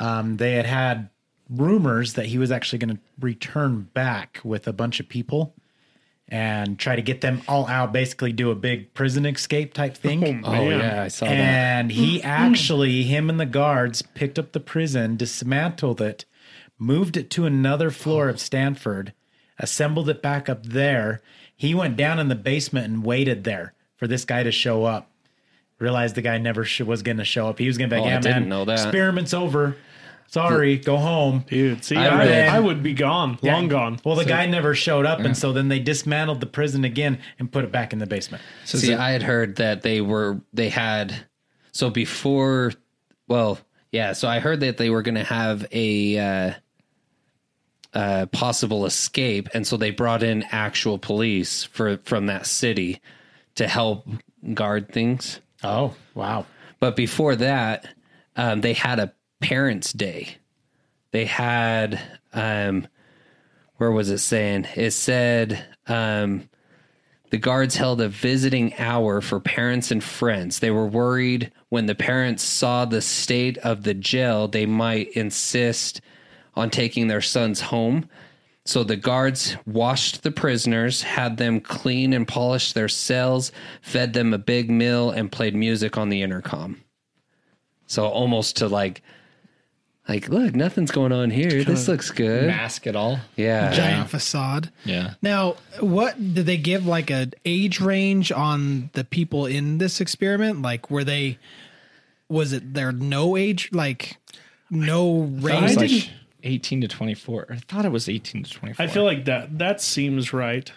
um, 0.00 0.36
they 0.36 0.54
had 0.54 0.66
had 0.66 1.10
rumors 1.48 2.14
that 2.14 2.26
he 2.26 2.38
was 2.38 2.50
actually 2.50 2.80
going 2.80 2.96
to 2.96 3.02
return 3.20 3.88
back 3.94 4.40
with 4.42 4.66
a 4.66 4.72
bunch 4.72 4.98
of 4.98 5.08
people 5.08 5.54
and 6.28 6.78
try 6.78 6.96
to 6.96 7.02
get 7.02 7.20
them 7.20 7.42
all 7.46 7.66
out, 7.68 7.92
basically 7.92 8.32
do 8.32 8.50
a 8.50 8.54
big 8.54 8.92
prison 8.94 9.24
escape 9.26 9.72
type 9.74 9.92
oh, 9.96 10.00
thing. 10.00 10.44
Oh 10.44 10.50
Man. 10.50 10.80
yeah, 10.80 11.02
I 11.04 11.08
saw 11.08 11.26
that. 11.26 11.32
and 11.34 11.92
he 11.92 12.18
mm-hmm. 12.18 12.26
actually, 12.26 13.04
him 13.04 13.30
and 13.30 13.38
the 13.38 13.46
guards 13.46 14.02
picked 14.02 14.38
up 14.38 14.52
the 14.52 14.60
prison, 14.60 15.16
dismantled 15.16 16.00
it, 16.00 16.24
moved 16.78 17.16
it 17.16 17.30
to 17.30 17.46
another 17.46 17.90
floor 17.90 18.28
of 18.28 18.40
Stanford, 18.40 19.12
assembled 19.58 20.08
it 20.08 20.20
back 20.20 20.48
up 20.48 20.64
there. 20.64 21.22
He 21.54 21.74
went 21.74 21.96
down 21.96 22.18
in 22.18 22.28
the 22.28 22.34
basement 22.34 22.86
and 22.86 23.04
waited 23.04 23.44
there 23.44 23.74
for 23.96 24.06
this 24.06 24.24
guy 24.24 24.42
to 24.42 24.52
show 24.52 24.84
up. 24.84 25.10
Realized 25.78 26.14
the 26.14 26.22
guy 26.22 26.38
never 26.38 26.64
sh- 26.64 26.80
was 26.80 27.02
going 27.02 27.18
to 27.18 27.24
show 27.24 27.48
up. 27.48 27.58
He 27.58 27.66
was 27.66 27.76
going 27.78 27.90
to 27.90 27.96
be 27.96 28.00
like, 28.00 28.06
Oh, 28.06 28.10
I 28.10 28.14
"Yeah, 28.14 28.20
didn't 28.20 28.42
man, 28.44 28.48
know 28.48 28.64
that. 28.64 28.80
experiment's 28.80 29.34
over. 29.34 29.76
Sorry, 30.28 30.76
go 30.78 30.96
home." 30.96 31.44
dude. 31.48 31.84
See, 31.84 31.96
I 31.96 32.06
I, 32.06 32.26
read- 32.26 32.48
I 32.48 32.60
would 32.60 32.82
be 32.82 32.94
gone, 32.94 33.38
long 33.42 33.68
gone. 33.68 33.98
Well, 34.04 34.16
the 34.16 34.24
guy 34.24 34.46
never 34.46 34.74
showed 34.74 35.06
up, 35.06 35.20
and 35.20 35.36
so 35.36 35.52
then 35.52 35.68
they 35.68 35.78
dismantled 35.78 36.40
the 36.40 36.46
prison 36.46 36.84
again 36.84 37.18
and 37.38 37.50
put 37.50 37.64
it 37.64 37.72
back 37.72 37.92
in 37.92 37.98
the 37.98 38.06
basement. 38.06 38.42
See, 38.64 38.94
I 38.94 39.10
had 39.12 39.22
heard 39.22 39.56
that 39.56 39.82
they 39.82 40.00
were 40.00 40.40
they 40.52 40.68
had 40.68 41.26
so 41.72 41.90
before 41.90 42.72
well, 43.28 43.58
yeah, 43.92 44.12
so 44.12 44.28
I 44.28 44.38
heard 44.40 44.60
that 44.60 44.76
they 44.76 44.90
were 44.90 45.02
going 45.02 45.14
to 45.16 45.24
have 45.24 45.66
a 45.72 46.18
uh 46.18 46.52
uh 47.94 48.26
possible 48.26 48.84
escape 48.84 49.48
and 49.54 49.66
so 49.66 49.76
they 49.76 49.90
brought 49.90 50.22
in 50.22 50.42
actual 50.50 50.98
police 50.98 51.64
for 51.64 51.98
from 51.98 52.26
that 52.26 52.46
city 52.46 53.00
to 53.54 53.66
help 53.66 54.06
guard 54.54 54.92
things. 54.92 55.40
Oh, 55.64 55.94
wow. 56.14 56.44
But 56.78 56.94
before 56.96 57.36
that, 57.36 57.88
um 58.36 58.60
they 58.60 58.74
had 58.74 58.98
a 58.98 59.12
parents' 59.40 59.92
day 59.92 60.36
they 61.12 61.24
had 61.24 62.00
um 62.32 62.86
where 63.76 63.90
was 63.90 64.10
it 64.10 64.18
saying? 64.18 64.66
It 64.74 64.92
said 64.92 65.64
um 65.86 66.48
the 67.30 67.38
guards 67.38 67.74
held 67.74 68.00
a 68.00 68.08
visiting 68.08 68.74
hour 68.78 69.20
for 69.20 69.40
parents 69.40 69.90
and 69.90 70.02
friends. 70.02 70.60
They 70.60 70.70
were 70.70 70.86
worried 70.86 71.52
when 71.70 71.86
the 71.86 71.94
parents 71.94 72.44
saw 72.44 72.84
the 72.84 73.02
state 73.02 73.58
of 73.58 73.82
the 73.82 73.94
jail, 73.94 74.46
they 74.46 74.64
might 74.66 75.10
insist 75.12 76.00
on 76.54 76.70
taking 76.70 77.08
their 77.08 77.20
sons 77.20 77.60
home. 77.60 78.08
So 78.64 78.84
the 78.84 78.96
guards 78.96 79.56
washed 79.66 80.22
the 80.22 80.30
prisoners, 80.30 81.02
had 81.02 81.36
them 81.36 81.60
clean 81.60 82.12
and 82.12 82.26
polish 82.26 82.72
their 82.72 82.88
cells, 82.88 83.52
fed 83.82 84.12
them 84.12 84.32
a 84.32 84.38
big 84.38 84.70
meal, 84.70 85.10
and 85.10 85.30
played 85.30 85.54
music 85.54 85.96
on 85.96 86.08
the 86.08 86.22
intercom. 86.22 86.82
So 87.86 88.06
almost 88.06 88.56
to 88.56 88.68
like, 88.68 89.02
like, 90.08 90.28
look, 90.28 90.54
nothing's 90.54 90.90
going 90.90 91.12
on 91.12 91.30
here. 91.30 91.64
This 91.64 91.88
looks 91.88 92.10
good. 92.10 92.46
Mask 92.46 92.86
it 92.86 92.94
all. 92.96 93.18
Yeah. 93.36 93.72
Giant 93.72 94.08
facade. 94.10 94.70
Yeah. 94.84 95.14
Now, 95.22 95.56
what 95.80 96.16
did 96.34 96.46
they 96.46 96.56
give 96.56 96.86
like 96.86 97.10
an 97.10 97.32
age 97.44 97.80
range 97.80 98.30
on 98.32 98.90
the 98.92 99.04
people 99.04 99.46
in 99.46 99.78
this 99.78 100.00
experiment? 100.00 100.62
Like, 100.62 100.90
were 100.90 101.04
they, 101.04 101.38
was 102.28 102.52
it 102.52 102.74
there 102.74 102.92
no 102.92 103.36
age, 103.36 103.68
like 103.72 104.16
no 104.70 105.24
It 105.24 105.30
was 105.42 105.76
range? 105.76 106.06
like 106.06 106.10
18 106.44 106.82
to 106.82 106.88
24. 106.88 107.46
I 107.50 107.56
thought 107.56 107.84
it 107.84 107.92
was 107.92 108.08
18 108.08 108.44
to 108.44 108.50
24. 108.50 108.84
I 108.84 108.88
feel 108.88 109.04
like 109.04 109.24
that 109.24 109.58
that 109.58 109.80
seems 109.80 110.32
right. 110.32 110.70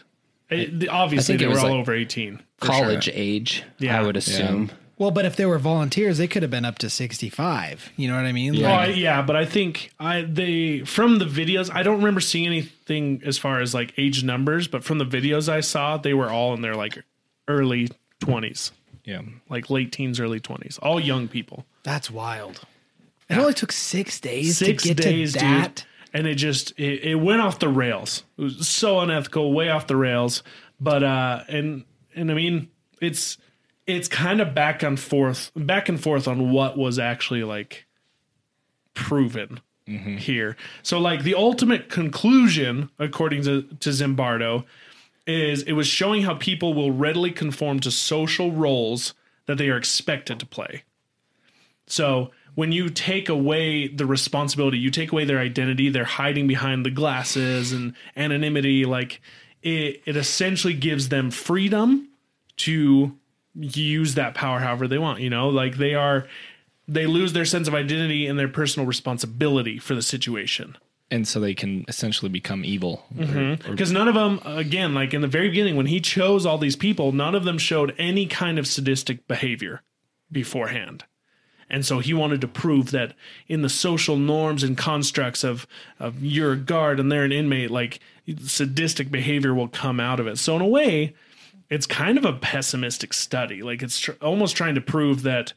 It- 0.49 0.79
the- 0.79 0.89
obviously, 0.89 1.33
think 1.37 1.41
it 1.41 1.43
they 1.43 1.47
were 1.47 1.53
was 1.55 1.63
all 1.63 1.69
like 1.71 1.79
over 1.81 1.93
eighteen. 1.93 2.41
College 2.59 3.03
sure. 3.03 3.13
age, 3.15 3.63
Yeah. 3.77 3.99
I 3.99 4.03
would 4.03 4.17
assume. 4.17 4.71
Well, 4.99 5.11
but 5.11 5.23
if 5.25 5.37
they 5.37 5.45
were 5.45 5.57
volunteers, 5.57 6.17
they 6.17 6.27
could 6.27 6.43
have 6.43 6.51
been 6.51 6.65
up 6.65 6.77
to 6.79 6.89
65. 6.89 7.93
You 7.95 8.09
know 8.09 8.15
what 8.17 8.25
I 8.25 8.33
mean? 8.33 8.63
Oh, 8.63 8.67
I, 8.67 8.87
Like, 8.87 8.97
yeah, 8.97 9.21
but 9.21 9.37
I 9.37 9.45
think 9.45 9.91
I 9.97 10.21
they 10.23 10.81
from 10.81 11.19
the 11.19 11.25
videos. 11.25 11.73
I 11.73 11.83
don't 11.83 11.97
remember 11.97 12.19
seeing 12.19 12.45
anything 12.45 13.21
as 13.25 13.37
far 13.37 13.61
as 13.61 13.73
like 13.73 13.93
age 13.97 14.25
numbers, 14.25 14.67
but 14.67 14.83
from 14.83 14.97
the 14.97 15.05
videos 15.05 15.47
I 15.47 15.61
saw, 15.61 15.95
they 15.95 16.13
were 16.13 16.29
all 16.29 16.53
in 16.53 16.61
their 16.61 16.75
like 16.75 17.01
early 17.47 17.87
twenties, 18.19 18.73
yeah. 19.05 19.21
like 19.49 19.69
late 19.69 19.93
teens, 19.93 20.19
early 20.19 20.41
twenties, 20.41 20.77
all 20.79 20.99
young 20.99 21.29
people. 21.29 21.65
that's 21.83 22.11
wild. 22.11 22.61
It 23.29 23.37
only 23.37 23.53
took 23.53 23.71
six 23.71 24.19
days 24.19 24.57
Six 24.57 24.83
to 24.83 24.89
get 24.89 24.97
days, 25.03 25.33
to 25.33 25.39
that. 25.39 25.75
dude, 25.75 25.85
and 26.13 26.27
it 26.27 26.35
just 26.35 26.71
it, 26.77 27.03
it 27.03 27.15
went 27.15 27.39
off 27.41 27.59
the 27.59 27.69
rails. 27.69 28.23
It 28.37 28.41
was 28.41 28.67
so 28.67 28.99
unethical, 28.99 29.53
way 29.53 29.69
off 29.69 29.87
the 29.87 29.95
rails. 29.95 30.43
But 30.79 31.03
uh, 31.03 31.43
and 31.47 31.85
and 32.15 32.31
I 32.31 32.33
mean, 32.33 32.69
it's 33.01 33.37
it's 33.89 34.07
kind 34.07 34.39
of 34.39 34.53
back 34.53 34.83
and 34.83 34.99
forth, 34.99 35.51
back 35.55 35.89
and 35.89 35.99
forth 35.99 36.27
on 36.27 36.51
what 36.51 36.77
was 36.77 36.99
actually 36.99 37.43
like 37.43 37.87
proven 38.93 39.59
mm-hmm. 39.87 40.17
here. 40.17 40.55
So 40.83 40.99
like 40.99 41.23
the 41.23 41.33
ultimate 41.33 41.89
conclusion, 41.89 42.91
according 42.99 43.41
to, 43.43 43.63
to 43.63 43.89
Zimbardo, 43.89 44.65
is 45.25 45.63
it 45.63 45.71
was 45.73 45.87
showing 45.87 46.21
how 46.21 46.35
people 46.35 46.75
will 46.75 46.91
readily 46.91 47.31
conform 47.31 47.79
to 47.79 47.89
social 47.89 48.51
roles 48.51 49.15
that 49.47 49.57
they 49.57 49.69
are 49.69 49.77
expected 49.77 50.39
to 50.39 50.45
play. 50.45 50.83
So 51.87 52.29
when 52.53 52.71
you 52.71 52.89
take 52.89 53.27
away 53.27 53.87
the 53.87 54.05
responsibility, 54.05 54.77
you 54.77 54.91
take 54.91 55.11
away 55.11 55.25
their 55.25 55.39
identity, 55.39 55.89
they're 55.89 56.03
hiding 56.03 56.45
behind 56.45 56.85
the 56.85 56.91
glasses 56.91 57.71
and 57.71 57.95
anonymity, 58.15 58.85
like 58.85 59.19
it, 59.63 60.03
it 60.05 60.15
essentially 60.15 60.75
gives 60.75 61.09
them 61.09 61.31
freedom 61.31 62.09
to 62.57 63.17
use 63.55 64.15
that 64.15 64.35
power 64.35 64.59
however 64.59 64.87
they 64.87 64.97
want, 64.97 65.21
you 65.21 65.29
know, 65.29 65.49
like 65.49 65.77
they 65.77 65.95
are 65.95 66.27
they 66.87 67.05
lose 67.05 67.33
their 67.33 67.45
sense 67.45 67.67
of 67.67 67.75
identity 67.75 68.25
and 68.25 68.37
their 68.37 68.47
personal 68.47 68.87
responsibility 68.87 69.77
for 69.77 69.93
the 69.93 70.01
situation. 70.01 70.75
And 71.11 71.27
so 71.27 71.39
they 71.39 71.53
can 71.53 71.85
essentially 71.87 72.29
become 72.29 72.65
evil. 72.65 73.05
Mm-hmm. 73.15 73.71
Because 73.71 73.91
none 73.91 74.07
of 74.07 74.15
them, 74.15 74.39
again, 74.43 74.93
like 74.93 75.13
in 75.13 75.21
the 75.21 75.27
very 75.27 75.49
beginning, 75.49 75.75
when 75.75 75.87
he 75.87 75.99
chose 75.99 76.45
all 76.45 76.57
these 76.57 76.75
people, 76.75 77.11
none 77.11 77.35
of 77.35 77.45
them 77.45 77.57
showed 77.57 77.95
any 77.97 78.25
kind 78.25 78.59
of 78.59 78.67
sadistic 78.67 79.27
behavior 79.27 79.81
beforehand. 80.31 81.05
And 81.69 81.85
so 81.85 81.99
he 81.99 82.13
wanted 82.13 82.41
to 82.41 82.47
prove 82.47 82.91
that 82.91 83.13
in 83.47 83.61
the 83.61 83.69
social 83.69 84.17
norms 84.17 84.63
and 84.63 84.77
constructs 84.77 85.43
of, 85.43 85.67
of 85.99 86.23
you're 86.23 86.53
a 86.53 86.57
guard 86.57 86.99
and 86.99 87.11
they're 87.11 87.23
an 87.23 87.31
inmate, 87.31 87.69
like 87.69 87.99
sadistic 88.45 89.11
behavior 89.11 89.53
will 89.53 89.67
come 89.67 89.99
out 89.99 90.19
of 90.19 90.27
it. 90.27 90.37
So, 90.39 90.55
in 90.55 90.61
a 90.61 90.67
way, 90.67 91.13
it's 91.69 91.85
kind 91.85 92.17
of 92.17 92.25
a 92.25 92.33
pessimistic 92.33 93.13
study. 93.13 93.61
Like 93.61 93.81
it's 93.83 93.99
tr- 93.99 94.11
almost 94.21 94.55
trying 94.55 94.75
to 94.75 94.81
prove 94.81 95.23
that 95.23 95.53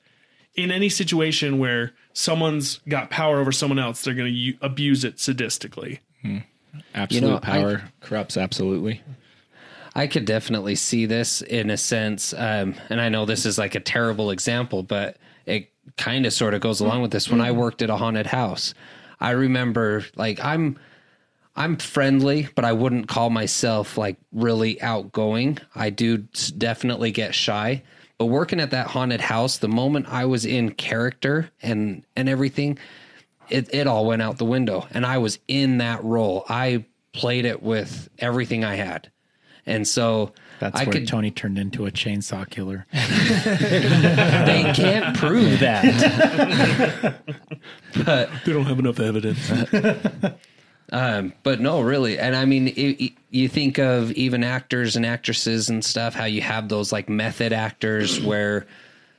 in 0.55 0.70
any 0.70 0.88
situation 0.90 1.59
where 1.59 1.92
someone's 2.12 2.81
got 2.88 3.09
power 3.11 3.40
over 3.40 3.53
someone 3.53 3.79
else, 3.79 4.03
they're 4.05 4.14
going 4.14 4.31
to 4.31 4.38
u- 4.38 4.59
abuse 4.61 5.05
it 5.05 5.16
sadistically. 5.16 6.01
absolute 6.94 7.22
You 7.22 7.29
know, 7.31 7.37
I- 7.37 7.40
power 7.40 7.83
corrupts 8.01 8.37
absolutely. 8.37 9.01
I 9.94 10.07
could 10.07 10.25
definitely 10.25 10.75
see 10.75 11.05
this 11.05 11.42
in 11.42 11.68
a 11.68 11.77
sense, 11.77 12.33
um, 12.33 12.75
and 12.88 12.98
I 12.98 13.11
know 13.11 13.27
this 13.27 13.44
is 13.44 13.59
like 13.59 13.75
a 13.75 13.81
terrible 13.81 14.31
example, 14.31 14.83
but 14.83 15.18
it 15.44 15.70
kind 15.98 16.25
of 16.25 16.33
sort 16.33 16.55
of 16.55 16.62
goes 16.62 16.81
along 16.81 17.03
with 17.03 17.11
this. 17.11 17.29
When 17.29 17.42
I 17.42 17.51
worked 17.51 17.83
at 17.83 17.90
a 17.90 17.96
haunted 17.96 18.27
house, 18.27 18.72
I 19.20 19.31
remember 19.33 20.05
like 20.16 20.42
I'm 20.42 20.79
I'm 21.54 21.76
friendly, 21.76 22.48
but 22.54 22.64
I 22.64 22.72
wouldn't 22.72 23.08
call 23.08 23.28
myself 23.30 23.98
like 23.98 24.16
really 24.32 24.80
outgoing. 24.80 25.58
I 25.74 25.90
do 25.90 26.18
definitely 26.56 27.10
get 27.10 27.34
shy. 27.34 27.82
But 28.18 28.26
working 28.26 28.60
at 28.60 28.70
that 28.70 28.86
haunted 28.86 29.20
house, 29.20 29.58
the 29.58 29.68
moment 29.68 30.06
I 30.08 30.24
was 30.24 30.46
in 30.46 30.70
character 30.72 31.50
and 31.60 32.04
and 32.16 32.28
everything, 32.28 32.78
it, 33.50 33.72
it 33.74 33.86
all 33.86 34.06
went 34.06 34.22
out 34.22 34.38
the 34.38 34.44
window. 34.44 34.86
And 34.92 35.04
I 35.04 35.18
was 35.18 35.38
in 35.48 35.78
that 35.78 36.02
role. 36.04 36.44
I 36.48 36.84
played 37.12 37.44
it 37.44 37.62
with 37.62 38.08
everything 38.18 38.64
I 38.64 38.76
had. 38.76 39.10
And 39.66 39.86
so 39.86 40.32
That's 40.58 40.80
I 40.80 40.84
where 40.84 40.92
could 40.92 41.06
Tony 41.06 41.30
turned 41.30 41.58
into 41.58 41.86
a 41.86 41.90
chainsaw 41.90 42.48
killer. 42.48 42.86
they 42.92 44.72
can't 44.74 45.16
prove 45.16 45.60
that. 45.60 47.14
but 48.04 48.30
They 48.44 48.52
don't 48.52 48.64
have 48.64 48.78
enough 48.78 48.98
evidence. 48.98 49.50
Um, 50.92 51.33
but 51.42 51.59
no, 51.59 51.81
really, 51.81 52.18
and 52.18 52.37
I 52.37 52.44
mean, 52.44 52.68
it, 52.68 53.02
it- 53.02 53.12
you 53.31 53.48
think 53.48 53.78
of 53.78 54.12
even 54.12 54.44
actors 54.44 54.94
and 54.94 55.07
actresses 55.07 55.70
and 55.70 55.83
stuff, 55.83 56.12
how 56.14 56.26
you 56.26 56.42
have 56.42 56.68
those 56.68 56.92
like 56.92 57.09
method 57.09 57.52
actors 57.55 58.20
where 58.24 58.66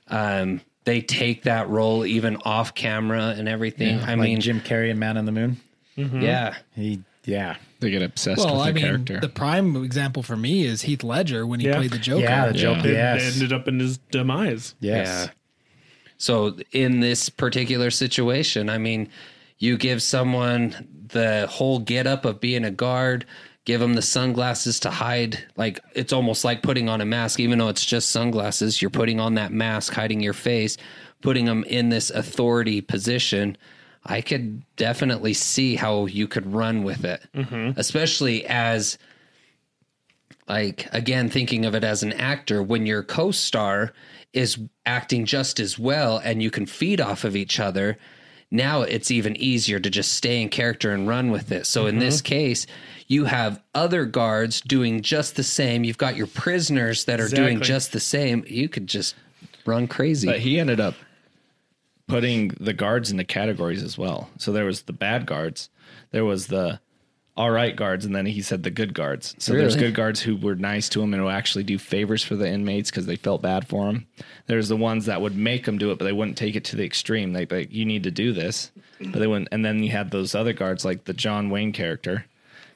um, 0.08 0.62
they 0.84 1.02
take 1.02 1.44
that 1.44 1.68
role 1.68 2.06
even 2.06 2.38
off 2.46 2.76
camera 2.76 3.34
and 3.36 3.50
everything. 3.50 3.98
I 4.02 4.10
like 4.14 4.20
mean, 4.20 4.40
Jim 4.42 4.62
Carrey 4.62 4.92
and 4.92 5.00
Man 5.00 5.18
on 5.18 5.26
the 5.26 5.32
Moon. 5.32 5.58
yeah, 5.96 6.56
He, 6.76 7.02
yeah, 7.26 7.56
They 7.80 7.90
get 7.90 8.04
obsessed 8.04 8.38
Well, 8.46 8.56
with 8.58 8.64
the 8.66 8.70
I 8.70 8.72
mean, 8.74 8.84
character. 8.84 9.20
the 9.20 9.30
prime 9.30 9.76
example 9.84 10.22
for 10.22 10.36
me 10.38 10.64
is 10.66 10.84
Heath 10.84 11.04
Ledger 11.04 11.48
when 11.48 11.60
he 11.60 11.66
Yeah. 11.68 11.78
played 11.78 11.92
the 11.92 11.98
Joker. 11.98 12.22
yeah, 12.22 12.48
the 12.50 12.54
Joker. 12.54 12.88
It 12.90 12.94
Yes, 12.94 13.34
ended 13.34 13.52
up 13.52 13.68
in 13.68 13.80
his 13.80 13.98
demise. 14.12 14.76
yes. 14.80 15.08
yeah. 15.08 15.32
So 16.18 16.56
in 16.72 17.00
this 17.00 17.30
particular 17.30 17.90
situation, 17.92 18.70
I 18.70 18.78
mean, 18.78 19.10
you 19.58 19.78
give 19.78 20.02
someone 20.04 21.03
the 21.13 21.47
whole 21.49 21.80
get 21.80 22.06
up 22.06 22.26
of 22.26 22.41
being 22.41 22.65
a 22.65 22.71
guard, 22.71 23.26
give 23.65 23.80
them 23.80 23.93
the 23.93 24.02
sunglasses 24.02 24.80
to 24.82 24.91
hide. 24.91 25.43
Like 25.56 25.80
it's 25.95 26.12
almost 26.13 26.43
like 26.43 26.62
putting 26.62 26.89
on 26.89 27.02
a 27.02 27.06
mask, 27.06 27.39
even 27.39 27.60
though 27.60 27.69
it's 27.69 27.86
just 27.86 28.10
sunglasses. 28.10 28.82
You're 28.82 28.91
putting 28.91 29.19
on 29.19 29.36
that 29.36 29.54
mask, 29.54 29.93
hiding 29.93 30.19
your 30.19 30.34
face, 30.34 30.78
putting 31.21 31.45
them 31.45 31.63
in 31.63 31.89
this 31.89 32.10
authority 32.10 32.82
position. 32.82 33.58
I 34.06 34.19
could 34.19 34.63
definitely 34.76 35.34
see 35.34 35.76
how 35.76 36.08
you 36.08 36.28
could 36.28 36.52
run 36.52 36.84
with 36.84 37.06
it, 37.06 37.21
mm-hmm. 37.34 37.80
especially 37.80 38.45
as 38.45 38.97
like 40.47 40.89
again 40.91 41.30
thinking 41.30 41.65
of 41.65 41.73
it 41.73 41.86
as 41.86 42.04
an 42.04 42.12
actor 42.13 42.62
when 42.62 42.86
your 42.86 43.02
co-star 43.02 43.93
is 44.34 44.60
acting 44.86 45.26
just 45.26 45.60
as 45.60 45.80
well 45.80 46.17
and 46.17 46.43
you 46.43 46.52
can 46.52 46.65
feed 46.65 46.99
off 46.99 47.23
of 47.23 47.36
each 47.36 47.62
other 47.62 47.97
now 48.54 48.84
it's 48.84 49.12
even 49.12 49.36
easier 49.36 49.80
to 49.80 49.89
just 49.89 50.13
stay 50.13 50.42
in 50.42 50.48
character 50.48 50.92
and 50.92 51.08
run 51.08 51.32
with 51.32 51.52
it. 51.52 51.66
So 51.66 51.88
in 51.88 52.00
this 52.00 52.18
mm-hmm. 52.18 52.28
case 52.28 52.68
you 53.08 53.26
have 53.26 53.62
other 53.76 54.06
guards 54.06 54.62
doing 54.62 55.02
just 55.02 55.36
the 55.36 55.44
same. 55.44 55.84
You've 55.84 55.98
got 55.98 56.16
your 56.16 56.28
prisoners 56.28 57.06
that 57.06 57.20
are 57.20 57.28
doing 57.28 57.62
just 57.62 57.92
the 57.92 58.00
same. 58.00 58.46
You 58.48 58.70
could 58.70 58.88
just 58.88 59.16
run 59.66 59.88
crazy. 59.88 60.28
But 60.28 60.39
he 60.39 60.60
ended 60.60 60.80
up 60.80 60.96
putting 62.08 62.50
the 62.60 62.74
guards 62.74 63.12
into 63.12 63.24
categories 63.24 63.84
as 63.84 63.98
well. 63.98 64.30
So 64.38 64.52
there 64.52 64.66
was 64.66 64.84
the 64.84 64.94
bad 64.94 65.26
guards, 65.26 65.70
there 66.12 66.26
was 66.26 66.48
the 66.48 66.80
all 67.36 67.50
right 67.50 67.76
guards, 67.76 68.06
and 68.06 68.15
then 68.15 68.28
he 68.28 68.41
said 68.41 68.62
the 68.63 68.69
good 68.69 68.93
guards. 68.93 69.36
So 69.39 69.54
there's 69.54 69.76
good 69.76 69.96
guards 69.96 70.22
who 70.22 70.36
were 70.36 70.56
nice 70.56 70.88
to 70.89 71.02
him 71.02 71.13
and 71.13 71.24
would 71.24 71.34
actually 71.34 71.63
do 71.63 71.80
favors 71.80 72.24
for 72.24 72.36
the 72.36 72.48
inmates 72.48 72.91
because 72.91 73.08
they 73.08 73.15
felt 73.15 73.41
bad 73.41 73.67
for 73.67 73.89
him. 73.89 74.06
There's 74.46 74.69
the 74.69 74.78
ones 74.78 75.08
that 75.08 75.22
would 75.22 75.36
make 75.36 75.65
them 75.65 75.80
do 75.80 75.91
it, 75.91 75.98
but 75.98 76.06
they 76.06 76.12
wouldn't 76.12 76.38
take 76.38 76.56
it 76.56 76.63
to 76.65 76.76
the 76.76 76.86
extreme. 76.86 77.34
They 77.34 77.48
like 77.48 77.72
you 77.72 77.86
need 77.86 78.04
to 78.04 78.12
do 78.12 78.34
this, 78.34 78.72
but 79.00 79.19
they 79.19 79.28
wouldn't. 79.28 79.50
And 79.52 79.65
then 79.65 79.82
you 79.84 79.89
had 79.89 80.12
those 80.12 80.36
other 80.36 80.54
guards 80.54 80.86
like 80.86 81.06
the 81.06 81.13
John 81.13 81.50
Wayne 81.50 81.72
character, 81.72 82.26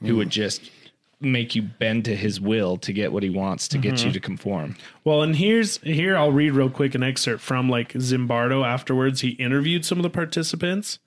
who 0.02 0.15
would 0.15 0.32
just 0.32 0.72
make 1.20 1.56
you 1.56 1.63
bend 1.63 2.06
to 2.06 2.15
his 2.15 2.39
will 2.39 2.78
to 2.78 2.93
get 2.93 3.12
what 3.12 3.24
he 3.24 3.30
wants 3.30 3.67
to 3.67 3.78
get 3.78 4.00
you 4.00 4.06
mm-hmm. 4.06 4.13
to 4.13 4.20
conform. 4.20 4.78
Well, 5.04 5.24
and 5.24 5.36
here's 5.36 5.78
here 5.80 6.15
I'll 6.15 6.32
read 6.32 6.52
real 6.52 6.70
quick 6.70 6.96
an 6.96 7.04
excerpt 7.04 7.41
from 7.41 7.70
like 7.70 7.93
Zimbardo 7.93 8.65
afterwards. 8.65 9.22
He 9.22 9.30
interviewed 9.30 9.86
some 9.86 10.00
of 10.00 10.04
the 10.04 10.10
participants, 10.10 11.00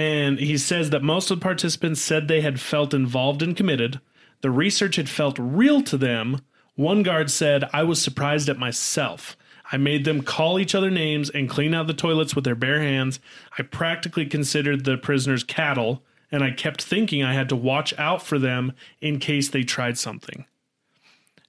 And 0.00 0.38
he 0.38 0.56
says 0.56 0.88
that 0.90 1.02
most 1.02 1.30
of 1.30 1.38
the 1.38 1.42
participants 1.42 2.00
said 2.00 2.26
they 2.26 2.40
had 2.40 2.58
felt 2.58 2.94
involved 2.94 3.42
and 3.42 3.54
committed. 3.54 4.00
The 4.40 4.50
research 4.50 4.96
had 4.96 5.10
felt 5.10 5.38
real 5.38 5.82
to 5.82 5.98
them. 5.98 6.40
One 6.74 7.02
guard 7.02 7.30
said, 7.30 7.68
I 7.74 7.82
was 7.82 8.00
surprised 8.00 8.48
at 8.48 8.58
myself. 8.58 9.36
I 9.70 9.76
made 9.76 10.06
them 10.06 10.22
call 10.22 10.58
each 10.58 10.74
other 10.74 10.90
names 10.90 11.28
and 11.28 11.50
clean 11.50 11.74
out 11.74 11.86
the 11.86 11.92
toilets 11.92 12.34
with 12.34 12.44
their 12.44 12.54
bare 12.54 12.80
hands. 12.80 13.20
I 13.58 13.62
practically 13.62 14.24
considered 14.24 14.86
the 14.86 14.96
prisoners 14.96 15.44
cattle, 15.44 16.02
and 16.32 16.42
I 16.42 16.52
kept 16.52 16.82
thinking 16.82 17.22
I 17.22 17.34
had 17.34 17.50
to 17.50 17.56
watch 17.56 17.92
out 17.98 18.22
for 18.22 18.38
them 18.38 18.72
in 19.02 19.18
case 19.18 19.50
they 19.50 19.64
tried 19.64 19.98
something. 19.98 20.46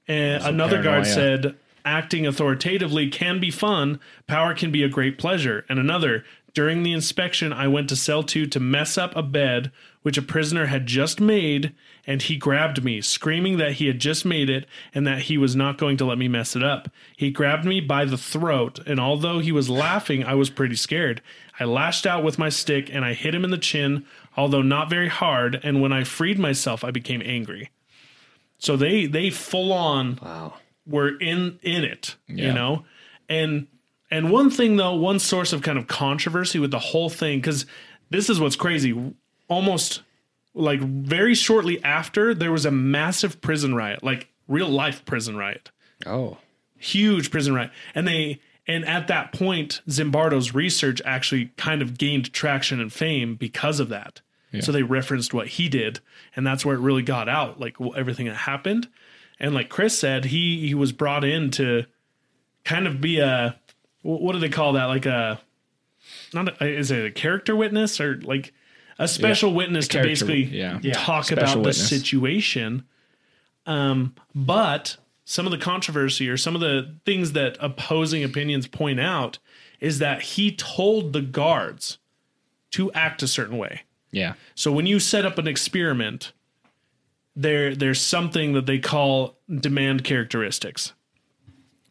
And 0.09 0.43
another 0.43 0.83
guard 0.83 1.07
said, 1.07 1.55
acting 1.85 2.27
authoritatively 2.27 3.09
can 3.09 3.39
be 3.39 3.51
fun. 3.51 3.99
Power 4.27 4.53
can 4.53 4.71
be 4.71 4.83
a 4.83 4.89
great 4.89 5.17
pleasure. 5.17 5.65
And 5.69 5.79
another, 5.79 6.25
during 6.53 6.83
the 6.83 6.93
inspection, 6.93 7.53
I 7.53 7.67
went 7.67 7.89
to 7.89 7.95
cell 7.95 8.23
two 8.23 8.45
to 8.47 8.59
mess 8.59 8.97
up 8.97 9.15
a 9.15 9.23
bed 9.23 9.71
which 10.01 10.17
a 10.17 10.21
prisoner 10.21 10.65
had 10.65 10.87
just 10.87 11.21
made, 11.21 11.73
and 12.07 12.23
he 12.23 12.35
grabbed 12.35 12.83
me, 12.83 13.01
screaming 13.01 13.57
that 13.57 13.73
he 13.73 13.85
had 13.85 13.99
just 13.99 14.25
made 14.25 14.49
it 14.49 14.65
and 14.95 15.05
that 15.05 15.23
he 15.23 15.37
was 15.37 15.55
not 15.55 15.77
going 15.77 15.95
to 15.97 16.05
let 16.05 16.17
me 16.17 16.27
mess 16.27 16.55
it 16.55 16.63
up. 16.63 16.89
He 17.15 17.29
grabbed 17.29 17.65
me 17.65 17.79
by 17.81 18.05
the 18.05 18.17
throat, 18.17 18.79
and 18.87 18.99
although 18.99 19.37
he 19.39 19.51
was 19.51 19.69
laughing, 19.69 20.23
I 20.23 20.33
was 20.33 20.49
pretty 20.49 20.75
scared. 20.75 21.21
I 21.59 21.65
lashed 21.65 22.07
out 22.07 22.23
with 22.23 22.39
my 22.39 22.49
stick 22.49 22.89
and 22.91 23.05
I 23.05 23.13
hit 23.13 23.35
him 23.35 23.43
in 23.45 23.51
the 23.51 23.57
chin, 23.59 24.05
although 24.35 24.63
not 24.63 24.89
very 24.89 25.09
hard, 25.09 25.59
and 25.61 25.81
when 25.81 25.93
I 25.93 26.03
freed 26.03 26.39
myself, 26.39 26.83
I 26.83 26.89
became 26.89 27.21
angry. 27.23 27.69
So 28.57 28.75
they 28.75 29.05
they 29.05 29.29
full 29.29 29.71
on 29.71 30.17
Wow. 30.21 30.55
were 30.87 31.15
in 31.19 31.59
in 31.61 31.83
it, 31.83 32.15
you 32.27 32.51
know? 32.53 32.85
And 33.29 33.67
and 34.12 34.30
one 34.30 34.50
thing 34.50 34.76
though, 34.76 34.93
one 34.93 35.19
source 35.19 35.54
of 35.54 35.62
kind 35.62 35.78
of 35.78 35.88
controversy 35.88 36.60
with 36.60 36.71
the 36.71 36.80
whole 36.80 37.10
thing 37.10 37.41
cuz 37.41 37.65
this 38.10 38.30
is 38.30 38.39
what's 38.39 38.58
crazy, 38.58 38.93
almost 39.47 40.02
like 40.54 40.82
very 40.82 41.34
shortly 41.34 41.82
after 41.84 42.34
there 42.34 42.52
was 42.52 42.65
a 42.65 42.71
massive 42.71 43.39
prison 43.41 43.74
riot, 43.74 44.04
like 44.04 44.28
real 44.47 44.67
life 44.69 45.06
prison 45.06 45.38
riot. 45.38 45.71
Oh. 46.06 46.38
Huge 46.78 47.32
prison 47.32 47.54
riot. 47.54 47.71
And 47.95 48.08
they 48.08 48.41
and 48.67 48.86
at 48.86 49.08
that 49.08 49.32
point 49.32 49.82
Zimbardo's 49.88 50.54
research 50.54 51.02
actually 51.06 51.52
kind 51.58 51.82
of 51.82 51.97
gained 51.97 52.34
traction 52.34 52.80
and 52.80 52.91
fame 52.91 53.36
because 53.36 53.80
of 53.80 53.89
that. 53.89 54.21
So 54.60 54.74
they 54.74 54.84
referenced 54.84 55.34
what 55.34 55.47
he 55.47 55.69
did 55.69 56.02
and 56.36 56.45
that's 56.45 56.65
where 56.65 56.76
it 56.76 56.82
really 56.82 57.04
got 57.04 57.30
out, 57.30 57.62
like 57.62 57.78
everything 57.95 58.26
that 58.26 58.36
happened. 58.36 58.89
And 59.39 59.56
like 59.56 59.69
Chris 59.69 59.97
said, 59.97 60.26
he 60.26 60.67
he 60.67 60.74
was 60.74 60.91
brought 60.91 61.24
in 61.24 61.52
to 61.52 61.86
kind 62.65 62.86
of 62.86 63.00
be 63.00 63.19
a 63.19 63.58
what 64.01 64.33
do 64.33 64.39
they 64.39 64.49
call 64.49 64.73
that? 64.73 64.85
Like 64.85 65.05
a 65.05 65.39
not 66.33 66.61
a, 66.61 66.67
is 66.67 66.91
it 66.91 67.05
a 67.05 67.11
character 67.11 67.55
witness 67.55 67.99
or 67.99 68.19
like 68.21 68.53
a 68.99 69.07
special 69.07 69.53
witness 69.53 69.87
to 69.89 70.01
basically 70.01 70.43
yeah. 70.43 70.79
Yeah, 70.81 70.93
talk 70.93 71.25
special 71.25 71.43
about 71.43 71.57
witness. 71.57 71.89
the 71.89 71.99
situation. 71.99 72.85
Um, 73.65 74.15
but 74.33 74.97
some 75.25 75.45
of 75.45 75.51
the 75.51 75.57
controversy 75.57 76.29
or 76.29 76.37
some 76.37 76.55
of 76.55 76.61
the 76.61 76.95
things 77.05 77.33
that 77.33 77.57
opposing 77.59 78.23
opinions 78.23 78.67
point 78.67 78.99
out 78.99 79.39
is 79.79 79.99
that 79.99 80.21
he 80.21 80.55
told 80.55 81.13
the 81.13 81.21
guards 81.21 81.97
to 82.71 82.91
act 82.93 83.23
a 83.23 83.27
certain 83.27 83.57
way. 83.57 83.81
Yeah. 84.11 84.33
So 84.55 84.71
when 84.71 84.85
you 84.85 84.99
set 84.99 85.25
up 85.25 85.37
an 85.37 85.47
experiment, 85.47 86.33
there 87.35 87.75
there's 87.75 88.01
something 88.01 88.53
that 88.53 88.65
they 88.65 88.79
call 88.79 89.37
demand 89.49 90.03
characteristics. 90.03 90.93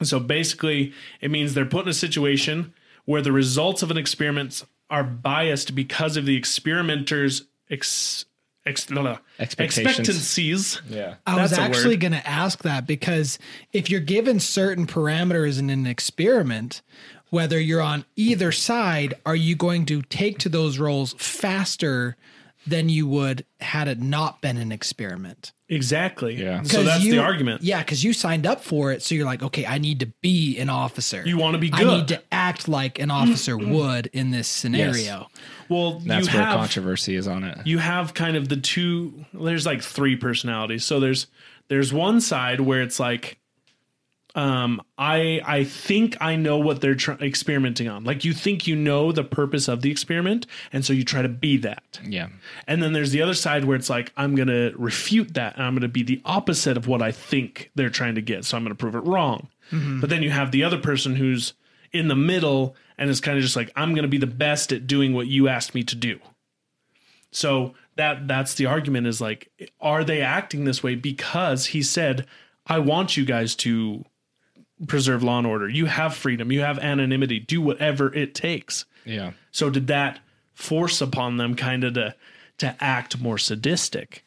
So 0.03 0.19
basically, 0.21 0.93
it 1.21 1.31
means 1.31 1.55
they're 1.55 1.67
put 1.67 1.85
in 1.85 1.89
a 1.91 1.95
situation 1.95 2.73
where 3.05 3.23
the 3.23 3.33
results 3.33 3.83
of 3.83 3.91
an 3.91 3.97
experiment 3.97 4.65
are 4.89 5.05
biased 5.05 5.75
because 5.75 6.17
of 6.17 6.27
the 6.27 6.37
experimenter's 6.37 7.45
ex, 7.71 8.25
ex, 8.67 8.87
blah, 8.87 9.03
blah, 9.03 9.19
Expectations. 9.39 9.87
expectancies. 10.09 10.83
Yeah. 10.89 11.15
I 11.27 11.41
was 11.41 11.51
That's 11.51 11.61
a 11.61 11.65
actually 11.65 11.97
going 11.97 12.13
to 12.13 12.27
ask 12.27 12.63
that 12.63 12.87
because 12.87 13.39
if 13.73 13.91
you're 13.91 14.01
given 14.01 14.41
certain 14.41 14.87
parameters 14.87 15.59
in 15.59 15.71
an 15.71 15.87
experiment, 15.87 16.83
whether 17.31 17.61
you're 17.61 17.81
on 17.83 18.05
either 18.17 18.53
side, 18.53 19.15
are 19.25 19.37
you 19.37 19.55
going 19.55 19.87
to 19.87 20.03
take 20.03 20.39
to 20.39 20.49
those 20.49 20.79
roles 20.79 21.15
faster 21.19 22.17
than 22.67 22.89
you 22.89 23.07
would 23.07 23.45
had 23.61 23.89
it 23.89 24.01
not 24.01 24.41
been 24.43 24.57
an 24.57 24.71
experiment? 24.73 25.53
Exactly. 25.69 26.35
Yeah. 26.35 26.63
So 26.63 26.79
'Cause 26.79 26.87
that's 26.87 27.05
you- 27.05 27.13
the 27.13 27.19
argument. 27.19 27.63
Yeah, 27.63 27.79
because 27.79 28.03
you 28.05 28.13
signed 28.13 28.47
up 28.47 28.63
for 28.63 28.93
it, 28.93 29.03
so 29.03 29.15
you're 29.15 29.25
like, 29.25 29.43
okay, 29.43 29.65
I 29.67 29.79
need 29.79 30.01
to 30.01 30.07
be 30.21 30.59
an 30.59 30.69
officer. 30.69 31.23
You 31.25 31.37
wanna 31.39 31.59
be 31.59 31.71
good. 31.71 31.87
I 31.87 31.97
need 31.97 32.09
to 32.09 32.23
act 32.33 32.69
like 32.69 32.99
an 32.99 33.11
officer 33.11 33.57
would 33.59 34.07
in 34.13 34.31
this 34.31 34.49
scenario. 34.49 35.29
Well, 35.69 36.01
That's 36.01 36.27
you 36.27 36.33
where 36.35 36.45
have 36.45 36.57
controversy 36.59 37.15
is 37.17 37.27
on 37.29 37.45
it. 37.45 37.59
you 37.67 37.79
have 37.79 38.15
kind 38.15 38.37
of 38.37 38.49
the 38.49 38.57
two 38.57 39.25
there's 39.33 39.65
like 39.67 39.83
three 39.83 40.17
personalities 40.17 40.85
so 40.85 40.99
there's 41.01 41.29
there's 41.69 41.93
one 41.93 42.21
side 42.21 42.61
where 42.61 42.83
it's 42.83 42.99
like 43.01 43.39
um 44.37 44.81
i 44.97 45.41
i 45.45 45.65
think 45.65 46.17
i 46.21 46.37
know 46.37 46.57
what 46.57 46.81
they're 46.81 46.95
tr- 46.95 47.13
experimenting 47.21 47.89
on. 47.89 48.05
Like 48.05 48.25
you 48.25 48.33
think 48.33 48.67
you 48.67 48.77
know 48.77 49.11
the 49.11 49.25
purpose 49.25 49.67
of 49.67 49.83
the 49.83 49.91
experiment 49.91 50.47
and 50.73 50.85
so 50.85 50.93
you 50.93 51.05
try 51.05 51.21
to 51.23 51.29
be 51.29 51.57
that. 51.59 51.99
Yeah. 52.07 52.29
and 52.69 52.83
then 52.83 52.93
there's 52.93 53.11
the 53.11 53.23
other 53.23 53.35
side 53.35 53.65
where 53.65 53.77
it's 53.77 53.91
like 53.91 54.13
i'm 54.17 54.35
gonna 54.37 54.71
refute 54.77 55.35
that 55.35 55.55
and 55.57 55.65
i'm 55.65 55.75
gonna 55.75 55.89
be 55.89 56.03
the 56.05 56.21
opposite 56.25 56.77
of 56.77 56.87
what 56.87 57.03
i 57.03 57.11
think 57.11 57.71
they're 57.75 57.91
trying 57.91 58.15
to 58.15 58.23
get 58.23 58.45
so 58.45 58.57
i'm 58.57 58.63
gonna 58.63 58.75
prove 58.75 58.95
it 58.95 59.05
wrong. 59.05 59.49
But 59.73 60.11
then 60.11 60.23
you 60.23 60.31
have 60.31 60.51
the 60.51 60.65
other 60.65 60.79
person 60.79 61.15
who's 61.17 61.55
in 61.93 62.09
the 62.09 62.17
middle 62.17 62.75
and 62.99 63.09
is 63.11 63.21
kind 63.21 63.37
of 63.37 63.43
just 63.43 63.57
like 63.57 63.73
i'm 63.77 63.95
gonna 63.95 64.09
be 64.09 64.19
the 64.19 64.27
best 64.27 64.73
at 64.73 64.87
doing 64.87 65.13
what 65.13 65.27
you 65.27 65.49
asked 65.49 65.75
me 65.75 65.83
to 65.85 65.97
do. 65.97 66.19
So 67.33 67.75
that 67.97 68.27
that's 68.27 68.55
the 68.55 68.67
argument 68.67 69.07
is 69.07 69.21
like 69.21 69.51
are 69.81 70.05
they 70.05 70.21
acting 70.23 70.65
this 70.65 70.83
way 70.83 70.95
because 70.95 71.67
he 71.67 71.83
said 71.83 72.27
I 72.67 72.79
want 72.79 73.17
you 73.17 73.25
guys 73.25 73.55
to 73.57 74.05
preserve 74.87 75.23
law 75.23 75.39
and 75.39 75.47
order. 75.47 75.69
You 75.69 75.87
have 75.87 76.15
freedom, 76.15 76.51
you 76.53 76.61
have 76.61 76.79
anonymity, 76.79 77.39
do 77.41 77.61
whatever 77.61 78.15
it 78.15 78.35
takes. 78.35 78.85
Yeah. 79.05 79.33
So 79.51 79.71
did 79.71 79.87
that 79.89 80.21
force 80.55 81.01
upon 81.01 81.37
them 81.37 81.55
kind 81.55 81.85
of 81.85 81.95
to 81.95 82.15
to 82.59 82.77
act 82.83 83.21
more 83.21 83.39
sadistic? 83.39 84.25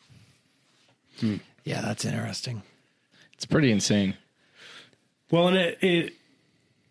Yeah, 1.64 1.82
that's 1.82 2.04
interesting. 2.06 2.64
It's 3.34 3.46
pretty 3.46 3.72
insane. 3.72 4.16
Well, 5.32 5.48
and 5.48 5.58
it, 5.58 5.78
it 5.82 6.14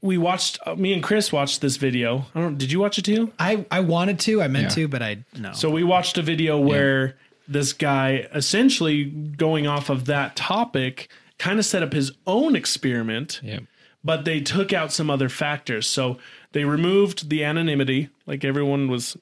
we 0.00 0.16
watched 0.18 0.58
uh, 0.66 0.74
me 0.74 0.92
and 0.92 1.02
Chris 1.02 1.30
watched 1.32 1.60
this 1.60 1.76
video. 1.76 2.26
I 2.34 2.40
don't 2.40 2.56
did 2.58 2.72
you 2.72 2.80
watch 2.80 2.98
it 2.98 3.04
too? 3.04 3.32
I 3.38 3.66
I 3.70 3.80
wanted 3.80 4.18
to, 4.20 4.40
I 4.42 4.48
meant 4.48 4.64
Yeah. 4.70 4.84
to, 4.84 4.88
but 4.88 5.02
I 5.02 5.24
no. 5.38 5.52
So 5.52 5.70
we 5.70 5.84
watched 5.84 6.16
a 6.18 6.22
video 6.22 6.58
where 6.58 7.16
this 7.48 7.72
guy 7.72 8.28
essentially 8.34 9.04
going 9.04 9.66
off 9.66 9.90
of 9.90 10.06
that 10.06 10.36
topic 10.36 11.10
kind 11.42 11.58
of 11.58 11.64
set 11.64 11.82
up 11.82 11.92
his 11.92 12.12
own 12.26 12.54
experiment, 12.56 13.40
Yeah. 13.42 13.60
but 14.04 14.24
they 14.24 14.40
took 14.40 14.72
out 14.72 14.92
some 14.92 15.10
other 15.10 15.28
factors. 15.28 15.86
So 15.88 16.18
they 16.52 16.64
removed 16.64 17.28
the 17.30 17.42
anonymity, 17.44 18.08
like 18.26 18.44
everyone 18.44 18.88
was 18.88 19.16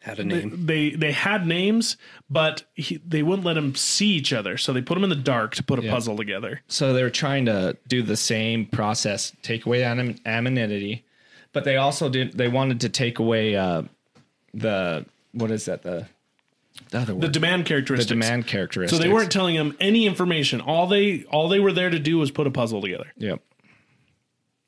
Had 0.00 0.18
a 0.18 0.24
name. 0.24 0.66
they 0.66 0.90
they 1.04 1.12
had 1.12 1.46
names, 1.46 1.96
but 2.28 2.64
he, 2.74 3.00
they 3.06 3.22
wouldn't 3.22 3.46
let 3.46 3.54
them 3.54 3.74
see 3.76 4.08
each 4.20 4.32
other. 4.32 4.56
So 4.58 4.72
they 4.72 4.82
put 4.82 4.94
them 4.96 5.04
in 5.04 5.10
the 5.10 5.24
dark 5.34 5.54
to 5.56 5.62
put 5.62 5.78
a 5.78 5.82
puzzle 5.94 6.16
together. 6.16 6.60
So 6.68 6.92
they 6.92 7.02
were 7.04 7.10
trying 7.24 7.46
to 7.46 7.76
do 7.88 8.02
the 8.02 8.16
same 8.16 8.66
process, 8.66 9.32
take 9.42 9.66
away 9.66 9.84
anim- 9.84 10.18
anonymity, 10.26 11.04
but 11.52 11.62
they 11.64 11.76
also 11.76 12.08
did. 12.08 12.32
They 12.36 12.48
wanted 12.48 12.80
to 12.80 12.88
take 12.88 13.18
away 13.20 13.54
uh, 13.56 13.82
the 14.54 15.06
what 15.32 15.50
is 15.50 15.64
that 15.66 15.82
the 15.82 16.06
the 16.90 16.98
other 16.98 17.12
The 17.14 17.18
word 17.18 17.32
demand 17.32 17.64
the 17.64 17.70
characteristics. 17.70 18.90
so 18.90 18.98
they 18.98 19.08
weren't 19.08 19.30
telling 19.32 19.54
him 19.54 19.76
any 19.80 20.06
information. 20.06 20.60
All 20.60 20.86
they 20.86 21.24
all 21.24 21.48
they 21.48 21.60
were 21.60 21.72
there 21.72 21.90
to 21.90 21.98
do 21.98 22.18
was 22.18 22.30
put 22.30 22.46
a 22.46 22.50
puzzle 22.50 22.80
together. 22.82 23.12
Yep. 23.16 23.40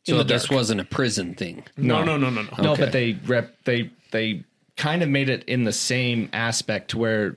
So 0.07 0.19
the 0.19 0.25
this 0.25 0.45
dark. 0.45 0.53
wasn't 0.57 0.81
a 0.81 0.85
prison 0.85 1.35
thing. 1.35 1.65
No, 1.77 2.05
no, 2.05 2.17
no, 2.17 2.29
no, 2.31 2.43
no. 2.43 2.49
No, 2.63 2.73
Okay. 2.73 2.83
but 2.85 2.93
they 2.93 3.13
rep 3.27 3.57
they 3.65 3.91
they 4.11 4.45
kind 4.77 5.03
of 5.03 5.09
made 5.09 5.29
it 5.29 5.45
in 5.45 5.65
the 5.65 5.73
same 5.73 6.29
aspect 6.33 6.95
where 6.95 7.37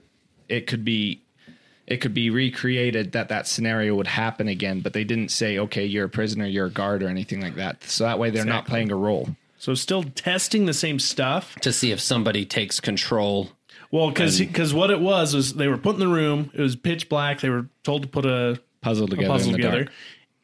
it 0.50 0.68
could 0.68 0.84
be 0.84 1.22
it 1.86 1.98
could 2.02 2.14
be 2.14 2.30
recreated 2.30 3.14
that 3.14 3.30
that 3.30 3.48
scenario 3.48 3.96
would 3.96 4.08
happen 4.08 4.50
again, 4.50 4.82
but 4.82 4.92
they 4.92 5.06
didn't 5.06 5.30
say 5.30 5.58
okay, 5.58 5.86
you're 5.86 6.06
a 6.06 6.10
prisoner, 6.10 6.46
you're 6.46 6.66
a 6.66 6.72
guard 6.72 7.04
or 7.04 7.08
anything 7.08 7.40
like 7.42 7.56
that. 7.56 7.84
So 7.84 8.04
that 8.04 8.20
way 8.20 8.30
they're 8.32 8.44
not 8.46 8.66
playing 8.66 8.92
a 8.92 8.96
role. 8.96 9.30
So 9.60 9.74
still 9.74 10.04
testing 10.04 10.66
the 10.66 10.74
same 10.74 11.00
stuff. 11.00 11.56
To 11.62 11.72
see 11.74 11.92
if 11.92 12.00
somebody 12.00 12.46
takes 12.46 12.80
control. 12.80 13.52
Well, 13.92 14.10
because 14.10 14.74
what 14.74 14.92
it 14.92 15.00
was 15.00 15.34
was 15.34 15.54
they 15.54 15.68
were 15.68 15.78
put 15.78 15.94
in 15.96 16.00
the 16.00 16.08
room. 16.08 16.52
It 16.54 16.62
was 16.62 16.76
pitch 16.76 17.10
black. 17.10 17.40
They 17.40 17.50
were 17.50 17.68
told 17.84 18.02
to 18.04 18.08
put 18.08 18.26
a, 18.26 18.60
Puzzle 18.82 19.06
a 19.06 19.10
together 19.10 19.28
puzzle 19.30 19.48
in 19.48 19.52
the 19.54 19.58
together. 19.58 19.84
dark. 19.86 19.96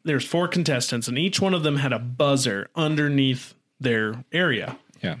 There's 0.04 0.24
four 0.24 0.48
contestants, 0.48 1.08
and 1.08 1.18
each 1.18 1.40
one 1.40 1.54
of 1.54 1.62
them 1.62 1.76
had 1.76 1.92
a 1.92 1.98
buzzer 1.98 2.68
underneath 2.74 3.54
their 3.80 4.24
area. 4.32 4.78
Yeah. 5.02 5.16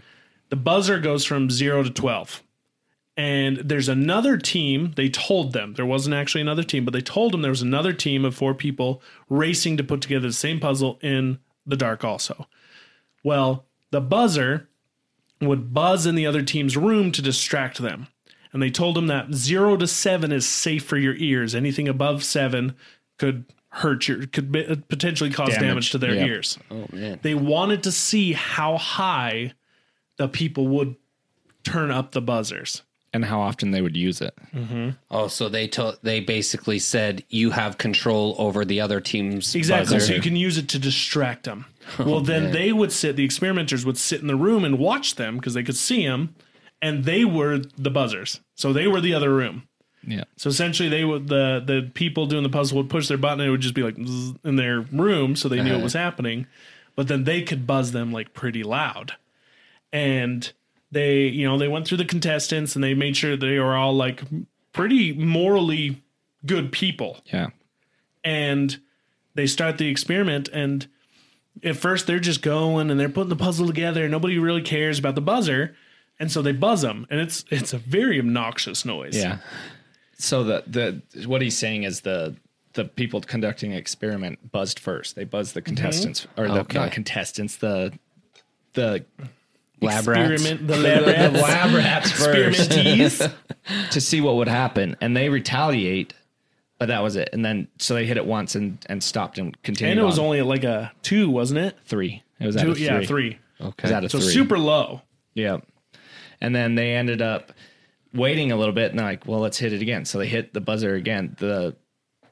The 0.50 0.56
buzzer 0.56 0.98
goes 0.98 1.24
from 1.24 1.50
zero 1.50 1.82
to 1.82 1.90
twelve. 1.90 2.42
And 3.16 3.58
there's 3.58 3.88
another 3.88 4.36
team. 4.36 4.92
They 4.96 5.08
told 5.08 5.52
them 5.52 5.74
there 5.74 5.86
wasn't 5.86 6.16
actually 6.16 6.40
another 6.40 6.64
team, 6.64 6.84
but 6.84 6.92
they 6.92 7.00
told 7.00 7.32
them 7.32 7.42
there 7.42 7.50
was 7.50 7.62
another 7.62 7.92
team 7.92 8.24
of 8.24 8.34
four 8.34 8.54
people 8.54 9.00
racing 9.28 9.76
to 9.76 9.84
put 9.84 10.00
together 10.00 10.26
the 10.26 10.32
same 10.32 10.58
puzzle 10.58 10.98
in 11.00 11.38
the 11.64 11.76
dark. 11.76 12.02
Also, 12.02 12.48
well, 13.22 13.66
the 13.90 14.00
buzzer 14.00 14.68
would 15.40 15.72
buzz 15.72 16.06
in 16.06 16.16
the 16.16 16.26
other 16.26 16.42
team's 16.42 16.76
room 16.76 17.12
to 17.12 17.22
distract 17.22 17.78
them. 17.78 18.08
And 18.54 18.62
they 18.62 18.70
told 18.70 18.94
them 18.96 19.08
that 19.08 19.34
zero 19.34 19.76
to 19.76 19.86
seven 19.86 20.32
is 20.32 20.48
safe 20.48 20.84
for 20.84 20.96
your 20.96 21.14
ears. 21.16 21.54
Anything 21.54 21.88
above 21.88 22.24
seven 22.24 22.74
could 23.18 23.44
hurt 23.68 24.06
your, 24.08 24.26
could 24.26 24.50
be, 24.52 24.64
uh, 24.64 24.76
potentially 24.88 25.28
cause 25.30 25.48
damage, 25.50 25.60
Damage, 25.62 25.90
to 25.90 25.98
their 25.98 26.14
yeah. 26.14 26.24
ears. 26.26 26.58
Oh 26.70 26.86
man. 26.92 27.18
They 27.22 27.34
wanted 27.34 27.82
to 27.82 27.92
see 27.92 28.32
how 28.32 28.78
high 28.78 29.52
the 30.16 30.28
people 30.28 30.68
would 30.68 30.94
turn 31.64 31.90
up 31.90 32.12
the 32.12 32.22
buzzers. 32.22 32.82
and 33.12 33.24
how 33.24 33.40
often 33.40 33.70
they 33.72 33.80
would 33.80 33.96
use 33.96 34.20
it. 34.20 34.34
Oh, 35.10 35.26
so 35.28 35.48
they 35.48 35.66
told 35.68 35.98
they 36.02 36.20
basically 36.20 36.78
said 36.78 37.22
you 37.28 37.50
have 37.50 37.78
control 37.78 38.34
over 38.38 38.64
the 38.64 38.80
other 38.80 39.00
team's 39.00 39.54
Exactly. 39.54 39.96
buzzer. 39.96 40.06
So 40.08 40.14
you 40.14 40.20
can 40.22 40.36
use 40.36 40.58
it 40.58 40.68
to 40.70 40.78
distract 40.78 41.44
them. 41.44 41.66
Well, 41.98 42.20
then 42.20 42.52
they 42.52 42.72
would 42.72 42.92
sit, 42.92 43.14
the 43.16 43.24
experimenters 43.24 43.84
would 43.86 43.98
sit 43.98 44.20
in 44.20 44.26
the 44.28 44.36
room 44.36 44.64
and 44.64 44.78
watch 44.78 45.16
them 45.16 45.36
because 45.36 45.54
they 45.54 45.62
could 45.62 45.76
see 45.76 46.04
them, 46.06 46.34
and 46.84 47.04
they 47.04 47.24
were 47.24 47.62
the 47.78 47.90
buzzers. 47.90 48.40
So 48.54 48.74
they 48.74 48.86
were 48.86 49.00
the 49.00 49.14
other 49.14 49.34
room. 49.34 49.66
Yeah. 50.06 50.24
So 50.36 50.50
essentially, 50.50 50.90
they 50.90 51.02
would 51.02 51.28
the 51.28 51.62
the 51.64 51.90
people 51.94 52.26
doing 52.26 52.42
the 52.42 52.50
puzzle 52.50 52.76
would 52.76 52.90
push 52.90 53.08
their 53.08 53.16
button, 53.16 53.40
and 53.40 53.48
it 53.48 53.50
would 53.50 53.62
just 53.62 53.74
be 53.74 53.82
like 53.82 53.96
in 53.96 54.56
their 54.56 54.80
room, 54.80 55.34
so 55.34 55.48
they 55.48 55.62
knew 55.62 55.72
it 55.72 55.74
uh-huh. 55.76 55.82
was 55.82 55.94
happening. 55.94 56.46
But 56.94 57.08
then 57.08 57.24
they 57.24 57.40
could 57.40 57.66
buzz 57.66 57.92
them 57.92 58.12
like 58.12 58.34
pretty 58.34 58.62
loud, 58.62 59.14
and 59.92 60.52
they 60.90 61.22
you 61.22 61.48
know 61.48 61.56
they 61.56 61.68
went 61.68 61.88
through 61.88 61.96
the 61.98 62.04
contestants 62.04 62.74
and 62.74 62.84
they 62.84 62.92
made 62.92 63.16
sure 63.16 63.34
they 63.34 63.58
were 63.58 63.74
all 63.74 63.94
like 63.94 64.22
pretty 64.72 65.12
morally 65.12 66.02
good 66.44 66.70
people 66.70 67.18
Yeah. 67.32 67.48
and 68.22 68.78
they 69.34 69.46
start 69.46 69.78
the 69.78 69.88
experiment 69.88 70.48
and 70.52 70.86
at 71.62 71.76
first 71.76 72.06
they're 72.06 72.20
just 72.20 72.42
going 72.42 72.90
and 72.90 73.00
they're 73.00 73.08
putting 73.08 73.30
the 73.30 73.36
puzzle 73.36 73.66
together 73.66 74.08
nobody 74.08 74.38
really 74.38 74.62
cares 74.62 74.98
about 74.98 75.14
the 75.14 75.20
buzzer 75.20 75.74
and 76.20 76.30
so 76.30 76.42
they 76.42 76.52
buzz 76.52 76.82
them 76.82 77.06
and 77.10 77.20
it's 77.20 77.44
it's 77.50 77.72
a 77.72 77.78
very 77.78 78.18
obnoxious 78.18 78.84
noise 78.84 79.16
Yeah. 79.16 79.38
So 80.16 80.44
the 80.44 80.62
the 80.66 81.26
what 81.26 81.42
he's 81.42 81.56
saying 81.58 81.82
is 81.82 82.00
the 82.02 82.36
the 82.74 82.84
people 82.84 83.20
conducting 83.20 83.70
the 83.70 83.76
experiment 83.76 84.50
buzzed 84.52 84.78
first. 84.78 85.14
They 85.16 85.24
buzzed 85.24 85.54
the 85.54 85.60
mm-hmm. 85.62 85.74
contestants 85.74 86.26
or 86.36 86.48
the 86.48 86.60
Okay. 86.60 86.78
not 86.78 86.92
contestants, 86.92 87.56
the 87.56 87.92
the 88.74 89.04
lab 89.80 90.06
rats. 90.08 90.32
experiment 90.42 90.66
the 90.66 90.74
the, 90.76 90.82
lab 90.82 91.04
the 91.04 91.12
rats, 91.12 91.42
lab 91.42 91.74
rats 91.74 92.10
first 92.10 92.70
to 93.92 94.00
see 94.00 94.20
what 94.20 94.36
would 94.36 94.48
happen, 94.48 94.96
and 95.00 95.16
they 95.16 95.28
retaliate. 95.28 96.14
But 96.78 96.86
that 96.86 97.02
was 97.02 97.14
it, 97.16 97.28
and 97.32 97.44
then 97.44 97.68
so 97.78 97.94
they 97.94 98.04
hit 98.06 98.16
it 98.16 98.26
once 98.26 98.54
and 98.56 98.78
and 98.88 99.02
stopped 99.02 99.38
and 99.38 99.60
continued. 99.62 99.92
and 99.92 100.00
it 100.00 100.04
was 100.04 100.18
on. 100.18 100.24
only 100.26 100.42
like 100.42 100.64
a 100.64 100.92
two 101.02 101.30
wasn't 101.30 101.60
it 101.60 101.76
three. 101.86 102.22
It 102.40 102.46
was 102.46 102.56
at 102.56 102.62
two 102.64 102.72
a 102.72 102.74
three. 102.74 102.84
yeah 102.84 103.00
three 103.06 103.38
It 103.60 103.82
was 103.82 103.90
at 103.92 104.04
a 104.04 104.08
so 104.08 104.18
three. 104.18 104.28
super 104.32 104.58
low 104.58 105.02
Yeah. 105.34 105.58
And 106.40 106.54
then 106.54 106.74
they 106.74 106.92
ended 106.94 107.22
up 107.22 107.52
waiting 108.12 108.52
a 108.52 108.56
little 108.56 108.74
bit 108.74 108.92
and 108.92 109.00
like, 109.00 109.26
well, 109.26 109.40
let's 109.40 109.58
hit 109.58 109.72
it 109.72 109.82
again. 109.82 110.04
So 110.04 110.18
they 110.18 110.26
hit 110.28 110.52
the 110.54 110.60
buzzer 110.60 110.94
again, 110.94 111.36
the 111.38 111.74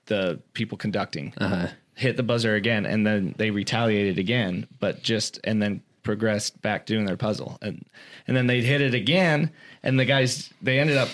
the 0.07 0.41
people 0.53 0.77
conducting. 0.79 1.33
Uh-huh. 1.39 1.69
Hit 1.95 2.17
the 2.17 2.23
buzzer 2.23 2.55
again 2.55 2.87
and 2.87 3.07
then 3.07 3.35
they 3.39 3.51
retaliated 3.51 4.19
again, 4.19 4.67
but 4.81 5.03
just 5.03 5.39
and 5.45 5.61
then 5.63 5.83
progressed 6.03 6.61
back 6.63 6.87
doing 6.87 7.05
their 7.05 7.17
puzzle. 7.17 7.59
And 7.63 7.85
and 8.27 8.37
then 8.37 8.47
they 8.47 8.61
hit 8.63 8.81
it 8.81 8.95
again 8.95 9.51
and 9.83 9.99
the 10.01 10.05
guys 10.05 10.51
they 10.63 10.79
ended 10.79 10.97
up 10.97 11.09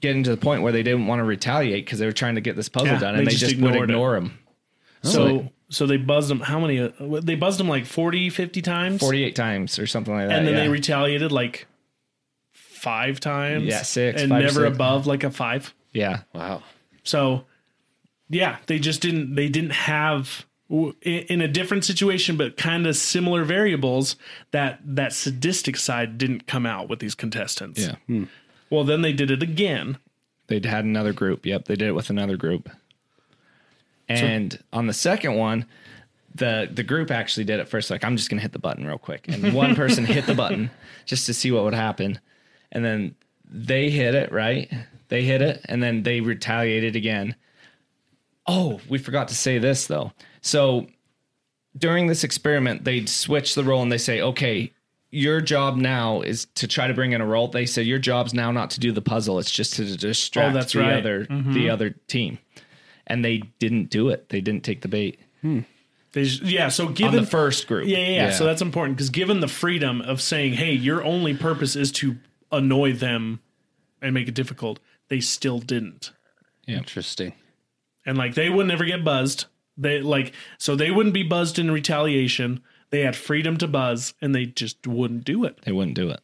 getting 0.00 0.22
to 0.24 0.30
the 0.30 0.36
point 0.36 0.62
where 0.62 0.72
they 0.72 0.82
didn't 0.82 1.06
want 1.06 1.20
to 1.20 1.24
retaliate 1.24 1.84
because 1.84 1.98
they 1.98 2.06
were 2.06 2.12
trying 2.12 2.34
to 2.34 2.40
get 2.40 2.56
this 2.56 2.68
puzzle 2.68 2.88
Yeah, 2.88 2.98
done 2.98 3.14
and 3.14 3.26
they 3.26 3.30
just 3.32 3.40
just, 3.52 3.56
would 3.60 3.70
ignored 3.70 3.90
it. 3.90 3.92
ignore 3.92 4.14
them. 4.14 4.38
so 5.02 5.48
so 5.68 5.86
they 5.86 5.96
buzzed 5.96 6.28
them 6.28 6.40
how 6.40 6.60
many 6.60 6.80
uh, 6.80 6.90
they 7.22 7.34
buzzed 7.34 7.58
them 7.58 7.68
like 7.68 7.86
40 7.86 8.28
50 8.30 8.62
times 8.62 9.00
48 9.00 9.34
times 9.34 9.78
or 9.78 9.86
something 9.86 10.12
like 10.14 10.28
that. 10.28 10.38
and 10.38 10.46
then 10.46 10.54
yeah. 10.54 10.60
they 10.60 10.68
retaliated 10.68 11.32
like 11.32 11.66
five 12.82 13.20
times 13.20 13.64
Yeah, 13.64 13.82
six, 13.82 14.20
and 14.20 14.30
five 14.30 14.42
never 14.42 14.64
six. 14.66 14.74
above 14.74 15.06
like 15.06 15.24
a 15.24 15.30
five 15.30 15.72
yeah. 15.92 16.20
Wow. 16.32 16.62
So, 17.04 17.44
yeah, 18.30 18.56
they 18.66 18.78
just 18.78 19.02
didn't. 19.02 19.34
They 19.34 19.48
didn't 19.48 19.72
have 19.72 20.46
in 20.70 20.94
in 21.02 21.40
a 21.42 21.48
different 21.48 21.84
situation, 21.84 22.36
but 22.38 22.56
kind 22.56 22.86
of 22.86 22.96
similar 22.96 23.44
variables. 23.44 24.16
That 24.52 24.80
that 24.84 25.12
sadistic 25.12 25.76
side 25.76 26.16
didn't 26.16 26.46
come 26.46 26.64
out 26.64 26.88
with 26.88 26.98
these 27.00 27.14
contestants. 27.14 27.80
Yeah. 27.80 27.96
Hmm. 28.06 28.24
Well, 28.70 28.84
then 28.84 29.02
they 29.02 29.12
did 29.12 29.30
it 29.30 29.42
again. 29.42 29.98
They'd 30.46 30.64
had 30.64 30.84
another 30.86 31.12
group. 31.12 31.44
Yep, 31.44 31.66
they 31.66 31.76
did 31.76 31.88
it 31.88 31.92
with 31.94 32.08
another 32.08 32.36
group. 32.38 32.70
And 34.08 34.62
on 34.72 34.86
the 34.86 34.92
second 34.92 35.34
one, 35.34 35.66
the 36.34 36.68
the 36.72 36.82
group 36.82 37.10
actually 37.10 37.44
did 37.44 37.60
it 37.60 37.68
first. 37.68 37.90
Like, 37.90 38.04
I'm 38.04 38.16
just 38.16 38.30
gonna 38.30 38.42
hit 38.42 38.52
the 38.52 38.58
button 38.58 38.86
real 38.86 38.98
quick, 38.98 39.28
and 39.28 39.52
one 39.52 39.74
person 39.82 40.04
hit 40.04 40.26
the 40.26 40.34
button 40.34 40.70
just 41.04 41.26
to 41.26 41.34
see 41.34 41.50
what 41.50 41.64
would 41.64 41.74
happen, 41.74 42.18
and 42.72 42.84
then 42.84 43.14
they 43.48 43.90
hit 43.90 44.14
it 44.14 44.32
right. 44.32 44.72
They 45.08 45.22
hit 45.22 45.42
it, 45.42 45.60
and 45.66 45.82
then 45.82 46.02
they 46.02 46.20
retaliated 46.20 46.96
again. 46.96 47.36
Oh, 48.46 48.80
we 48.88 48.98
forgot 48.98 49.28
to 49.28 49.34
say 49.34 49.58
this 49.58 49.86
though. 49.86 50.12
So 50.40 50.88
during 51.76 52.06
this 52.06 52.24
experiment, 52.24 52.84
they'd 52.84 53.08
switch 53.08 53.54
the 53.54 53.62
role 53.62 53.82
and 53.82 53.92
they 53.92 53.98
say, 53.98 54.20
okay, 54.20 54.72
your 55.10 55.40
job 55.40 55.76
now 55.76 56.22
is 56.22 56.46
to 56.56 56.66
try 56.66 56.86
to 56.86 56.94
bring 56.94 57.12
in 57.12 57.20
a 57.20 57.26
role. 57.26 57.46
They 57.46 57.66
said 57.66 57.86
your 57.86 57.98
job's 57.98 58.34
now 58.34 58.50
not 58.50 58.70
to 58.70 58.80
do 58.80 58.90
the 58.92 59.02
puzzle; 59.02 59.38
it's 59.38 59.50
just 59.50 59.74
to 59.74 59.96
distract 59.96 60.56
Oh, 60.56 60.60
the 60.62 60.78
right. 60.80 60.98
other 60.98 61.20
the 61.20 61.34
mm-hmm. 61.34 61.70
other 61.70 61.90
team. 62.08 62.38
And 63.06 63.24
they 63.24 63.38
didn't 63.58 63.90
do 63.90 64.08
it. 64.08 64.30
They 64.30 64.40
didn't 64.40 64.64
take 64.64 64.80
the 64.80 64.88
bait 64.88 65.18
hmm. 65.42 65.60
They 66.12 66.24
just, 66.24 66.42
yeah. 66.42 66.68
So 66.68 66.86
on 66.86 66.94
given 66.94 67.24
the 67.24 67.30
first 67.30 67.66
group. 67.66 67.86
yeah, 67.88 67.98
yeah, 67.98 68.08
yeah. 68.08 68.30
So 68.30 68.44
that's 68.44 68.62
important 68.62 68.96
because 68.96 69.10
given 69.10 69.40
the 69.40 69.48
freedom 69.48 70.00
of 70.02 70.20
saying, 70.20 70.54
"Hey, 70.54 70.72
your 70.72 71.02
only 71.02 71.34
purpose 71.34 71.74
is 71.74 71.90
to 71.92 72.16
annoy 72.52 72.92
them 72.92 73.40
and 74.00 74.14
make 74.14 74.28
it 74.28 74.34
difficult," 74.34 74.78
they 75.08 75.20
still 75.20 75.58
didn't. 75.58 76.12
Interesting. 76.68 77.32
and 78.06 78.16
like 78.18 78.34
they 78.34 78.48
would 78.50 78.66
never 78.66 78.84
get 78.84 79.04
buzzed. 79.04 79.46
They 79.76 80.00
like 80.00 80.32
so 80.58 80.76
they 80.76 80.90
wouldn't 80.90 81.14
be 81.14 81.22
buzzed 81.22 81.58
in 81.58 81.70
retaliation. 81.70 82.60
They 82.90 83.00
had 83.00 83.16
freedom 83.16 83.56
to 83.56 83.66
buzz, 83.66 84.12
and 84.20 84.34
they 84.34 84.44
just 84.46 84.86
wouldn't 84.86 85.24
do 85.24 85.44
it. 85.44 85.58
They 85.64 85.72
wouldn't 85.72 85.96
do 85.96 86.10
it. 86.10 86.20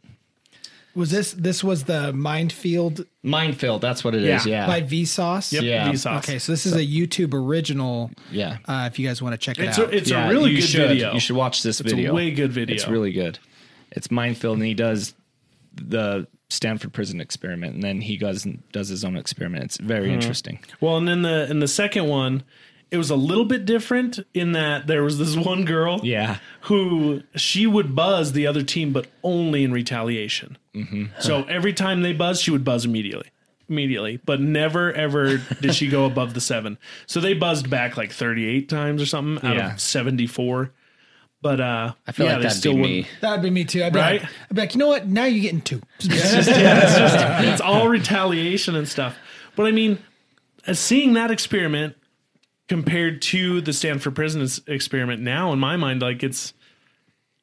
Was 0.94 1.10
this 1.10 1.32
this 1.32 1.62
was 1.64 1.84
the 1.84 2.12
Mindfield 2.12 3.06
Mind 3.22 3.56
Field, 3.58 3.80
that's 3.80 4.02
what 4.04 4.14
it 4.14 4.22
is. 4.24 4.44
Yeah. 4.46 4.62
Yeah. 4.62 4.66
by 4.66 4.82
Vsauce? 4.82 5.52
Yep, 5.52 5.62
Yeah. 5.62 5.90
Vsauce. 5.92 6.18
Okay, 6.18 6.38
so 6.38 6.52
this 6.52 6.66
is 6.66 6.74
a 6.74 6.84
YouTube 6.84 7.32
original. 7.34 8.10
yeah. 8.32 8.58
Uh, 8.66 8.88
if 8.90 8.98
you 8.98 9.06
guys 9.06 9.22
want 9.22 9.32
to 9.32 9.38
check 9.38 9.58
it 9.58 9.66
It's 9.66 9.78
out, 9.78 9.92
a, 9.92 9.96
it's 9.96 10.10
yeah, 10.10 10.26
a 10.26 10.30
really 10.30 10.54
good 10.54 10.62
should. 10.64 10.88
video. 10.88 11.12
You 11.14 11.20
should 11.20 11.36
watch 11.36 11.62
this 11.62 11.78
video. 11.78 11.92
It's 11.92 11.96
video. 11.98 12.12
a 12.12 12.14
way 12.14 12.30
good 12.32 12.52
video. 12.52 12.74
It's 12.74 12.88
really 12.88 13.12
good. 13.12 13.38
It's 13.92 14.10
Mind 14.10 14.36
Field, 14.38 14.56
and 14.58 14.66
he 14.66 14.74
does 14.74 15.14
the 15.80 16.26
Stanford 16.50 16.92
prison 16.92 17.20
experiment, 17.20 17.74
and 17.74 17.82
then 17.82 18.00
he 18.00 18.16
goes 18.16 18.44
and 18.44 18.62
does 18.72 18.88
his 18.88 19.04
own 19.04 19.16
experiment. 19.16 19.64
It's 19.64 19.76
very 19.78 20.12
interesting. 20.12 20.60
Well, 20.80 20.96
and 20.96 21.06
then 21.08 21.22
the 21.22 21.50
in 21.50 21.60
the 21.60 21.68
second 21.68 22.08
one, 22.08 22.42
it 22.90 22.96
was 22.96 23.10
a 23.10 23.16
little 23.16 23.44
bit 23.44 23.66
different 23.66 24.18
in 24.32 24.52
that 24.52 24.86
there 24.86 25.02
was 25.02 25.18
this 25.18 25.36
one 25.36 25.66
girl, 25.66 26.00
Yeah. 26.02 26.38
who 26.62 27.22
she 27.36 27.66
would 27.66 27.94
buzz 27.94 28.32
the 28.32 28.46
other 28.46 28.62
team, 28.62 28.92
but 28.94 29.08
only 29.22 29.62
in 29.62 29.72
retaliation. 29.72 30.56
Mm-hmm. 30.74 31.04
So 31.20 31.42
every 31.44 31.74
time 31.74 32.00
they 32.00 32.14
buzz, 32.14 32.40
she 32.40 32.50
would 32.50 32.64
buzz 32.64 32.86
immediately, 32.86 33.28
immediately, 33.68 34.18
but 34.24 34.40
never 34.40 34.90
ever 34.94 35.36
did 35.60 35.74
she 35.74 35.88
go 35.88 36.06
above 36.06 36.32
the 36.32 36.40
seven. 36.40 36.78
So 37.06 37.20
they 37.20 37.34
buzzed 37.34 37.68
back 37.68 37.98
like 37.98 38.10
thirty 38.10 38.46
eight 38.48 38.70
times 38.70 39.02
or 39.02 39.06
something 39.06 39.46
out 39.46 39.56
Yeah. 39.56 39.74
of 39.74 39.80
seventy 39.80 40.26
four. 40.26 40.72
But 41.40 41.60
uh, 41.60 41.92
I 42.06 42.12
feel 42.12 42.26
yeah, 42.26 42.32
like 42.34 42.42
that'd 42.42 42.58
still 42.58 42.74
be 42.74 42.80
wouldn't- 42.80 42.96
me. 43.04 43.08
that'd 43.20 43.42
be 43.42 43.50
me 43.50 43.64
too. 43.64 43.84
I'd 43.84 43.92
be, 43.92 43.98
Right? 44.00 44.20
like, 44.22 44.30
I'd 44.50 44.54
be 44.56 44.60
like, 44.62 44.74
you 44.74 44.78
know 44.80 44.88
what? 44.88 45.06
Now 45.06 45.24
you're 45.24 45.42
getting 45.42 45.60
two. 45.60 45.80
it's 46.00 47.60
all 47.60 47.88
retaliation 47.88 48.74
and 48.74 48.88
stuff. 48.88 49.16
But 49.56 49.66
I 49.66 49.70
mean, 49.70 49.98
seeing 50.72 51.12
that 51.14 51.30
experiment 51.30 51.96
compared 52.68 53.22
to 53.22 53.60
the 53.60 53.72
Stanford 53.72 54.14
prison 54.14 54.46
experiment 54.66 55.22
now, 55.22 55.52
in 55.52 55.58
my 55.58 55.76
mind, 55.76 56.02
like 56.02 56.22
it's 56.22 56.52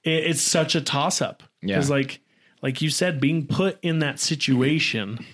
it, 0.04 0.26
it's 0.26 0.42
such 0.42 0.76
a 0.76 0.82
toss 0.82 1.22
up. 1.22 1.44
Yeah. 1.62 1.76
Because 1.76 1.90
like 1.90 2.20
like 2.62 2.82
you 2.82 2.90
said, 2.90 3.20
being 3.22 3.48
put 3.48 3.78
in 3.82 4.00
that 4.00 4.20
situation 4.20 5.26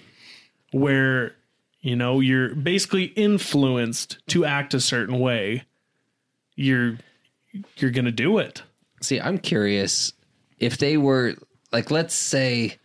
where 0.72 1.36
you 1.82 1.96
know 1.96 2.20
you're 2.20 2.54
basically 2.56 3.06
influenced 3.06 4.20
to 4.28 4.46
act 4.46 4.74
a 4.76 4.80
certain 4.80 5.20
way, 5.20 5.64
you're 6.56 6.98
you're 7.78 7.92
gonna 7.92 8.12
do 8.12 8.38
it. 8.38 8.64
See, 9.02 9.20
I'm 9.20 9.38
curious 9.38 10.14
if 10.60 10.78
they 10.78 10.98
were 10.98 11.36
like, 11.72 11.92
let's 11.92 12.14
say 12.14 12.78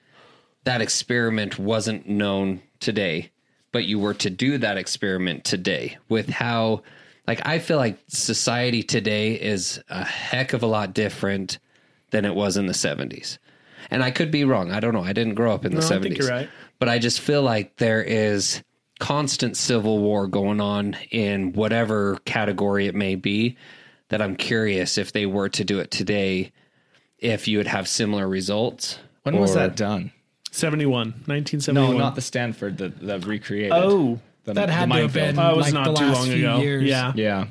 that 0.65 0.81
experiment 0.81 1.59
wasn't 1.59 2.09
known 2.09 2.63
today, 2.81 3.31
but 3.73 3.85
you 3.85 3.99
were 3.99 4.15
to 4.15 4.31
do 4.31 4.59
that 4.59 4.79
experiment 4.79 5.45
today 5.45 5.99
with 6.09 6.29
how, 6.29 6.83
like, 7.27 7.47
I 7.47 7.59
feel 7.59 7.77
like 7.77 7.99
society 8.09 8.83
today 8.83 9.35
is 9.35 9.81
a 9.89 10.05
heck 10.05 10.53
of 10.53 10.63
a 10.63 10.67
lot 10.67 10.95
different 10.95 11.59
than 12.11 12.25
it 12.25 12.35
was 12.35 12.57
in 12.57 12.67
the 12.67 12.73
70s. 12.73 13.39
And 13.91 14.03
I 14.03 14.11
could 14.11 14.31
be 14.31 14.45
wrong. 14.45 14.73
I 14.73 14.81
don't 14.81 14.95
know. 14.95 15.05
I 15.05 15.13
didn't 15.13 15.35
grow 15.35 15.53
up 15.53 15.65
in 15.65 15.75
the 15.75 15.81
No, 15.81 15.87
70s. 15.87 15.97
I 15.97 16.03
think 16.03 16.19
you're 16.19 16.29
right. 16.29 16.49
But 16.79 16.89
I 16.89 16.99
just 16.99 17.21
feel 17.21 17.43
like 17.43 17.77
there 17.77 18.03
is 18.03 18.63
constant 18.99 19.57
civil 19.57 19.99
war 19.99 20.27
going 20.27 20.61
on 20.61 20.97
in 21.11 21.53
whatever 21.53 22.17
category 22.25 22.87
it 22.87 22.95
may 22.95 23.15
be. 23.15 23.57
That 24.09 24.23
I'm 24.23 24.37
curious 24.37 24.99
if 24.99 25.13
they 25.13 25.27
were 25.27 25.49
to 25.49 25.65
do 25.65 25.81
it 25.81 25.91
today, 25.91 26.53
if 27.19 27.49
you 27.49 27.59
would 27.59 27.67
have 27.67 27.89
similar 27.89 28.29
results 28.29 28.99
When 29.25 29.37
was 29.39 29.55
that 29.55 29.77
done? 29.77 30.13
71, 30.53 31.25
No, 31.69 31.93
not 31.93 32.15
the 32.15 32.21
Stanford, 32.21 32.79
the, 32.79 32.89
the 32.89 33.19
recreated. 33.21 33.73
Oh, 33.75 34.21
the, 34.45 34.55
That 34.55 34.71
had 34.71 34.91
to 34.91 34.97
have 35.03 35.13
been 35.13 35.39
oh, 35.39 35.51
it 35.51 35.57
was 35.57 35.67
like 35.67 35.75
not 35.75 35.85
the 35.87 35.95
too 35.95 36.05
last 36.07 36.17
long 36.19 36.27
few 36.29 36.37
ago. 36.49 36.61
years. 36.61 36.85
Yeah. 36.85 37.13
Yeah. 37.15 37.47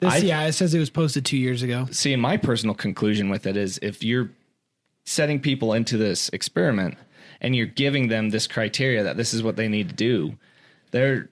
This, 0.00 0.14
I- 0.14 0.18
yeah, 0.18 0.46
it 0.46 0.52
says 0.52 0.74
it 0.74 0.78
was 0.78 0.90
posted 0.90 1.24
two 1.24 1.36
years 1.36 1.62
ago. 1.62 1.86
See, 1.90 2.16
my 2.16 2.36
personal 2.36 2.74
conclusion 2.74 3.28
with 3.28 3.46
it 3.46 3.56
is 3.56 3.78
if 3.82 4.02
you're 4.02 4.30
setting 5.04 5.40
people 5.40 5.72
into 5.72 5.96
this 5.96 6.28
experiment 6.30 6.96
and 7.40 7.54
you're 7.54 7.66
giving 7.66 8.08
them 8.08 8.30
this 8.30 8.46
criteria 8.46 9.04
that 9.04 9.16
this 9.16 9.32
is 9.32 9.42
what 9.42 9.56
they 9.56 9.68
need 9.68 9.90
to 9.90 9.94
do, 9.94 10.36
they're 10.90 11.28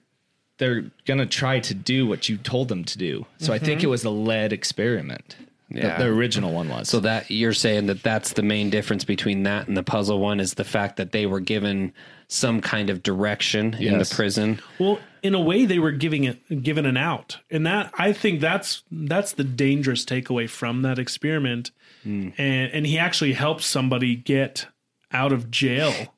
they're 0.57 0.85
gonna 1.05 1.25
try 1.25 1.59
to 1.59 1.73
do 1.73 2.07
what 2.07 2.29
you 2.29 2.37
told 2.37 2.69
them 2.69 2.83
to 2.85 2.97
do. 2.97 3.25
So 3.39 3.53
I 3.53 3.59
think 3.59 3.83
it 3.83 3.87
was 3.87 4.03
a 4.03 4.09
lead 4.09 4.53
experiment. 4.53 5.35
The- 5.69 5.79
Yeah. 5.79 5.97
The, 5.97 6.05
original 6.05 6.53
one 6.53 6.69
was. 6.69 6.87
So 6.89 6.99
that 6.99 7.29
you're 7.31 7.51
saying 7.53 7.87
that 7.87 8.03
that's 8.03 8.33
the 8.33 8.43
main 8.43 8.69
difference 8.69 9.03
between 9.03 9.43
that 9.43 9.67
and 9.67 9.75
the 9.75 9.81
puzzle 9.83 10.19
one 10.19 10.39
is 10.39 10.53
the 10.53 10.63
fact 10.63 10.95
that 10.97 11.11
they 11.11 11.25
were 11.25 11.39
given 11.39 11.91
some 12.27 12.61
kind 12.61 12.89
of 12.91 13.01
direction 13.03 13.73
in 13.73 13.97
the 13.97 14.05
prison. 14.05 14.59
Well, 14.79 14.99
in 15.23 15.33
a 15.33 15.39
way, 15.41 15.65
they 15.65 15.79
were 15.79 15.91
giving 15.91 16.23
it 16.23 16.61
given 16.63 16.85
an 16.85 16.97
out, 16.97 17.39
and 17.49 17.65
that 17.65 17.91
I 17.97 18.13
think 18.13 18.41
that's 18.41 18.83
that's 18.91 19.33
the 19.33 19.43
dangerous 19.43 20.05
takeaway 20.05 20.47
from 20.47 20.83
that 20.83 20.99
experiment. 20.99 21.71
Hmm. 22.03 22.29
And 22.37 22.71
and 22.71 22.85
he 22.87 22.99
actually 22.99 23.33
helped 23.33 23.63
somebody 23.63 24.15
get 24.15 24.67
out 25.11 25.31
of 25.33 25.49
jail 25.49 26.13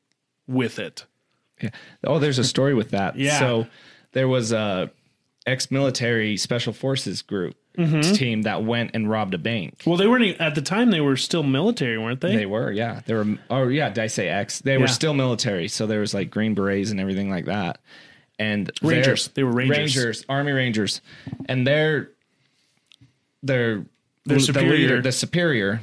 with 0.46 0.78
it. 0.78 1.06
Yeah. 1.62 1.70
Oh, 2.04 2.20
there's 2.20 2.38
a 2.40 2.44
story 2.44 2.74
with 2.74 2.92
that. 2.92 3.16
Yeah. 3.18 3.40
So 3.40 3.68
there 4.18 4.28
was 4.28 4.52
a 4.52 4.90
ex-military 5.46 6.38
special 6.38 6.74
forces 6.74 7.22
group 7.22 7.56
mm-hmm. 7.78 8.02
team 8.14 8.42
that 8.42 8.64
went 8.64 8.90
and 8.96 9.08
robbed 9.08 9.36
a 9.36 9.38
bank. 9.38 9.84
Well, 9.86 9.96
they 9.96 10.08
weren't 10.08 10.42
at 10.42 10.56
the 10.56 10.62
time; 10.64 10.90
they 10.90 11.02
were 11.02 11.18
still 11.18 11.44
military, 11.44 12.00
weren't 12.00 12.20
they? 12.20 12.36
They 12.36 12.48
were, 12.48 12.72
yeah. 12.72 13.02
They 13.06 13.14
were. 13.14 13.38
Oh, 13.52 13.68
yeah. 13.68 13.90
Did 13.90 14.04
I 14.04 14.08
say 14.08 14.28
X? 14.28 14.60
They 14.60 14.80
were 14.80 14.88
still 14.88 15.14
military, 15.14 15.68
so 15.68 15.86
there 15.86 16.00
was 16.00 16.16
like 16.16 16.32
Green 16.32 16.56
Berets 16.56 16.90
and 16.90 17.00
everything 17.00 17.30
like 17.30 17.46
that. 17.46 17.80
And 18.40 18.72
Rangers. 18.82 19.28
They 19.36 19.44
were 19.44 19.52
Rangers. 19.52 19.78
Rangers, 19.78 20.26
Army 20.28 20.52
Rangers, 20.52 21.02
and 21.46 21.68
their 21.68 22.10
their 23.44 23.86
Their 24.26 24.38
the 24.38 24.44
superior. 24.44 24.72
leader, 24.72 25.02
the 25.04 25.12
superior, 25.12 25.82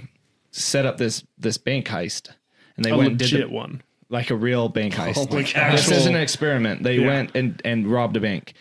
set 0.50 0.86
up 0.86 0.98
this 0.98 1.22
this 1.38 1.56
bank 1.56 1.86
heist, 1.86 2.30
and 2.76 2.84
they 2.84 2.90
a 2.90 2.96
went 2.96 3.10
and 3.10 3.18
did 3.18 3.32
legit 3.32 3.48
the, 3.48 3.54
one. 3.54 3.82
Like 4.14 4.30
a 4.30 4.36
real 4.36 4.68
bank 4.68 4.94
heist. 4.94 5.32
Like 5.32 5.52
this 5.72 5.90
isn't 5.90 6.14
an 6.14 6.22
experiment. 6.22 6.84
They 6.84 6.98
Yeah. 7.00 7.06
went 7.06 7.32
and 7.34 7.60
and 7.64 7.86
robbed 7.86 8.16
a 8.16 8.20
bank. 8.20 8.54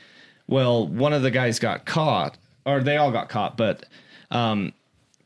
Well, 0.48 0.88
one 0.88 1.14
of 1.14 1.22
the 1.22 1.30
guys 1.32 1.60
got 1.60 1.86
caught, 1.86 2.38
or 2.66 2.82
they 2.82 2.98
all 2.98 3.12
got 3.12 3.30
caught, 3.30 3.56
but 3.56 3.86
um, 4.32 4.74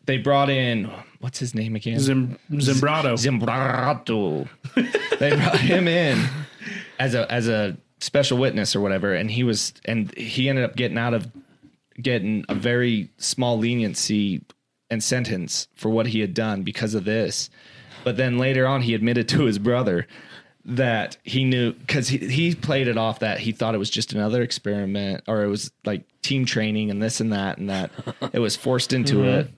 they 0.06 0.18
brought 0.18 0.50
in 0.50 0.92
what's 1.22 1.40
his 1.40 1.56
name 1.56 1.76
again? 1.78 2.00
Zim, 2.00 2.38
Zimbardo. 2.52 3.14
Zimbardo. 3.18 4.48
they 5.20 5.36
brought 5.36 5.60
him 5.60 5.88
in 5.88 6.24
as 7.00 7.16
a 7.16 7.32
as 7.32 7.48
a 7.48 7.78
special 8.00 8.38
witness 8.38 8.76
or 8.76 8.82
whatever, 8.82 9.14
and 9.14 9.32
he 9.32 9.44
was 9.44 9.74
and 9.86 10.14
he 10.18 10.50
ended 10.50 10.66
up 10.66 10.76
getting 10.76 10.98
out 10.98 11.14
of 11.14 11.32
getting 12.02 12.44
a 12.50 12.54
very 12.54 13.10
small 13.18 13.58
leniency 13.58 14.44
and 14.90 15.04
sentence 15.04 15.68
for 15.76 15.90
what 15.90 16.08
he 16.08 16.20
had 16.20 16.34
done 16.34 16.64
because 16.64 16.94
of 16.94 17.06
this. 17.06 17.50
But 18.08 18.16
then 18.16 18.38
later 18.38 18.66
on, 18.66 18.84
he 18.84 18.94
admitted 18.94 19.28
to 19.28 19.44
his 19.44 19.60
brother 19.60 20.08
that 20.64 21.18
he 21.26 21.44
knew 21.44 21.74
because 21.74 22.08
he, 22.08 22.20
he 22.20 22.56
played 22.56 22.88
it 22.88 22.98
off 22.98 23.20
that 23.20 23.38
he 23.38 23.52
thought 23.52 23.76
it 23.76 23.80
was 23.80 23.90
just 23.90 24.14
another 24.14 24.42
experiment 24.42 25.26
or 25.28 25.44
it 25.44 25.48
was 25.48 25.72
like 25.84 26.06
team 26.22 26.46
training 26.46 26.90
and 26.90 27.04
this 27.04 27.20
and 27.20 27.34
that 27.34 27.58
and 27.58 27.70
that 27.70 27.92
it 28.32 28.40
was 28.40 28.56
forced 28.56 28.94
into 28.94 29.16
mm-hmm. 29.16 29.40
it. 29.40 29.52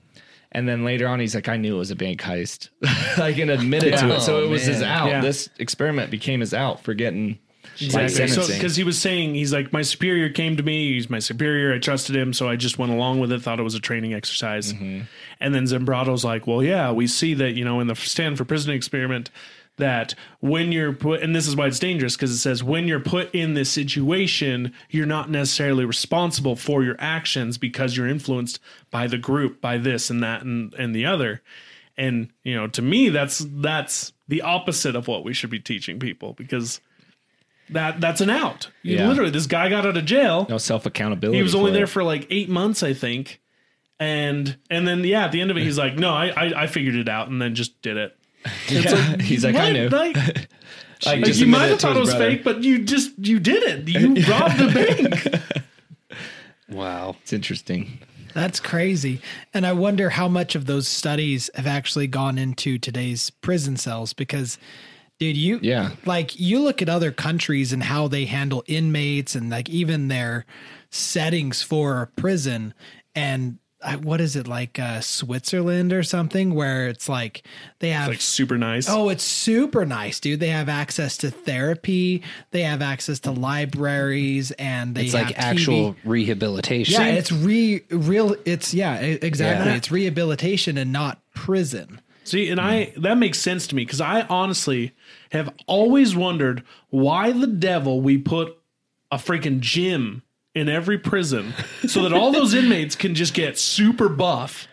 And 0.50 0.68
then 0.68 0.84
later 0.84 1.06
on, 1.06 1.20
he's 1.20 1.32
like, 1.32 1.48
I 1.48 1.58
knew 1.58 1.76
it 1.76 1.78
was 1.78 1.92
a 1.92 1.94
bank 1.94 2.22
heist, 2.22 2.70
like, 3.18 3.38
and 3.38 3.52
admitted 3.52 3.96
to 3.98 4.08
it. 4.08 4.16
Oh, 4.16 4.18
so 4.18 4.36
Oh, 4.38 4.44
it 4.44 4.48
was 4.48 4.64
his 4.64 4.82
out. 4.82 5.06
Yeah. 5.06 5.20
This 5.20 5.48
experiment 5.60 6.10
became 6.10 6.40
his 6.40 6.52
out 6.52 6.82
for 6.82 6.92
getting 6.92 7.38
Exactly. 7.80 8.28
So 8.28 8.46
because 8.46 8.76
he 8.76 8.84
was 8.84 9.00
saying 9.00 9.34
he's 9.34 9.52
like 9.52 9.72
my 9.72 9.82
superior 9.82 10.28
came 10.28 10.56
to 10.56 10.62
me, 10.62 10.94
he's 10.94 11.08
my 11.08 11.18
superior. 11.18 11.74
I 11.74 11.78
trusted 11.78 12.16
him, 12.16 12.32
so 12.32 12.48
I 12.48 12.56
just 12.56 12.78
went 12.78 12.92
along 12.92 13.20
with 13.20 13.32
it. 13.32 13.42
Thought 13.42 13.60
it 13.60 13.64
was 13.64 13.74
a 13.74 13.80
training 13.80 14.14
exercise. 14.14 14.72
Mm-hmm. 14.72 15.02
And 15.40 15.54
then 15.54 15.64
Zimbardo's 15.64 16.24
like, 16.24 16.46
well, 16.46 16.62
yeah, 16.62 16.92
we 16.92 17.06
see 17.06 17.34
that 17.34 17.52
you 17.52 17.64
know 17.64 17.80
in 17.80 17.86
the 17.86 17.96
Stanford 17.96 18.48
prison 18.48 18.72
experiment 18.72 19.30
that 19.80 20.14
when 20.40 20.72
you're 20.72 20.92
put, 20.92 21.22
and 21.22 21.34
this 21.34 21.48
is 21.48 21.56
why 21.56 21.66
it's 21.66 21.78
dangerous 21.78 22.14
because 22.14 22.30
it 22.30 22.38
says 22.38 22.62
when 22.62 22.86
you're 22.86 23.00
put 23.00 23.34
in 23.34 23.54
this 23.54 23.70
situation, 23.70 24.72
you're 24.90 25.06
not 25.06 25.30
necessarily 25.30 25.84
responsible 25.84 26.54
for 26.54 26.84
your 26.84 26.96
actions 26.98 27.58
because 27.58 27.96
you're 27.96 28.06
influenced 28.06 28.60
by 28.90 29.06
the 29.06 29.18
group, 29.18 29.60
by 29.60 29.78
this 29.78 30.10
and 30.10 30.22
that 30.22 30.42
and 30.42 30.72
and 30.74 30.94
the 30.94 31.06
other. 31.06 31.42
And 31.96 32.30
you 32.44 32.54
know, 32.54 32.68
to 32.68 32.82
me, 32.82 33.08
that's 33.08 33.44
that's 33.48 34.12
the 34.28 34.42
opposite 34.42 34.94
of 34.94 35.08
what 35.08 35.24
we 35.24 35.34
should 35.34 35.50
be 35.50 35.58
teaching 35.58 35.98
people 35.98 36.34
because 36.34 36.80
that 37.72 38.00
that's 38.00 38.20
an 38.20 38.30
out. 38.30 38.70
You 38.82 38.96
Yeah. 38.96 39.08
literally, 39.08 39.30
this 39.30 39.46
guy 39.46 39.68
got 39.68 39.86
out 39.86 39.96
of 39.96 40.04
jail. 40.04 40.46
no 40.48 40.58
self 40.58 40.86
accountability. 40.86 41.36
he 41.38 41.42
was 41.42 41.54
only 41.54 41.72
there 41.72 41.86
for 41.86 42.02
like 42.02 42.26
eight 42.30 42.48
months, 42.48 42.82
I 42.82 42.92
think. 42.94 43.40
And 43.98 44.56
and 44.70 44.88
then 44.88 45.04
yeah, 45.04 45.24
at 45.26 45.32
the 45.32 45.40
end 45.40 45.50
of 45.50 45.56
it, 45.58 45.62
he's 45.62 45.76
like, 45.78 45.96
"No, 45.96 46.10
I 46.10 46.28
I, 46.28 46.62
I 46.62 46.66
figured 46.66 46.94
it 46.94 47.08
out," 47.08 47.28
and 47.28 47.40
then 47.40 47.54
just 47.54 47.80
did 47.82 47.96
it." 47.96 48.16
Yeah. 48.70 49.16
he's 49.18 49.44
like, 49.44 49.54
I 49.56 49.70
knew. 49.72 49.88
Like, 49.88 50.16
Like, 51.06 51.22
like, 51.22 51.36
you 51.36 51.46
might 51.46 51.68
have 51.68 51.80
thought 51.80 51.96
it 51.96 52.00
was 52.00 52.10
brother. 52.10 52.30
fake, 52.30 52.44
but 52.44 52.62
you 52.62 52.84
just 52.84 53.12
you 53.18 53.38
did 53.40 53.62
it. 53.62 53.88
You 53.88 54.08
robbed 54.30 54.58
the 54.58 55.40
bank. 56.08 56.18
Wow. 56.68 57.16
It's 57.22 57.32
interesting. 57.32 57.98
That's 58.34 58.60
crazy. 58.60 59.20
And 59.52 59.66
I 59.66 59.72
wonder 59.72 60.10
how 60.10 60.28
much 60.28 60.54
of 60.54 60.66
those 60.66 60.86
studies 60.86 61.50
have 61.54 61.66
actually 61.66 62.06
gone 62.06 62.38
into 62.38 62.78
today's 62.78 63.30
prison 63.30 63.76
cells 63.76 64.12
because 64.12 64.56
dude, 65.20 65.36
you 65.36 65.60
Yeah. 65.62 65.90
like 66.04 66.40
you 66.40 66.60
look 66.60 66.82
at 66.82 66.88
other 66.88 67.12
countries 67.12 67.72
and 67.72 67.82
how 67.84 68.08
they 68.08 68.24
handle 68.24 68.64
inmates 68.66 69.36
and 69.36 69.50
like 69.50 69.68
even 69.68 70.08
their 70.08 70.44
settings 70.90 71.62
for 71.62 72.02
a 72.02 72.06
prison 72.08 72.74
and 73.14 73.58
I, 73.82 73.96
what 73.96 74.20
is 74.20 74.36
it 74.36 74.46
like 74.46 74.78
uh 74.78 75.00
Switzerland 75.00 75.90
or 75.94 76.02
something 76.02 76.54
where 76.54 76.88
it's 76.88 77.08
like 77.08 77.42
they 77.78 77.90
have 77.90 78.08
like 78.08 78.20
super 78.20 78.58
nice. 78.58 78.86
Oh, 78.90 79.08
it's 79.08 79.24
super 79.24 79.86
nice, 79.86 80.20
dude. 80.20 80.38
They 80.38 80.48
have 80.48 80.68
access 80.68 81.16
to 81.18 81.30
therapy, 81.30 82.22
they 82.50 82.62
have 82.64 82.82
access 82.82 83.20
to 83.20 83.30
libraries, 83.30 84.50
and 84.52 84.94
they 84.94 85.04
It's 85.04 85.14
have 85.14 85.28
like 85.28 85.36
TV. 85.36 85.38
actual 85.38 85.96
rehabilitation. 86.04 87.00
Yeah, 87.00 87.06
it's 87.08 87.32
re 87.32 87.82
real. 87.90 88.36
It's 88.44 88.74
yeah, 88.74 88.96
exactly. 89.00 89.70
Yeah. 89.70 89.76
It's 89.78 89.90
rehabilitation 89.90 90.76
and 90.76 90.92
not 90.92 91.22
prison. 91.34 92.02
See, 92.24 92.50
and 92.50 92.60
I 92.60 92.92
that 92.98 93.16
makes 93.16 93.38
sense 93.38 93.66
to 93.68 93.74
me 93.74 93.86
because 93.86 94.02
I 94.02 94.22
honestly 94.28 94.92
have 95.30 95.52
always 95.66 96.14
wondered 96.14 96.62
why 96.90 97.32
the 97.32 97.46
devil 97.46 98.00
we 98.00 98.18
put 98.18 98.56
a 99.10 99.16
freaking 99.16 99.60
gym 99.60 100.22
in 100.54 100.68
every 100.68 100.98
prison 100.98 101.54
so 101.86 102.02
that 102.02 102.12
all 102.12 102.32
those 102.32 102.54
inmates 102.60 102.96
can 102.96 103.14
just 103.14 103.34
get 103.34 103.58
super 103.58 104.08
buff 104.08 104.66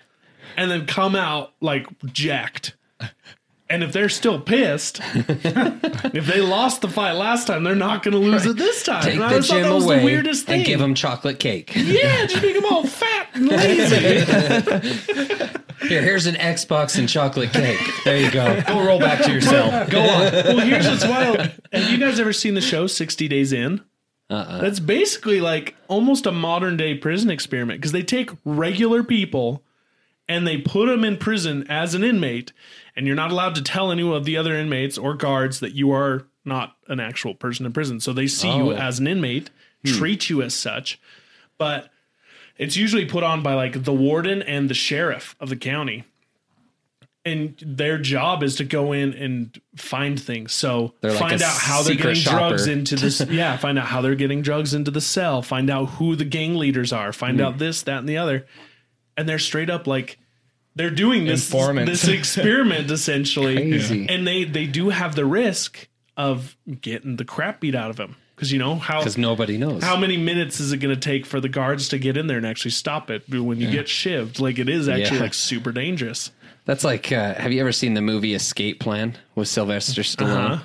and 0.55 0.71
then 0.71 0.85
come 0.85 1.15
out 1.15 1.53
like 1.61 1.87
jacked. 2.05 2.75
And 3.69 3.83
if 3.83 3.91
they're 3.91 4.07
still 4.07 4.39
pissed, 4.39 5.01
if 5.13 6.25
they 6.25 6.39
lost 6.39 6.81
the 6.81 6.87
fight 6.87 7.11
last 7.13 7.47
time, 7.47 7.65
they're 7.65 7.75
not 7.75 8.01
going 8.01 8.13
to 8.13 8.17
lose 8.17 8.45
it 8.45 8.55
this 8.55 8.81
time. 8.81 9.03
Take 9.03 9.15
and 9.15 9.23
I 9.25 9.33
the 9.33 9.41
gym 9.41 9.63
that 9.63 9.73
was 9.73 9.83
away 9.83 9.99
the 9.99 10.05
weirdest 10.05 10.45
thing. 10.45 10.59
and 10.59 10.65
give 10.65 10.79
them 10.79 10.95
chocolate 10.95 11.37
cake. 11.39 11.73
yeah, 11.75 12.25
just 12.27 12.41
make 12.41 12.55
them 12.55 12.63
all 12.65 12.87
fat 12.87 13.27
and 13.33 13.47
lazy. 13.49 15.51
Here, 15.81 16.01
here's 16.01 16.25
an 16.25 16.35
Xbox 16.35 16.97
and 16.97 17.07
chocolate 17.07 17.51
cake. 17.53 17.79
There 18.03 18.17
you 18.17 18.31
go. 18.31 18.61
Go 18.67 18.83
roll 18.85 18.99
back 18.99 19.23
to 19.23 19.31
your 19.31 19.41
cell. 19.41 19.87
Go 19.87 20.01
on. 20.01 20.31
well, 20.33 20.59
here's 20.59 20.87
what's 20.87 21.05
wild. 21.05 21.37
Have 21.71 21.91
you 21.91 21.97
guys 21.97 22.19
ever 22.19 22.33
seen 22.33 22.53
the 22.55 22.61
show 22.61 22.87
60 22.87 23.27
Days 23.27 23.53
In? 23.53 23.81
Uh-uh. 24.29 24.59
That's 24.59 24.79
basically 24.79 25.39
like 25.39 25.75
almost 25.87 26.25
a 26.25 26.31
modern 26.31 26.75
day 26.77 26.95
prison 26.95 27.29
experiment 27.29 27.79
because 27.79 27.91
they 27.93 28.03
take 28.03 28.29
regular 28.43 29.03
people 29.03 29.63
and 30.27 30.45
they 30.45 30.57
put 30.57 30.87
them 30.87 31.05
in 31.05 31.15
prison 31.15 31.65
as 31.69 31.93
an 31.93 32.03
inmate, 32.03 32.51
and 32.95 33.07
you're 33.07 33.15
not 33.15 33.31
allowed 33.31 33.55
to 33.55 33.61
tell 33.61 33.91
any 33.91 34.01
of 34.11 34.25
the 34.25 34.35
other 34.35 34.53
inmates 34.55 34.97
or 34.97 35.13
guards 35.13 35.61
that 35.61 35.73
you 35.73 35.91
are 35.91 36.27
not 36.43 36.75
an 36.89 36.99
actual 36.99 37.33
person 37.33 37.65
in 37.65 37.71
prison. 37.71 38.01
So 38.01 38.11
they 38.11 38.27
see 38.27 38.53
you 38.53 38.71
Oh. 38.73 38.75
as 38.75 38.99
an 38.99 39.07
inmate, 39.07 39.49
hmm. 39.85 39.93
treat 39.93 40.29
you 40.29 40.41
as 40.41 40.53
such, 40.53 40.99
but 41.57 41.89
it's 42.57 42.75
usually 42.75 43.05
put 43.05 43.23
on 43.23 43.43
by 43.43 43.53
like 43.53 43.83
the 43.83 43.93
warden 43.93 44.41
and 44.41 44.69
the 44.69 44.73
sheriff 44.73 45.35
of 45.39 45.49
the 45.49 45.55
county. 45.55 46.03
And 47.25 47.55
their 47.61 47.97
job 47.97 48.41
is 48.41 48.55
to 48.55 48.63
go 48.63 48.93
in 48.93 49.13
and 49.13 49.59
find 49.75 50.17
things. 50.17 50.53
So 50.53 50.93
They're 51.01 51.11
find 51.11 51.41
a 51.41 51.45
out 51.45 51.57
how 51.57 51.81
they're 51.81 51.95
getting 51.95 52.23
drugs 52.23 52.67
into 52.67 52.95
this. 52.95 53.19
yeah, 53.29 53.57
find 53.57 53.77
out 53.77 53.87
how 53.87 54.01
they're 54.01 54.15
getting 54.15 54.41
drugs 54.41 54.73
into 54.73 54.91
the 54.91 55.01
cell. 55.01 55.41
Find 55.41 55.69
out 55.69 55.85
who 55.87 56.15
the 56.15 56.23
gang 56.23 56.55
leaders 56.55 56.93
are. 56.93 57.11
Find 57.11 57.39
Hmm. 57.39 57.45
out 57.45 57.57
this, 57.57 57.81
that, 57.83 57.97
and 57.97 58.07
the 58.07 58.17
other. 58.17 58.45
And 59.17 59.27
they're 59.27 59.39
straight 59.39 59.69
up 59.69 59.87
like 59.87 60.17
they're 60.75 60.89
doing 60.89 61.25
this 61.25 61.49
this 61.49 62.07
experiment 62.07 62.89
essentially. 62.91 63.55
Crazy. 63.71 64.05
And 64.07 64.25
they 64.25 64.45
they 64.45 64.65
do 64.65 64.89
have 64.89 65.15
the 65.15 65.25
risk 65.25 65.89
of 66.15 66.55
getting 66.79 67.17
the 67.17 67.25
crap 67.25 67.59
beat 67.59 67.75
out 67.75 67.89
of 67.89 67.97
them 67.97 68.15
because 68.37 68.51
you 68.51 68.59
know 68.59 68.75
how 68.75 68.99
Because 68.99 69.17
nobody 69.17 69.57
knows. 69.57 69.83
how 69.83 69.97
many 69.97 70.15
minutes 70.15 70.59
is 70.59 70.71
it 70.71 70.77
going 70.77 70.93
to 70.95 71.01
take 71.01 71.25
for 71.25 71.41
the 71.41 71.49
guards 71.49 71.89
to 71.89 71.97
get 71.97 72.15
in 72.17 72.27
there 72.27 72.37
and 72.37 72.45
actually 72.45 72.71
stop 72.71 73.09
it 73.09 73.27
when 73.27 73.59
you 73.59 73.69
get 73.71 73.87
shivved? 73.87 74.39
Like 74.39 74.59
it 74.59 74.69
is 74.69 74.87
actually 74.87 75.17
Yeah. 75.17 75.23
like 75.23 75.33
super 75.33 75.71
dangerous. 75.71 76.29
That's 76.65 76.83
like, 76.83 77.11
uh, 77.11 77.33
have 77.35 77.51
you 77.51 77.59
ever 77.61 77.71
seen 77.71 77.93
the 77.95 78.01
movie 78.01 78.33
Escape 78.35 78.79
Plan 78.79 79.17
with 79.35 79.47
Sylvester 79.47 80.01
Stallone? 80.03 80.61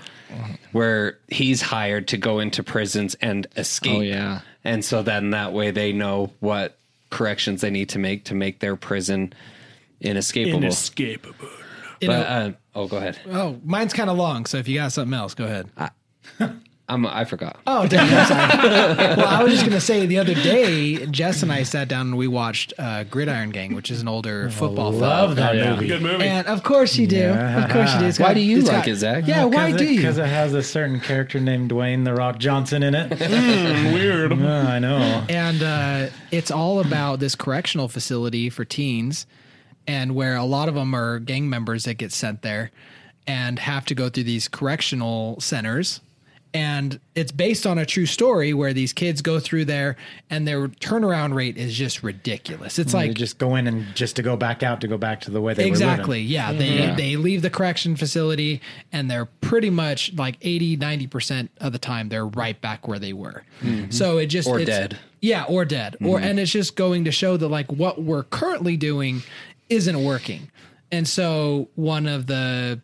Where 0.73 1.19
he's 1.29 1.61
hired 1.63 2.09
to 2.09 2.17
go 2.17 2.39
into 2.41 2.63
prisons 2.63 3.15
and 3.23 3.47
escape. 3.57 3.99
Oh, 3.99 4.01
yeah. 4.01 4.41
And 4.65 4.85
so 4.85 5.03
then 5.03 5.31
that 5.31 5.53
way 5.53 5.71
they 5.71 5.93
know 5.93 6.33
what 6.41 6.77
corrections 7.11 7.61
they 7.63 7.71
need 7.71 7.89
to 7.91 7.99
make 7.99 8.25
to 8.25 8.35
make 8.35 8.61
their 8.61 8.75
prison 8.77 9.33
inescapable. 10.01 10.59
Inescapable. 10.59 11.49
You 12.01 12.09
but, 12.09 12.19
know- 12.19 12.23
uh, 12.23 12.53
oh, 12.75 12.87
go 12.89 12.97
ahead. 12.97 13.19
oh, 13.31 13.61
mine's 13.65 13.93
kind 13.93 14.09
of 14.11 14.17
long, 14.17 14.47
so 14.47 14.57
if 14.59 14.67
you 14.69 14.77
got 14.77 14.93
something 14.93 15.15
else, 15.15 15.35
go 15.35 15.45
ahead. 15.45 15.69
I'm, 16.93 17.07
I 17.07 17.25
forgot. 17.25 17.59
Oh, 17.67 17.87
damn, 17.87 18.03
I'm 18.13 18.27
sorry. 18.27 19.17
well, 19.17 19.27
I 19.27 19.43
was 19.43 19.53
just 19.53 19.65
gonna 19.65 19.81
say 19.81 20.07
the 20.07 20.19
other 20.19 20.35
day, 20.35 21.07
Jess 21.07 21.43
and 21.43 21.51
I 21.53 21.63
sat 21.63 21.89
down 21.89 22.09
and 22.09 22.17
we 22.17 22.29
watched 22.29 22.73
uh, 22.79 23.05
Gridiron 23.05 23.51
Gang, 23.51 23.75
which 23.75 23.91
is 23.91 24.01
an 24.03 24.09
older 24.09 24.51
football 24.51 24.93
Love 24.93 25.31
film. 25.31 25.37
that 25.37 25.55
Oh, 25.55 25.59
yeah. 25.59 25.75
movie. 25.75 25.87
Good 25.89 26.03
movie. 26.03 26.25
And 26.25 26.47
of 26.47 26.63
course 26.63 26.97
you 26.97 27.07
do. 27.07 27.17
Yeah. 27.17 27.65
Of 27.65 27.71
course 27.71 27.93
you 27.95 28.01
do. 28.01 28.07
It's 28.07 28.19
Why 28.19 28.27
got- 28.29 28.35
do 28.35 28.41
you 28.41 28.59
it's 28.59 28.69
like 28.69 28.77
got- 28.85 28.89
it, 28.89 28.97
Zach? 28.97 29.27
Yeah, 29.27 29.45
why 29.45 29.73
do 29.73 29.85
you? 29.85 29.97
Because 29.97 30.19
it 30.19 30.27
has 30.27 30.55
a 30.55 30.63
certain 30.63 31.01
character 31.01 31.41
named 31.41 31.71
Dwayne 31.71 32.05
the 32.05 32.15
Rock 32.15 32.39
Johnson 32.39 32.83
in 32.83 32.95
it. 32.95 33.11
Weird. 33.95 34.33
Oh, 34.33 34.47
I 34.47 34.79
know. 34.79 35.25
and 35.29 35.63
uh, 35.63 36.07
it's 36.31 36.51
all 36.51 36.81
about 36.81 37.19
this 37.21 37.35
correctional 37.35 37.89
facility 37.89 38.51
for 38.51 38.65
teens, 38.65 39.27
and 39.87 40.15
where 40.15 40.37
a 40.37 40.45
lot 40.45 40.69
of 40.69 40.75
them 40.75 40.95
are 40.95 41.19
gang 41.19 41.49
members 41.49 41.85
that 41.85 41.95
get 41.95 42.13
sent 42.13 42.43
there 42.43 42.71
and 43.27 43.59
have 43.59 43.85
to 43.87 43.95
go 43.95 44.09
through 44.09 44.25
these 44.25 44.49
correctional 44.49 45.41
centers. 45.41 46.01
And 46.55 47.01
it's 47.15 47.33
based 47.33 47.67
on 47.67 47.79
a 47.79 47.87
true 47.87 48.05
story 48.05 48.53
where 48.53 48.75
these 48.75 48.93
kids 48.93 49.23
go 49.23 49.41
through 49.41 49.65
there 49.65 49.97
and 50.29 50.47
their 50.47 50.69
turnaround 50.69 51.35
rate 51.35 51.57
is 51.57 51.73
just 51.75 52.03
ridiculous. 52.03 52.79
It's 52.79 52.93
like 52.93 53.05
They 53.05 53.09
like 53.09 53.17
just 53.17 53.39
go 53.39 53.57
in 53.57 53.67
and 53.67 53.87
just 53.95 54.17
to 54.17 54.23
go 54.23 54.37
back 54.37 54.63
out 54.63 54.83
to 54.83 54.89
go 54.89 54.99
back 54.99 55.23
to 55.23 55.31
the 55.31 55.41
way 55.41 55.55
they 55.55 55.67
exactly 55.67 56.19
were 56.21 56.25
living. 56.25 56.27
yeah. 56.29 56.51
Mm-hmm. 56.53 56.97
They 56.97 57.03
they 57.13 57.17
leave 57.17 57.41
the 57.41 57.49
correction 57.49 57.97
facility 57.97 58.61
and 58.93 59.11
they're 59.11 59.25
pretty 59.25 59.71
much 59.71 60.13
like 60.15 60.37
80 60.43 60.77
90% 60.77 61.49
of 61.63 61.73
the 61.73 61.79
time 61.79 62.11
they're 62.11 62.27
right 62.27 62.61
back 62.61 62.87
where 62.87 62.99
they 62.99 63.15
were. 63.15 63.45
Mm-hmm. 63.63 63.91
So 63.91 64.19
it 64.19 64.27
just 64.27 64.47
Or 64.47 64.61
it's- 64.61 64.77
dead. 64.79 64.99
yeah 65.23 65.45
or 65.45 65.65
dead. 65.65 65.97
Or 66.03 66.17
mm-hmm. 66.19 66.25
and 66.25 66.39
it's 66.39 66.53
just 66.53 66.77
going 66.77 67.05
to 67.07 67.13
show 67.13 67.39
that 67.39 67.49
like 67.49 67.73
what 67.73 68.03
we're 68.03 68.25
currently 68.25 68.77
doing 68.77 69.23
isn't 69.71 70.05
working. 70.05 70.51
And 70.91 71.09
so 71.09 71.71
one 71.77 72.07
of 72.07 72.27
the 72.27 72.83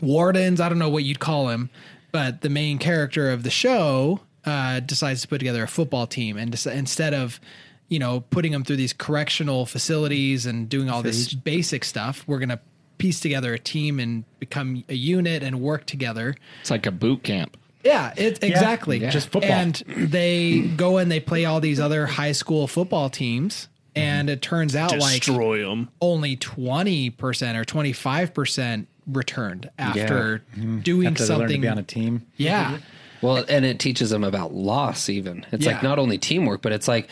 wardens 0.00 0.60
i 0.60 0.68
don't 0.68 0.80
know 0.80 0.88
what 0.88 1.04
you'd 1.04 1.20
call 1.20 1.48
him 1.48 1.70
but 2.12 2.42
the 2.42 2.48
main 2.50 2.78
character 2.78 3.30
of 3.30 3.42
the 3.42 3.50
show 3.50 4.20
uh, 4.44 4.80
decides 4.80 5.22
to 5.22 5.28
put 5.28 5.38
together 5.38 5.62
a 5.64 5.68
football 5.68 6.06
team 6.06 6.36
and 6.36 6.52
dec- 6.52 6.72
instead 6.74 7.14
of 7.14 7.40
you 7.88 7.98
know 7.98 8.20
putting 8.30 8.52
them 8.52 8.64
through 8.64 8.76
these 8.76 8.92
correctional 8.92 9.66
facilities 9.66 10.46
and 10.46 10.68
doing 10.68 10.88
all 10.90 11.02
this 11.02 11.32
basic 11.34 11.84
stuff 11.84 12.24
we're 12.26 12.38
going 12.38 12.48
to 12.48 12.60
piece 12.98 13.20
together 13.20 13.52
a 13.54 13.58
team 13.58 13.98
and 14.00 14.24
become 14.38 14.84
a 14.88 14.94
unit 14.94 15.42
and 15.42 15.60
work 15.60 15.86
together 15.86 16.34
It's 16.60 16.70
like 16.70 16.86
a 16.86 16.92
boot 16.92 17.22
camp. 17.24 17.56
yeah, 17.84 18.12
it 18.16 18.42
exactly. 18.44 18.98
Yeah. 18.98 19.10
Just 19.10 19.28
football. 19.30 19.50
And 19.50 19.74
they 19.88 20.60
go 20.76 20.98
and 20.98 21.10
they 21.10 21.18
play 21.18 21.44
all 21.44 21.58
these 21.60 21.80
other 21.80 22.06
high 22.06 22.30
school 22.32 22.68
football 22.68 23.10
teams, 23.10 23.66
and 23.96 24.30
it 24.30 24.40
turns 24.40 24.76
out 24.76 24.96
like 24.98 25.22
Destroy 25.24 25.68
them. 25.68 25.88
only 26.00 26.36
twenty 26.36 27.10
percent 27.10 27.58
or 27.58 27.64
twenty 27.64 27.92
five 27.92 28.32
percent 28.32 28.86
returned 29.06 29.70
after 29.78 30.42
mm-hmm. 30.56 30.80
doing 30.80 31.04
Have 31.06 31.16
to 31.16 31.22
learn 31.22 31.28
to 31.28 31.44
something. 31.44 31.60
be 31.60 31.68
on 31.68 31.78
a 31.78 31.82
team. 31.82 32.26
yeah, 32.36 32.64
mm-hmm. 32.74 33.26
Well, 33.26 33.44
and 33.48 33.64
it 33.64 33.78
teaches 33.78 34.10
them 34.10 34.24
about 34.24 34.52
loss, 34.52 35.08
even. 35.08 35.46
It's 35.52 35.64
like 35.64 35.82
not 35.82 36.00
only 36.00 36.18
teamwork, 36.18 36.60
but 36.60 36.72
it's 36.72 36.88
like, 36.88 37.08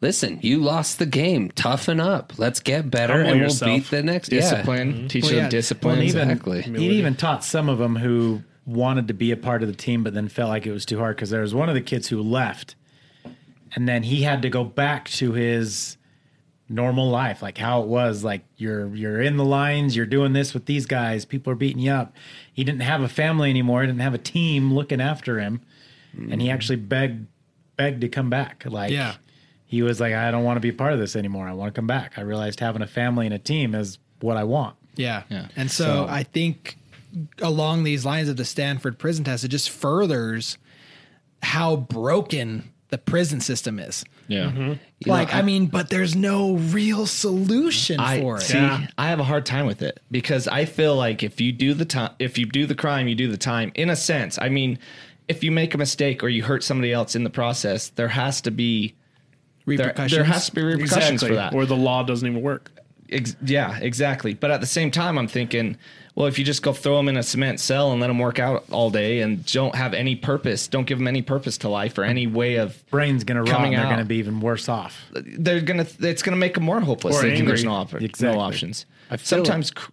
listen, 0.00 0.38
you 0.42 0.58
lost 0.58 0.98
the 0.98 1.04
game. 1.04 1.50
Toughen 1.50 2.00
up. 2.00 2.38
Let's 2.38 2.60
get 2.60 2.90
better 2.90 3.12
Humble 3.12 3.30
and 3.30 3.40
yourself. 3.40 3.68
we'll 3.68 3.78
beat 3.80 3.90
the 3.90 4.02
next 4.02 4.28
Discipline. 4.30 4.92
Mm-hmm. 4.94 5.06
Teach 5.08 5.24
Well, 5.24 5.32
them 5.32 5.40
yeah. 5.44 5.48
discipline. 5.50 5.92
Well, 5.98 6.00
and 6.00 6.08
even, 6.08 6.30
exactly. 6.30 6.62
He 6.62 6.88
even 6.92 7.14
taught 7.14 7.44
some 7.44 7.68
of 7.68 7.76
them 7.76 7.96
who 7.96 8.42
wanted 8.64 9.08
to 9.08 9.14
be 9.14 9.32
a 9.32 9.36
part 9.36 9.60
of 9.62 9.68
the 9.68 9.74
team, 9.74 10.02
but 10.02 10.14
then 10.14 10.28
felt 10.28 10.48
like 10.48 10.64
it 10.66 10.72
was 10.72 10.86
too 10.86 10.98
hard 10.98 11.16
because 11.16 11.28
there 11.28 11.42
was 11.42 11.54
one 11.54 11.68
of 11.68 11.74
the 11.74 11.82
kids 11.82 12.08
who 12.08 12.22
left, 12.22 12.74
and 13.74 13.86
then 13.86 14.02
he 14.04 14.22
had 14.22 14.40
to 14.40 14.48
go 14.48 14.64
back 14.64 15.08
to 15.10 15.32
his 15.32 15.98
normal 16.70 17.10
life, 17.10 17.42
like 17.42 17.58
how 17.58 17.82
it 17.82 17.88
was. 17.88 18.24
Like 18.24 18.42
you're 18.56 18.94
you're 18.94 19.20
in 19.20 19.36
the 19.36 19.44
lines, 19.44 19.94
you're 19.94 20.06
doing 20.06 20.32
this 20.32 20.54
with 20.54 20.64
these 20.64 20.86
guys, 20.86 21.24
people 21.26 21.52
are 21.52 21.56
beating 21.56 21.82
you 21.82 21.90
up. 21.90 22.14
He 22.52 22.64
didn't 22.64 22.80
have 22.82 23.02
a 23.02 23.08
family 23.08 23.50
anymore. 23.50 23.82
He 23.82 23.88
didn't 23.88 24.00
have 24.00 24.14
a 24.14 24.18
team 24.18 24.72
looking 24.72 25.00
after 25.00 25.38
him, 25.40 25.60
and 26.14 26.40
he 26.40 26.48
mm. 26.48 26.54
actually 26.54 26.76
begged 26.76 27.26
begged 27.76 28.00
to 28.02 28.08
come 28.08 28.30
back. 28.30 28.64
Like 28.66 28.90
Yeah. 28.92 29.14
he 29.66 29.82
was 29.82 30.00
like, 30.00 30.14
I 30.14 30.30
don't 30.30 30.44
want 30.44 30.56
to 30.56 30.60
be 30.60 30.72
part 30.72 30.92
of 30.92 30.98
this 30.98 31.16
anymore. 31.16 31.48
I 31.48 31.52
want 31.52 31.74
to 31.74 31.78
come 31.78 31.86
back. 31.86 32.18
I 32.18 32.20
realized 32.22 32.60
having 32.60 32.82
a 32.82 32.86
family 32.86 33.26
and 33.26 33.34
a 33.34 33.38
team 33.38 33.74
is 33.74 33.98
what 34.20 34.36
I 34.36 34.44
want. 34.44 34.76
yeah, 34.96 35.22
Yeah. 35.30 35.48
And 35.56 35.70
so, 35.70 35.84
So- 35.84 36.06
I 36.08 36.22
think 36.22 36.76
along 37.40 37.84
these 37.84 38.04
lines 38.04 38.28
of 38.28 38.36
the 38.36 38.44
Stanford 38.44 38.98
prison 38.98 39.24
test, 39.24 39.44
it 39.44 39.48
just 39.48 39.70
furthers 39.70 40.58
how 41.42 41.74
broken 41.76 42.69
the 42.90 42.98
prison 42.98 43.40
system 43.40 43.78
is. 43.78 44.04
yeah. 44.28 44.50
Mm-hmm. 44.50 45.08
like, 45.10 45.34
I, 45.34 45.42
mean, 45.42 45.66
but 45.66 45.90
there's 45.90 46.14
no 46.16 46.54
real 46.56 47.06
solution 47.06 48.00
I 48.00 48.20
for 48.20 48.36
it. 48.36 48.42
see. 48.42 48.58
I 48.58 49.08
have 49.08 49.20
a 49.20 49.24
hard 49.24 49.46
time 49.46 49.66
with 49.66 49.82
it 49.82 50.00
because 50.10 50.48
I 50.48 50.64
feel 50.64 50.96
like 50.96 51.22
if 51.22 51.40
you 51.40 51.52
do 51.52 51.74
the 51.74 51.84
time, 51.84 52.12
if 52.18 52.36
you 52.38 52.46
do 52.46 52.66
the 52.66 52.74
crime, 52.74 53.08
you 53.08 53.14
do 53.14 53.28
the 53.28 53.36
time. 53.36 53.72
In 53.74 53.90
a 53.90 53.96
sense, 53.96 54.38
I 54.40 54.48
mean, 54.48 54.78
if 55.28 55.44
you 55.44 55.52
make 55.52 55.74
a 55.74 55.78
mistake 55.78 56.22
or 56.22 56.28
you 56.28 56.42
hurt 56.42 56.64
somebody 56.64 56.92
else 56.92 57.14
in 57.14 57.24
the 57.24 57.30
process, 57.30 57.90
there 57.90 58.08
has 58.08 58.40
to 58.42 58.50
be 58.50 58.94
Repercussions. 59.66 60.12
there 60.12 60.24
has 60.24 60.46
to 60.46 60.54
be 60.54 60.62
repercussions 60.62 61.22
for 61.22 61.34
that. 61.34 61.54
Or 61.54 61.66
the 61.66 61.76
law 61.76 62.02
doesn't 62.02 62.26
even 62.26 62.42
work. 62.42 62.72
Ex- 63.10 63.36
yeah, 63.44 63.78
exactly. 63.78 64.34
But 64.34 64.50
at 64.50 64.60
the 64.60 64.66
same 64.66 64.90
time, 64.90 65.18
I'm 65.18 65.26
thinking, 65.28 65.76
well, 66.14 66.26
if 66.26 66.38
you 66.38 66.44
just 66.44 66.62
go 66.62 66.72
throw 66.72 66.96
them 66.96 67.08
in 67.08 67.16
a 67.16 67.22
cement 67.22 67.60
cell 67.60 67.90
and 67.92 68.00
let 68.00 68.06
them 68.08 68.18
work 68.18 68.38
out 68.38 68.64
all 68.70 68.90
day 68.90 69.20
and 69.20 69.44
don't 69.46 69.74
have 69.74 69.94
any 69.94 70.14
purpose, 70.16 70.68
don't 70.68 70.86
give 70.86 70.98
them 70.98 71.08
any 71.08 71.22
purpose 71.22 71.58
to 71.58 71.68
life 71.68 71.96
or 71.98 72.04
any 72.04 72.26
way 72.26 72.56
of 72.56 72.84
brain's 72.90 73.24
gonna 73.24 73.42
rot 73.42 73.50
Coming 73.50 73.74
and 73.74 73.82
they're 73.82 73.90
gonna 73.90 74.04
be 74.04 74.16
even 74.16 74.40
worse 74.40 74.68
off. 74.68 75.02
they're 75.12 75.60
gonna 75.60 75.86
it's 76.00 76.22
gonna 76.22 76.36
make 76.36 76.54
them 76.54 76.64
more 76.64 76.80
hopeless 76.80 77.16
Or 77.18 77.22
thinking 77.22 77.46
there's 77.46 77.64
no, 77.64 77.72
op- 77.72 77.94
Exactly. 77.94 78.36
no 78.36 78.40
options 78.40 78.86
I 79.10 79.16
feel 79.16 79.26
sometimes 79.44 79.70
cr- 79.70 79.90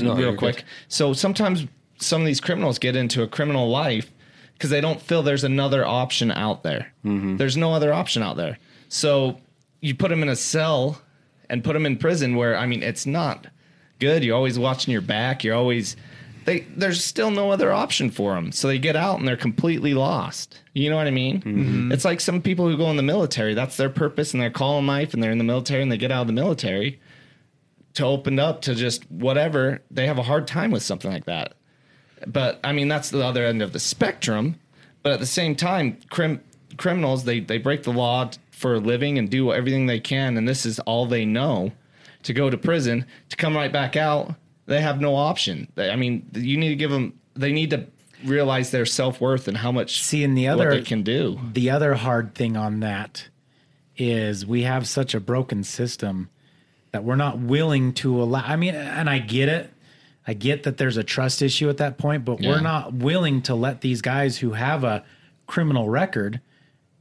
No, 0.00 0.14
real 0.14 0.36
quick 0.36 0.56
good. 0.56 0.64
so 0.88 1.12
sometimes 1.12 1.66
some 1.98 2.20
of 2.22 2.26
these 2.26 2.40
criminals 2.40 2.78
get 2.78 2.94
into 2.94 3.22
a 3.22 3.26
criminal 3.26 3.68
life 3.68 4.10
because 4.52 4.70
they 4.70 4.80
don't 4.80 5.00
feel 5.00 5.22
there's 5.22 5.44
another 5.44 5.84
option 5.84 6.30
out 6.30 6.62
there 6.62 6.92
mm-hmm. 7.04 7.36
there's 7.36 7.56
no 7.56 7.72
other 7.72 7.92
option 7.92 8.22
out 8.22 8.36
there 8.36 8.58
so 8.88 9.38
you 9.80 9.94
put 9.94 10.08
them 10.10 10.22
in 10.22 10.28
a 10.28 10.36
cell 10.36 11.00
and 11.50 11.64
put 11.64 11.72
them 11.72 11.86
in 11.86 11.96
prison 11.96 12.36
where 12.36 12.56
i 12.56 12.66
mean 12.66 12.82
it's 12.82 13.06
not 13.06 13.46
good. 13.98 14.24
You're 14.24 14.36
always 14.36 14.58
watching 14.58 14.92
your 14.92 15.00
back. 15.00 15.44
You're 15.44 15.54
always 15.56 15.96
they 16.44 16.60
there's 16.76 17.04
still 17.04 17.30
no 17.30 17.50
other 17.50 17.72
option 17.72 18.10
for 18.10 18.34
them 18.34 18.52
so 18.52 18.68
they 18.68 18.78
get 18.78 18.96
out 18.96 19.18
and 19.18 19.28
they're 19.28 19.36
completely 19.36 19.92
lost. 19.94 20.60
You 20.72 20.88
know 20.90 20.96
what 20.96 21.06
i 21.06 21.10
mean? 21.10 21.40
Mm-hmm. 21.40 21.60
Mm-hmm. 21.60 21.92
It's 21.92 22.04
like 22.04 22.20
some 22.20 22.40
people 22.40 22.68
who 22.68 22.76
go 22.76 22.90
in 22.90 22.96
the 22.96 23.02
military. 23.02 23.54
That's 23.54 23.76
their 23.76 23.90
purpose 23.90 24.32
and 24.32 24.42
their 24.42 24.50
call 24.50 24.78
in 24.78 24.86
life 24.86 25.14
and 25.14 25.22
they're 25.22 25.32
in 25.32 25.38
the 25.38 25.44
military 25.44 25.82
and 25.82 25.90
they 25.90 25.98
get 25.98 26.12
out 26.12 26.22
of 26.22 26.26
the 26.26 26.32
military 26.32 27.00
to 27.94 28.04
open 28.04 28.38
up 28.38 28.62
to 28.62 28.74
just 28.74 29.10
whatever. 29.10 29.82
They 29.90 30.06
have 30.06 30.18
a 30.18 30.22
hard 30.22 30.46
time 30.46 30.70
with 30.70 30.82
something 30.82 31.10
like 31.10 31.24
that. 31.26 31.54
But 32.26 32.60
i 32.64 32.72
mean 32.72 32.88
that's 32.88 33.10
the 33.10 33.24
other 33.24 33.44
end 33.44 33.62
of 33.62 33.72
the 33.72 33.80
spectrum. 33.80 34.56
But 35.02 35.12
at 35.12 35.20
the 35.20 35.26
same 35.26 35.54
time 35.54 35.98
crim- 36.10 36.42
criminals 36.76 37.24
they, 37.24 37.40
they 37.40 37.58
break 37.58 37.82
the 37.82 37.92
law 37.92 38.30
for 38.58 38.74
a 38.74 38.78
living 38.78 39.18
and 39.18 39.30
do 39.30 39.52
everything 39.52 39.86
they 39.86 40.00
can 40.00 40.36
and 40.36 40.48
this 40.48 40.66
is 40.66 40.78
all 40.80 41.06
they 41.06 41.24
know 41.24 41.70
to 42.24 42.32
go 42.32 42.50
to 42.50 42.58
prison 42.58 43.06
to 43.28 43.36
come 43.36 43.54
right 43.56 43.72
back 43.72 43.94
out 43.96 44.34
they 44.66 44.80
have 44.80 45.00
no 45.00 45.14
option 45.14 45.68
They- 45.76 45.90
i 45.90 45.96
mean 45.96 46.28
you 46.34 46.56
need 46.56 46.70
to 46.70 46.76
give 46.76 46.90
them 46.90 47.14
they 47.34 47.52
need 47.52 47.70
to 47.70 47.86
realize 48.24 48.70
their 48.72 48.84
self-worth 48.86 49.46
and 49.46 49.56
how 49.58 49.70
much 49.70 50.02
See, 50.02 50.24
and 50.24 50.36
the 50.36 50.46
what 50.46 50.54
other 50.54 50.70
they 50.70 50.82
can 50.82 51.02
do 51.02 51.38
the 51.52 51.70
other 51.70 51.94
hard 51.94 52.34
thing 52.34 52.56
on 52.56 52.80
that 52.80 53.28
is 53.96 54.44
we 54.44 54.62
have 54.62 54.88
such 54.88 55.14
a 55.14 55.20
broken 55.20 55.62
system 55.64 56.28
that 56.92 57.04
we're 57.04 57.16
not 57.16 57.38
willing 57.38 57.92
to 57.92 58.20
allow. 58.22 58.40
I 58.42 58.56
mean, 58.56 58.74
and 58.74 59.10
I 59.10 59.18
get 59.18 59.48
it. 59.48 59.70
I 60.26 60.34
get 60.34 60.62
that 60.62 60.78
there's 60.78 60.96
a 60.96 61.02
trust 61.04 61.42
issue 61.42 61.68
at 61.68 61.76
that 61.78 61.98
point, 61.98 62.24
but 62.24 62.40
Yeah. 62.40 62.50
we're 62.50 62.60
not 62.60 62.94
willing 62.94 63.42
to 63.42 63.54
let 63.54 63.80
these 63.82 64.00
guys 64.00 64.38
who 64.38 64.52
have 64.52 64.84
a 64.84 65.04
criminal 65.46 65.88
record 65.90 66.40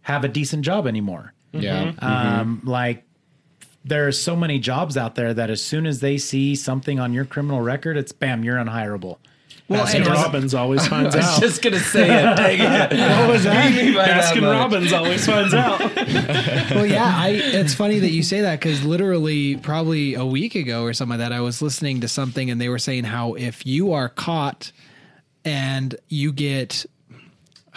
have 0.01 0.23
a 0.23 0.27
decent 0.27 0.65
job 0.65 0.87
anymore. 0.87 1.33
Yeah 1.53 1.93
Um, 1.99 2.61
like 2.63 3.03
there 3.85 4.07
are 4.07 4.11
so 4.11 4.35
many 4.35 4.59
jobs 4.59 4.97
out 4.97 5.15
there 5.15 5.33
that 5.33 5.49
as 5.49 5.61
soon 5.63 5.85
as 5.85 6.01
they 6.01 6.17
see 6.17 6.55
something 6.55 6.99
on 6.99 7.13
your 7.13 7.23
criminal 7.25 7.61
record, 7.61 7.95
it's 7.95 8.11
bam, 8.11 8.43
you're 8.43 8.57
unhireable. 8.57 9.17
Well, 9.69 9.85
Baskin 9.85 9.95
and 9.95 10.07
Robbins 10.07 10.53
always 10.53 10.87
finds 10.89 11.15
out. 11.15 11.41
Just 11.41 11.61
gonna 11.61 11.79
say 11.79 12.03
it. 12.05 12.07
Dang 12.37 12.59
it. 12.59 13.19
what 13.19 13.29
was 13.29 13.43
that? 13.43 13.71
Baskin 13.73 14.41
Robbins 14.43 14.93
always 14.93 15.25
finds 15.25 15.53
out. 15.53 15.79
well, 16.71 16.85
yeah, 16.85 17.13
I, 17.15 17.29
it's 17.31 17.73
funny 17.73 17.99
that 17.99 18.11
you 18.11 18.23
say 18.23 18.41
that 18.41 18.59
because 18.59 18.85
literally, 18.85 19.57
probably 19.57 20.13
a 20.13 20.25
week 20.25 20.55
ago 20.55 20.83
or 20.83 20.93
something 20.93 21.19
like 21.19 21.29
that, 21.29 21.35
I 21.35 21.41
was 21.41 21.61
listening 21.61 22.01
to 22.01 22.07
something 22.07 22.49
and 22.49 22.61
they 22.61 22.69
were 22.69 22.79
saying 22.79 23.03
how 23.03 23.33
if 23.33 23.65
you 23.65 23.91
are 23.91 24.07
caught 24.07 24.71
and 25.43 25.95
you 26.07 26.31
get, 26.31 26.85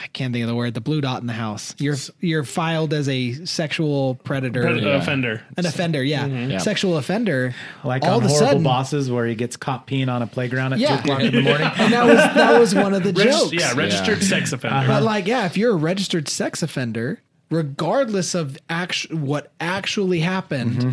I 0.03 0.07
can't 0.09 0.33
think 0.33 0.43
of 0.43 0.49
the 0.49 0.55
word. 0.55 0.75
The 0.75 0.81
blue 0.81 1.01
dot 1.01 1.21
in 1.21 1.27
the 1.27 1.33
house. 1.35 1.75
You're 1.79 1.97
you're 2.21 2.45
filed 2.45 2.95
as 2.95 3.09
a 3.09 3.45
sexual 3.45 4.15
predator, 4.17 4.63
Pred- 4.63 4.97
offender. 4.97 5.43
an 5.57 5.67
offender. 5.67 6.03
Yeah, 6.03 6.27
Yeah. 6.27 6.59
sexual 6.59 6.97
offender. 6.97 7.55
Like 7.85 8.03
all 8.05 8.13
on 8.13 8.17
of 8.19 8.25
a 8.25 8.29
horrible 8.29 8.47
sudden, 8.49 8.63
bosses 8.63 9.11
where 9.11 9.27
he 9.27 9.35
gets 9.35 9.57
caught 9.57 9.87
peeing 9.87 10.09
on 10.13 10.23
a 10.23 10.27
playground 10.27 10.73
at 10.73 10.79
Yeah. 10.79 10.97
two 10.97 11.03
o'clock 11.03 11.21
in 11.21 11.35
the 11.35 11.43
morning. 11.43 11.71
and 11.77 11.93
that 11.93 12.07
was 12.07 12.17
that 12.17 12.59
was 12.59 12.75
one 12.75 12.95
of 12.95 13.03
the 13.03 13.13
Regis- 13.13 13.41
jokes. 13.41 13.53
yeah, 13.53 13.73
registered 13.75 14.23
sex 14.23 14.53
offender. 14.53 14.87
But 14.89 15.03
like, 15.03 15.27
yeah, 15.27 15.45
if 15.47 15.57
you're 15.57 15.73
a 15.73 15.77
registered 15.77 16.29
sex 16.29 16.63
offender, 16.63 17.21
regardless 17.51 18.35
of 18.35 18.57
actu- 18.71 19.17
what 19.17 19.53
actually 19.61 20.21
happened, 20.21 20.77
Mm-hmm. 20.79 20.91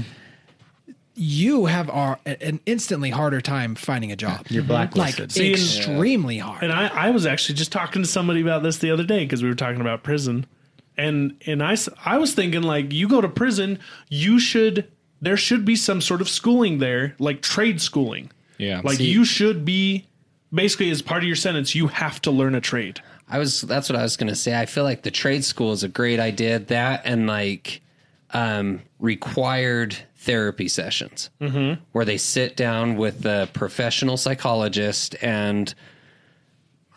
You 1.20 1.65
have 1.65 1.89
our, 1.89 2.20
an 2.26 2.59
instantly 2.65 3.09
harder 3.09 3.41
time 3.41 3.74
finding 3.76 4.11
a 4.11 4.15
job. 4.15 4.45
You're 4.49 4.63
blacklisted. 4.63 5.20
Like 5.22 5.32
See, 5.32 5.47
and- 5.47 5.55
extremely 5.55 6.38
hard. 6.38 6.63
And 6.63 6.72
I, 6.72 6.88
I 6.88 7.09
was 7.09 7.26
actually 7.26 7.55
just 7.55 7.72
talking 7.72 8.01
to 8.03 8.07
somebody 8.07 8.41
about 8.41 8.61
this 8.63 8.78
the 8.78 8.91
other 8.91 9.03
day 9.03 9.26
because 9.26 9.41
we 9.41 9.49
were 9.49 9.55
talking 9.55 9.82
about 9.82 10.03
prison, 10.03 10.45
and 10.97 11.36
and 11.45 11.63
I, 11.63 11.74
s- 11.74 11.89
I 12.05 12.18
was 12.18 12.34
thinking 12.36 12.61
like 12.61 12.93
you 12.93 13.07
go 13.07 13.20
to 13.22 13.30
prison, 13.30 13.80
you 14.09 14.39
should 14.39 14.88
there 15.20 15.38
should 15.38 15.65
be 15.65 15.76
some 15.76 15.99
sort 16.01 16.22
of 16.22 16.30
schooling 16.30 16.78
there, 16.78 17.15
like 17.20 17.41
trade 17.41 17.82
schooling. 17.82 18.30
Yeah. 18.59 18.82
like 18.84 18.97
See- 18.97 19.09
you 19.09 19.26
should 19.26 19.65
be 19.65 20.05
basically 20.53 20.89
as 20.91 21.01
part 21.01 21.24
of 21.24 21.28
your 21.28 21.36
sentence, 21.36 21.74
you 21.76 21.88
have 21.88 22.22
to 22.22 22.32
learn 22.32 22.53
a 22.55 22.61
trade. 22.61 23.01
I 23.30 23.39
was 23.39 23.61
that's 23.61 23.89
what 23.89 23.97
I 23.97 24.03
was 24.03 24.15
going 24.18 24.30
to 24.30 24.36
say. 24.36 24.57
I 24.59 24.65
feel 24.68 24.84
like 24.84 25.01
the 25.01 25.11
trade 25.11 25.43
school 25.43 25.72
is 25.74 25.84
a 25.84 25.88
great 25.89 26.20
idea. 26.20 26.59
That 26.59 27.01
and 27.05 27.26
like 27.28 27.82
um, 28.34 28.82
required 28.99 29.97
therapy 30.28 30.67
sessions 30.67 31.32
Mm-hmm. 31.41 31.82
where 31.93 32.05
they 32.05 32.17
sit 32.17 32.55
down 32.55 32.97
with 32.97 33.25
a 33.25 33.49
professional 33.53 34.17
psychologist 34.17 35.15
and 35.23 35.73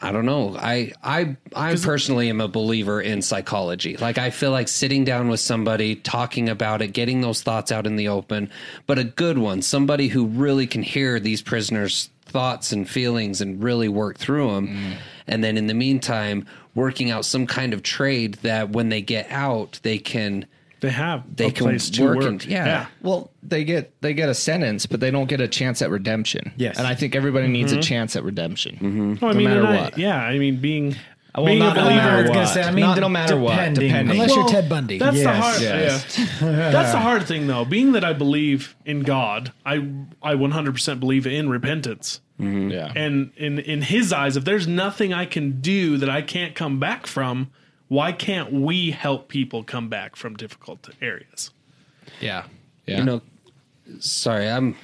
I 0.02 0.12
don't 0.12 0.24
know. 0.24 0.56
I 0.58 0.92
I 1.02 1.36
I 1.54 1.76
personally 1.76 2.30
am 2.30 2.40
a 2.40 2.48
believer 2.48 3.02
in 3.02 3.20
psychology. 3.20 3.98
Like 3.98 4.16
I 4.16 4.30
feel 4.30 4.50
like 4.50 4.68
sitting 4.68 5.04
down 5.04 5.28
with 5.28 5.40
somebody, 5.40 5.94
talking 5.94 6.48
about 6.48 6.80
it, 6.80 6.88
getting 6.94 7.20
those 7.20 7.42
thoughts 7.42 7.70
out 7.70 7.86
in 7.86 7.96
the 7.96 8.08
open, 8.08 8.50
but 8.86 8.98
a 8.98 9.04
good 9.04 9.36
one, 9.36 9.60
somebody 9.60 10.08
who 10.08 10.24
really 10.26 10.66
can 10.66 10.82
hear 10.82 11.20
these 11.20 11.42
prisoners' 11.42 12.08
thoughts 12.24 12.72
and 12.72 12.88
feelings 12.88 13.42
and 13.42 13.62
really 13.62 13.88
work 13.90 14.16
through 14.16 14.50
them. 14.54 14.94
And 15.26 15.44
then 15.44 15.58
in 15.58 15.66
the 15.66 15.74
meantime, 15.74 16.46
working 16.74 17.10
out 17.10 17.26
some 17.26 17.46
kind 17.46 17.74
of 17.74 17.82
trade 17.82 18.34
that 18.42 18.70
when 18.70 18.88
they 18.88 19.02
get 19.02 19.26
out, 19.30 19.80
they 19.82 19.98
can 19.98 20.46
They 20.80 20.88
have 20.90 21.24
They 21.36 21.46
a 21.46 21.50
can 21.50 21.64
place 21.66 21.90
to 21.90 22.04
work 22.04 22.16
work. 22.16 22.26
and- 22.26 22.44
yeah. 22.46 22.86
Well, 23.02 23.30
they 23.42 23.64
get 23.64 24.00
they 24.00 24.14
get 24.14 24.28
a 24.28 24.34
sentence, 24.34 24.86
but 24.86 25.00
they 25.00 25.10
don't 25.10 25.28
get 25.28 25.40
a 25.40 25.48
chance 25.48 25.82
at 25.82 25.90
redemption. 25.90 26.52
Yes. 26.56 26.78
and 26.78 26.86
I 26.86 26.94
think 26.94 27.14
everybody 27.14 27.48
needs 27.48 27.72
a 27.72 27.76
mm-hmm. 27.76 27.82
chance 27.82 28.16
at 28.16 28.24
redemption. 28.24 28.76
Mm-hmm. 28.76 29.14
Well, 29.20 29.30
I 29.30 29.32
no 29.32 29.38
mean, 29.38 29.48
matter 29.48 29.60
and 29.60 29.68
I- 29.68 29.80
what. 29.82 29.98
yeah, 29.98 30.16
I 30.22 30.38
mean, 30.38 30.56
being 30.56 30.96
Well, 31.36 31.46
being 31.46 31.58
not 31.58 31.76
a 31.76 31.80
no 31.80 31.86
believer. 31.86 32.02
matter 32.02 32.16
I 32.16 32.20
was 32.22 32.30
gonna 32.30 32.46
say, 32.46 32.62
I 32.62 32.70
mean, 32.72 32.80
Not 32.84 32.98
no 32.98 33.08
matter 33.08 33.36
what, 33.36 33.52
depending. 33.52 33.88
depending. 33.88 34.12
Unless 34.16 34.30
Well, 34.30 34.38
you're 34.40 34.48
Ted 34.48 34.68
Bundy. 34.68 34.98
That's 34.98 35.16
the 35.16 35.22
Yes. 35.22 35.42
hard. 35.44 35.62
Yes. 35.62 36.18
Yeah. 36.40 36.70
That's 36.70 36.92
the 36.92 36.98
hard 36.98 37.22
thing, 37.24 37.46
though. 37.46 37.64
Being 37.64 37.92
that 37.92 38.04
I 38.04 38.12
believe 38.14 38.74
in 38.86 39.00
God, 39.02 39.52
I 39.66 39.84
I 40.22 40.34
100% 40.34 40.98
believe 41.00 41.26
in 41.26 41.48
repentance. 41.50 42.20
Mm-hmm. 42.40 42.70
Yeah, 42.70 42.90
And 42.96 43.32
in 43.36 43.58
in 43.58 43.82
His 43.82 44.12
eyes, 44.14 44.36
if 44.38 44.44
there's 44.46 44.66
nothing 44.66 45.12
I 45.12 45.26
can 45.26 45.60
do 45.60 45.98
that 45.98 46.08
I 46.08 46.22
can't 46.22 46.54
come 46.54 46.78
back 46.80 47.06
from, 47.06 47.50
why 47.90 48.12
can't 48.12 48.52
we 48.52 48.92
help 48.92 49.26
people 49.26 49.64
come 49.64 49.88
back 49.88 50.14
from 50.14 50.36
difficult 50.36 50.88
areas? 51.02 51.50
Yeah. 52.20 52.44
Yeah. 52.86 52.98
You 52.98 53.04
know, 53.04 53.20
sorry, 53.98 54.48
I'm 54.48 54.76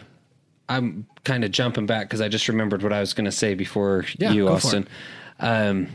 I'm 0.68 1.06
kind 1.22 1.44
of 1.44 1.52
jumping 1.52 1.86
back 1.86 2.08
because 2.08 2.20
I 2.20 2.28
just 2.28 2.48
remembered 2.48 2.82
what 2.82 2.92
I 2.92 2.98
was 2.98 3.14
going 3.14 3.26
to 3.26 3.32
say 3.32 3.54
before 3.54 4.04
Yeah, 4.18 4.32
you, 4.32 4.48
Austin. 4.48 4.88
Um, 5.38 5.88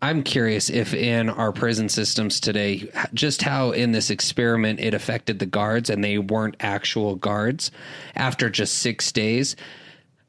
I'm 0.00 0.22
curious 0.22 0.70
if 0.70 0.94
in 0.94 1.28
our 1.28 1.52
prison 1.52 1.90
systems 1.90 2.40
today, 2.40 2.90
just 3.12 3.42
how 3.42 3.72
in 3.72 3.92
this 3.92 4.08
experiment 4.08 4.80
it 4.80 4.94
affected 4.94 5.40
the 5.40 5.46
guards 5.46 5.90
and 5.90 6.02
they 6.02 6.16
weren't 6.16 6.56
actual 6.60 7.16
guards 7.16 7.70
after 8.16 8.48
just 8.48 8.78
six 8.78 9.12
days. 9.12 9.56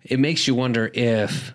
It 0.03 0.20
makes 0.20 0.45
you 0.45 0.55
wonder 0.55 0.91
if 0.93 1.53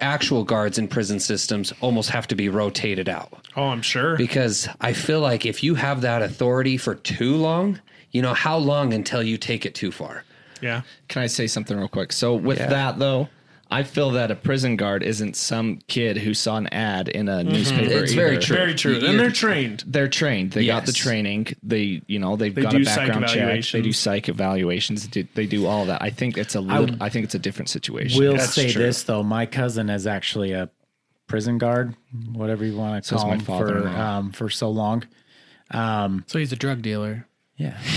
actual 0.00 0.44
guards 0.44 0.78
in 0.78 0.88
prison 0.88 1.18
systems 1.20 1.72
almost 1.80 2.10
have 2.10 2.26
to 2.28 2.34
be 2.34 2.48
rotated 2.48 3.08
out 3.08 3.46
Oh, 3.56 3.64
I'm 3.68 3.82
sure. 3.82 4.16
because 4.16 4.68
I 4.80 4.92
feel 4.92 5.20
like 5.20 5.46
if 5.46 5.62
you 5.62 5.74
have 5.76 6.02
that 6.02 6.22
authority 6.22 6.76
for 6.76 6.94
too 6.94 7.36
long, 7.36 7.80
you 8.10 8.22
know, 8.22 8.34
how 8.34 8.58
long 8.58 8.92
until 8.92 9.22
you 9.22 9.36
take 9.38 9.64
it 9.66 9.74
too 9.74 9.90
far? 9.92 10.24
yeah. 10.60 10.82
Can 11.08 11.22
I 11.22 11.26
say 11.26 11.46
something 11.46 11.76
real 11.76 11.88
quick? 11.88 12.12
So 12.12 12.34
with 12.34 12.58
Yeah. 12.58 12.66
that 12.68 12.98
though, 12.98 13.28
I 13.68 13.82
feel 13.82 14.12
that 14.12 14.30
a 14.30 14.36
prison 14.36 14.76
guard 14.76 15.02
isn't 15.02 15.34
some 15.34 15.80
kid 15.88 16.18
who 16.18 16.34
saw 16.34 16.56
an 16.56 16.68
ad 16.68 17.08
in 17.08 17.28
a 17.28 17.42
newspaper. 17.42 18.04
It's 18.04 18.12
very 18.12 18.38
true. 18.38 18.56
Very 18.56 18.74
true. 18.74 19.04
And 19.04 19.18
they're 19.18 19.30
trained. 19.30 19.82
They're 19.86 20.08
trained. 20.08 20.52
They 20.52 20.66
got 20.66 20.86
the 20.86 20.92
training. 20.92 21.48
They, 21.64 22.02
you 22.06 22.20
know, 22.20 22.36
they've 22.36 22.54
They 22.54 22.62
got 22.62 22.74
a 22.76 22.84
background 22.84 23.26
check. 23.28 23.64
They 23.64 23.82
do 23.82 23.92
psych 23.92 24.28
evaluations. 24.28 25.08
They 25.08 25.46
do, 25.46 25.66
all 25.66 25.86
that. 25.86 26.00
I 26.00 26.10
think 26.10 26.38
it's 26.38 26.54
a 26.54 26.60
little. 26.60 26.96
I, 27.02 27.08
think 27.08 27.24
it's 27.24 27.34
a 27.34 27.40
different 27.40 27.68
situation. 27.68 28.22
I 28.22 28.28
will 28.28 28.36
That's 28.36 28.54
say 28.54 28.70
true. 28.70 28.82
this 28.82 29.02
though, 29.02 29.24
my 29.24 29.46
cousin 29.46 29.90
is 29.90 30.06
actually 30.06 30.52
a 30.52 30.70
prison 31.26 31.58
guard, 31.58 31.96
whatever 32.32 32.64
you 32.64 32.76
want 32.76 33.02
to 33.02 33.08
So 33.08 33.16
is 33.16 33.22
call 33.22 33.30
my 33.30 33.36
him, 33.36 33.40
for 33.40 33.88
um, 33.88 34.32
for 34.32 34.48
so 34.48 34.70
long. 34.70 35.04
so 35.72 36.38
he's 36.38 36.52
a 36.52 36.56
drug 36.56 36.82
dealer. 36.82 37.26
Yeah. 37.56 37.78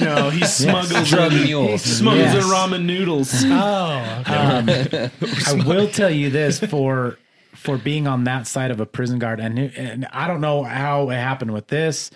No, 0.00 0.30
he 0.30 0.44
smuggles 0.44 1.08
Drug 1.10 1.32
in, 1.32 1.42
mule. 1.44 1.68
he 1.68 1.78
smuggles 1.78 2.32
Yes. 2.32 2.44
in 2.44 2.50
ramen 2.50 2.84
noodles. 2.84 3.32
Oh. 3.44 4.22
Um, 4.26 4.68
I 4.68 5.66
will 5.66 5.88
tell 5.88 6.10
you 6.10 6.30
this 6.30 6.58
for 6.60 7.18
for 7.54 7.76
being 7.78 8.06
on 8.06 8.24
that 8.24 8.46
side 8.46 8.70
of 8.70 8.80
a 8.80 8.86
prison 8.86 9.18
guard, 9.18 9.40
and 9.40 9.58
and 9.58 10.06
I 10.12 10.26
don't 10.26 10.40
know 10.40 10.62
how 10.64 11.10
it 11.10 11.16
happened 11.16 11.52
with 11.52 11.68
this, 11.68 12.10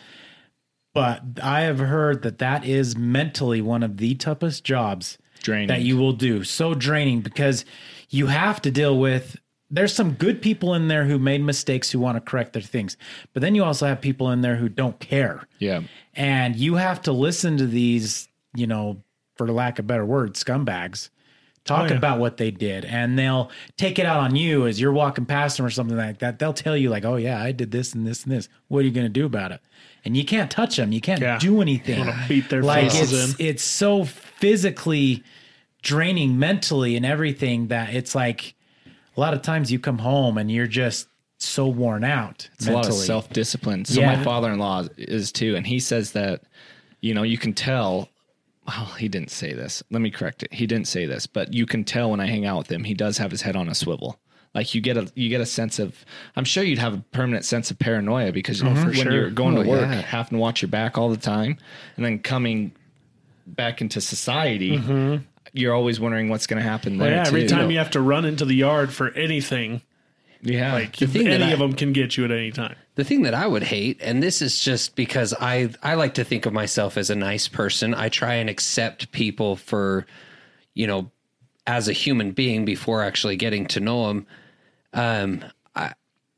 but 0.95 1.23
I 1.43 1.63
have 1.63 1.79
heard 1.79 2.23
that 2.23 2.39
that 2.39 2.65
is 2.67 2.97
mentally 2.97 3.61
one 3.61 3.83
of 3.83 3.97
the 3.99 4.15
toughest 4.15 4.65
jobs 4.65 5.19
Draining. 5.43 5.69
that 5.69 5.83
you 5.83 5.97
will 5.97 6.13
do. 6.13 6.45
So 6.45 6.75
draining 6.75 7.21
because 7.23 7.65
you 8.11 8.27
have 8.29 8.61
to 8.63 8.71
deal 8.71 8.99
with. 8.99 9.37
There's 9.71 9.95
some 9.95 10.13
good 10.13 10.41
people 10.41 10.75
in 10.75 10.89
there 10.89 11.05
who 11.05 11.19
made 11.19 11.43
mistakes 11.43 11.91
who 11.91 11.99
want 12.01 12.17
to 12.17 12.21
correct 12.23 12.55
their 12.55 12.63
things, 12.63 12.97
but 13.35 13.43
then 13.43 13.55
you 13.55 13.63
also 13.65 13.87
have 13.87 14.01
people 14.01 14.31
in 14.31 14.41
there 14.41 14.57
who 14.57 14.69
don't 14.69 14.99
care 14.99 15.47
Yeah. 15.59 15.83
and 16.15 16.57
you 16.57 16.77
have 16.77 17.03
to 17.03 17.13
listen 17.13 17.59
to 17.59 17.67
these, 17.67 18.29
you 18.55 18.67
know, 18.67 19.03
for 19.37 19.47
lack 19.53 19.79
of 19.79 19.87
better 19.87 20.07
word, 20.07 20.35
scumbags 20.35 21.11
talk 21.65 21.83
Oh, 21.83 21.87
yeah. 21.93 21.99
about 21.99 22.19
what 22.19 22.39
they 22.39 22.51
did, 22.51 22.87
and 22.87 23.19
they'll 23.19 23.51
take 23.77 23.99
it 23.99 24.07
out 24.07 24.21
on 24.21 24.35
you 24.37 24.67
as 24.67 24.81
you're 24.81 24.93
walking 24.93 25.27
past 25.27 25.59
them 25.59 25.67
or 25.67 25.71
something 25.71 25.99
like 25.99 26.19
that. 26.21 26.39
They'll 26.39 26.55
tell 26.55 26.75
you 26.77 26.89
like, 26.89 27.05
"Oh 27.05 27.17
yeah, 27.17 27.43
I 27.43 27.53
did 27.53 27.71
this 27.71 27.95
and 27.95 28.07
this 28.07 28.25
and 28.25 28.33
this. 28.33 28.49
What 28.69 28.79
are 28.79 28.83
you 28.85 28.91
going 28.91 29.05
to 29.07 29.13
do 29.13 29.27
about 29.27 29.53
it?" 29.53 29.61
And 30.03 30.17
you 30.17 30.25
can't 30.25 30.51
touch 30.51 30.77
them. 30.77 30.93
You 30.93 31.03
can't 31.03 31.21
Yeah. 31.21 31.39
do 31.39 31.61
anything. 31.61 32.09
Beat 32.27 32.49
their 32.49 32.63
like 32.63 32.91
faces 32.91 33.33
it's 33.33 33.41
it's 33.41 33.63
so 33.63 34.05
physically 34.05 35.23
draining 35.83 36.39
mentally 36.39 36.97
and 36.97 37.05
everything 37.05 37.69
that 37.69 37.95
it's 37.95 38.15
like 38.15 38.55
a 39.19 39.21
lot 39.21 39.35
of 39.35 39.43
times 39.43 39.71
you 39.73 39.81
come 39.81 39.99
home 39.99 40.39
and 40.39 40.51
you're 40.51 40.69
just 40.69 41.09
so 41.39 41.67
worn 41.67 42.05
out 42.05 42.49
It's 42.55 42.69
a 42.69 42.73
lot 42.73 42.87
of 42.87 42.95
self 42.95 43.29
discipline. 43.31 43.85
So 43.85 44.01
Yeah. 44.01 44.17
my 44.17 44.25
father 44.25 44.51
in 44.53 44.59
law 44.59 44.85
is 44.97 45.33
too, 45.33 45.57
and 45.57 45.67
he 45.67 45.81
says 45.81 46.13
that 46.13 46.43
you 47.01 47.15
know 47.15 47.25
you 47.25 47.37
can 47.37 47.53
tell. 47.53 48.09
Well, 48.67 48.85
he 48.99 49.09
didn't 49.09 49.31
say 49.31 49.55
this. 49.55 49.83
Let 49.91 50.03
me 50.03 50.11
correct 50.11 50.43
it. 50.43 50.53
He 50.53 50.67
didn't 50.67 50.89
say 50.89 51.07
this, 51.07 51.27
but 51.27 51.55
you 51.55 51.65
can 51.65 51.85
tell 51.85 52.11
when 52.11 52.21
I 52.21 52.27
hang 52.27 52.45
out 52.45 52.59
with 52.59 52.71
him, 52.71 52.85
he 52.85 52.93
does 52.95 53.17
have 53.19 53.31
his 53.31 53.41
head 53.43 53.57
on 53.57 53.69
a 53.69 53.75
swivel. 53.75 54.19
Like 54.55 54.75
you 54.75 54.81
get 54.81 54.97
a 54.97 55.11
you 55.15 55.29
get 55.29 55.41
a 55.41 55.47
sense 55.47 55.79
of. 55.79 56.05
I'm 56.37 56.45
sure 56.45 56.63
you'd 56.63 56.79
have 56.79 56.95
a 56.95 57.03
permanent 57.13 57.45
sense 57.45 57.71
of 57.71 57.79
paranoia 57.79 58.31
because 58.33 58.63
oh, 58.63 58.67
when 58.67 58.93
sure. 58.93 59.13
you're 59.13 59.31
going 59.31 59.57
Oh, 59.59 59.63
to 59.63 59.69
work, 59.69 59.81
yeah. 59.89 60.01
having 60.03 60.39
to 60.39 60.41
watch 60.41 60.63
your 60.63 60.69
back 60.69 60.97
all 60.99 61.09
the 61.09 61.17
time, 61.17 61.57
and 61.97 62.05
then 62.05 62.19
coming 62.21 62.73
back 63.47 63.81
into 63.81 64.01
society, 64.01 64.79
mm-hmm. 64.79 65.25
You're 65.59 65.75
always 65.75 65.99
wondering 66.01 66.29
what's 66.29 66.47
going 66.47 66.63
to 66.63 66.69
happen 66.69 66.99
there. 66.99 67.11
yeah, 67.11 67.25
every 67.27 67.43
too. 67.43 67.49
time 67.49 67.71
you 67.71 67.79
have 67.79 67.91
to 67.93 68.01
run 68.01 68.25
into 68.25 68.45
the 68.45 68.55
yard 68.55 68.93
for 68.93 69.11
anything, 69.11 69.83
yeah, 70.43 70.73
like 70.73 70.97
the 70.97 71.07
thing 71.07 71.27
any 71.29 71.45
I- 71.45 71.51
of 71.51 71.59
them 71.59 71.73
can 71.75 71.93
get 71.93 72.17
you 72.17 72.25
at 72.25 72.31
any 72.31 72.51
time. 72.53 72.77
The 72.95 73.05
thing 73.05 73.23
that 73.23 73.35
I 73.35 73.47
would 73.47 73.63
hate, 73.63 74.01
and 74.03 74.21
this 74.23 74.43
is 74.43 74.61
just 74.61 74.97
because 74.97 75.33
I 75.41 75.71
I 75.83 75.95
like 75.95 76.15
to 76.15 76.25
think 76.25 76.47
of 76.47 76.53
myself 76.53 76.97
as 76.97 77.11
a 77.11 77.15
nice 77.15 77.47
person. 77.47 77.95
I 77.95 78.09
try 78.09 78.35
and 78.35 78.51
accept 78.51 79.13
people 79.13 79.55
for, 79.55 80.05
you 80.75 80.87
know, 80.89 81.11
as 81.67 81.87
a 81.89 81.93
human 81.93 82.33
being 82.33 82.65
before 82.65 83.03
actually 83.05 83.37
getting 83.37 83.67
to 83.67 83.79
know 83.81 84.09
them. 84.09 84.27
Um, 84.95 85.45
I 85.77 85.93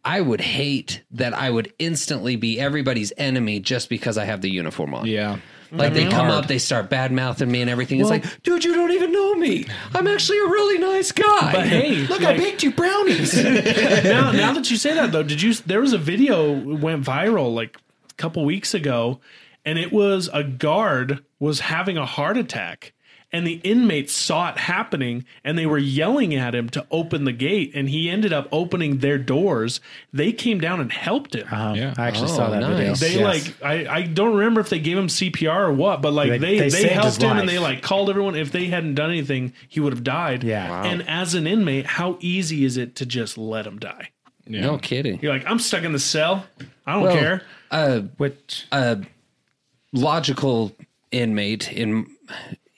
I 0.04 0.20
would 0.20 0.40
hate 0.42 1.02
that 1.12 1.32
I 1.32 1.48
would 1.50 1.72
instantly 1.78 2.36
be 2.36 2.60
everybody's 2.60 3.12
enemy 3.16 3.60
just 3.60 3.88
because 3.88 4.18
I 4.18 4.24
have 4.26 4.40
the 4.42 4.50
uniform 4.50 4.92
on. 4.94 5.06
yeah. 5.06 5.38
Like 5.72 5.94
they 5.94 6.02
mm-hmm. 6.02 6.10
come 6.10 6.26
Hard. 6.26 6.44
up, 6.44 6.48
they 6.48 6.58
start 6.58 6.90
bad 6.90 7.12
mouthing 7.12 7.50
me 7.50 7.60
and 7.60 7.70
everything. 7.70 8.00
it's 8.00 8.10
like, 8.10 8.42
dude, 8.42 8.64
you 8.64 8.74
don't 8.74 8.90
even 8.90 9.12
know 9.12 9.34
me. 9.34 9.66
I'm 9.94 10.06
actually 10.06 10.38
a 10.38 10.46
really 10.46 10.78
nice 10.78 11.12
guy. 11.12 11.52
But 11.52 11.66
hey, 11.66 11.96
Look, 12.08 12.24
I 12.24 12.36
baked 12.36 12.62
you 12.62 12.72
brownies. 12.72 13.34
now, 14.04 14.32
now 14.32 14.52
that 14.52 14.70
you 14.70 14.76
say 14.76 14.94
that 14.94 15.12
though, 15.12 15.22
did 15.22 15.40
you? 15.40 15.54
There 15.54 15.80
was 15.80 15.92
a 15.92 15.98
video 15.98 16.52
went 16.52 17.04
viral 17.04 17.54
like 17.54 17.76
a 18.10 18.14
couple 18.14 18.44
weeks 18.44 18.74
ago, 18.74 19.20
and 19.64 19.78
it 19.78 19.92
was 19.92 20.28
a 20.32 20.42
guard 20.42 21.24
was 21.38 21.60
having 21.60 21.96
a 21.96 22.06
heart 22.06 22.36
attack, 22.36 22.92
and 23.32 23.46
the 23.46 23.60
inmates 23.62 24.12
saw 24.12 24.50
it 24.50 24.56
happening 24.58 25.24
and 25.44 25.56
they 25.56 25.66
were 25.66 25.78
yelling 25.78 26.34
at 26.34 26.54
him 26.54 26.68
to 26.70 26.84
open 26.90 27.24
the 27.24 27.32
gate 27.32 27.70
and 27.74 27.88
he 27.88 28.10
ended 28.10 28.32
up 28.32 28.48
opening 28.50 28.98
their 28.98 29.18
doors 29.18 29.80
they 30.12 30.32
came 30.32 30.60
down 30.60 30.80
and 30.80 30.90
helped 30.92 31.34
him 31.34 31.46
Um, 31.52 31.76
Yeah. 31.76 31.94
I 31.96 32.06
actually 32.08 32.32
Oh, 32.32 32.36
saw 32.36 32.50
that 32.50 32.62
video. 32.66 32.94
they 32.94 33.14
Yes. 33.18 33.22
like 33.22 33.62
I, 33.64 33.86
I 33.98 34.02
don't 34.02 34.36
remember 34.36 34.60
if 34.60 34.68
they 34.68 34.80
gave 34.80 34.98
him 34.98 35.06
CPR 35.08 35.68
or 35.68 35.72
what, 35.72 36.02
but 36.02 36.12
like 36.12 36.28
They- 36.30 36.38
they 36.38 36.58
they 36.58 36.68
they, 36.82 36.88
helped 36.88 37.06
his 37.16 37.22
him 37.22 37.36
and 37.38 37.48
they 37.48 37.58
like 37.58 37.82
called 37.82 38.10
everyone. 38.10 38.34
If 38.34 38.50
they 38.52 38.66
hadn't 38.66 38.94
done 38.96 39.10
anything, 39.10 39.52
he 39.68 39.80
would 39.80 39.92
have 39.92 40.02
died. 40.04 40.42
Yeah. 40.44 40.68
Wow. 40.68 40.82
And 40.84 41.08
as 41.08 41.34
an 41.34 41.46
inmate, 41.46 41.86
how 41.86 42.16
easy 42.20 42.64
is 42.64 42.76
it 42.76 42.96
to 42.96 43.06
just 43.06 43.38
let 43.38 43.66
him 43.66 43.78
die? 43.78 44.10
No 44.46 44.78
kidding. 44.78 45.20
You're 45.22 45.32
like, 45.32 45.46
I'm 45.46 45.60
stuck 45.60 45.84
in 45.84 45.92
the 45.92 46.00
cell. 46.00 46.44
I 46.84 46.94
don't 46.94 47.02
Well, 47.04 47.14
care. 47.16 47.42
Uh, 47.70 48.00
Which 48.16 48.66
a 48.72 48.98
logical 49.92 50.72
inmate 51.12 51.72
in 51.72 52.06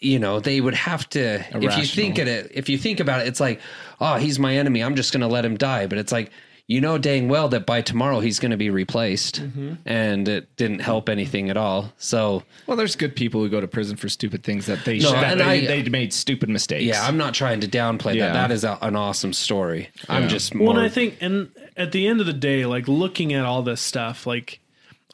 you 0.03 0.18
know 0.18 0.40
they 0.40 0.61
would 0.61 0.74
have 0.74 1.09
to 1.11 1.44
if 1.62 1.76
you 1.78 1.84
think 1.84 2.18
at 2.18 2.28
it 2.28 2.50
if 2.55 2.68
you 2.68 2.76
think 2.78 3.00
about 3.00 3.20
it 3.20 3.28
it's 3.28 3.40
like 3.40 3.61
oh 4.00 4.16
he's 4.16 4.38
my 4.38 4.57
enemy. 4.57 4.82
I'm 4.82 4.96
just 4.96 5.12
going 5.12 5.20
to 5.20 5.28
let 5.28 5.44
him 5.44 5.57
die. 5.57 5.86
But 5.86 5.98
it's 5.98 6.12
like 6.12 6.30
you 6.68 6.80
know 6.80 6.96
dang 6.96 7.28
well 7.28 7.48
that 7.48 7.66
by 7.66 7.82
tomorrow 7.82 8.20
he's 8.20 8.38
going 8.38 8.53
to 8.53 8.57
be 8.57 8.70
replaced 8.70 9.42
mm-hmm. 9.42 9.74
and 9.84 10.28
it 10.28 10.55
didn't 10.57 10.78
help 10.78 11.09
anything 11.09 11.50
at 11.50 11.57
all. 11.57 11.92
So 11.98 12.44
Well, 12.66 12.76
there's 12.76 12.96
good 12.96 13.14
people 13.16 13.40
who 13.40 13.48
go 13.48 13.61
to 13.61 13.66
prison 13.68 13.96
for 13.96 14.09
stupid 14.09 14.44
things 14.44 14.66
that 14.66 14.84
they 14.84 14.98
No, 14.98 15.09
should, 15.11 15.18
and 15.18 15.40
they, 15.40 15.44
I- 15.44 15.82
they 15.82 15.88
made 15.88 16.12
stupid 16.12 16.48
mistakes. 16.48 16.84
yeah 16.84 17.05
i'm 17.07 17.16
not 17.16 17.34
trying 17.34 17.61
to 17.61 17.68
downplay 17.68 18.14
Yeah. 18.14 18.28
that 18.32 18.48
that 18.48 18.50
is 18.55 18.64
a, 18.64 18.78
an 18.80 18.96
awesome 18.96 19.32
story. 19.32 19.90
I'm 20.09 20.28
just 20.28 20.55
Well, 20.55 20.64
more 20.64 20.76
and 20.76 20.82
I 20.84 20.88
think, 20.88 21.18
and 21.20 21.50
at 21.76 21.92
the 21.92 22.07
end 22.07 22.20
of 22.20 22.26
the 22.26 22.32
day, 22.32 22.64
like 22.64 22.86
looking 22.88 23.32
at 23.32 23.44
all 23.44 23.62
this 23.62 23.80
stuff, 23.80 24.26
like 24.26 24.61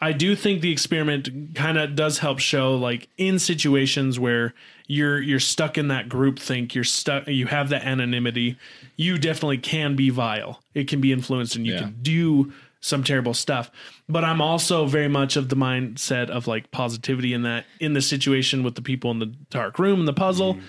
I 0.00 0.12
do 0.12 0.36
think 0.36 0.60
the 0.60 0.70
experiment 0.70 1.54
kind 1.56 1.76
of 1.78 1.96
does 1.96 2.18
help 2.18 2.38
show, 2.38 2.76
like 2.76 3.08
in 3.16 3.38
situations 3.38 4.18
where 4.20 4.54
you're 4.88 5.20
you're 5.20 5.38
stuck 5.38 5.78
in 5.78 5.88
that 5.88 6.08
group 6.08 6.38
think, 6.40 6.74
you're 6.74 6.82
stuck, 6.82 7.28
you 7.28 7.46
have 7.46 7.68
that 7.68 7.84
anonymity, 7.84 8.56
you 8.96 9.18
definitely 9.18 9.58
can 9.58 9.94
be 9.94 10.10
vile. 10.10 10.60
It 10.74 10.88
can 10.88 11.00
be 11.00 11.12
influenced, 11.12 11.54
and 11.54 11.64
you 11.66 11.74
Yeah. 11.74 11.80
can 11.80 11.96
do 12.02 12.52
some 12.80 13.04
terrible 13.04 13.34
stuff. 13.34 13.70
But 14.08 14.24
I'm 14.24 14.40
also 14.40 14.86
very 14.86 15.08
much 15.08 15.36
of 15.36 15.48
the 15.48 15.56
mindset 15.56 16.30
of 16.30 16.46
like 16.46 16.70
positivity 16.70 17.32
in 17.34 17.42
that 17.42 17.66
in 17.80 17.92
the 17.92 18.00
situation 18.02 18.62
with 18.62 18.74
the 18.74 18.82
people 18.82 19.10
in 19.10 19.18
the 19.18 19.26
dark 19.50 19.78
room 19.78 19.98
and 20.00 20.08
the 20.08 20.12
puzzle. 20.12 20.54
Mm-hmm. 20.54 20.64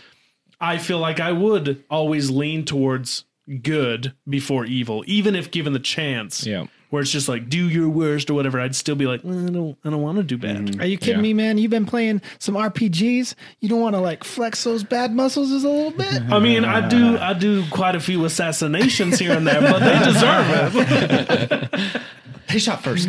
I 0.61 0.77
feel 0.77 0.99
like 0.99 1.19
I 1.19 1.31
would 1.31 1.83
always 1.89 2.29
lean 2.29 2.65
towards 2.65 3.23
good 3.61 4.13
before 4.27 4.65
evil, 4.65 5.03
even 5.07 5.33
if 5.35 5.49
given 5.51 5.71
the 5.73 5.79
chance. 5.79 6.45
Yeah. 6.45 6.65
Where 6.89 7.01
it's 7.03 7.11
just 7.11 7.29
like 7.29 7.49
do 7.49 7.69
your 7.69 7.87
worst 7.87 8.29
or 8.31 8.33
whatever, 8.33 8.59
I'd 8.59 8.75
still 8.75 8.95
be 8.95 9.05
like, 9.05 9.23
"Eh, 9.23 9.29
I 9.29 9.49
don't, 9.51 9.77
I 9.85 9.89
don't 9.91 10.01
want 10.01 10.17
to 10.17 10.23
do 10.23 10.37
bad. 10.39 10.57
Mm-hmm. 10.65 10.81
Are 10.81 10.85
you 10.85 10.97
kidding 10.97 11.17
Yeah. 11.17 11.21
me, 11.21 11.33
man? 11.35 11.57
You've 11.59 11.69
been 11.69 11.85
playing 11.85 12.21
some 12.39 12.55
RPGs. 12.55 13.35
You 13.59 13.69
don't 13.69 13.79
want 13.79 13.93
to 13.95 13.99
like 14.01 14.23
flex 14.23 14.63
those 14.63 14.83
bad 14.83 15.13
muscles 15.13 15.49
just 15.49 15.65
a 15.65 15.69
little 15.69 15.91
bit. 15.91 16.21
I 16.31 16.39
mean, 16.39 16.65
I 16.65 16.87
do, 16.87 17.17
I 17.19 17.33
do 17.33 17.63
quite 17.69 17.95
a 17.95 17.99
few 17.99 18.25
assassinations 18.25 19.19
here 19.19 19.33
and 19.33 19.45
there, 19.45 19.61
but 19.61 19.79
they 19.79 19.99
deserve 20.11 20.75
it. 20.75 22.01
He 22.49 22.57
shot 22.57 22.81
first. 22.81 23.07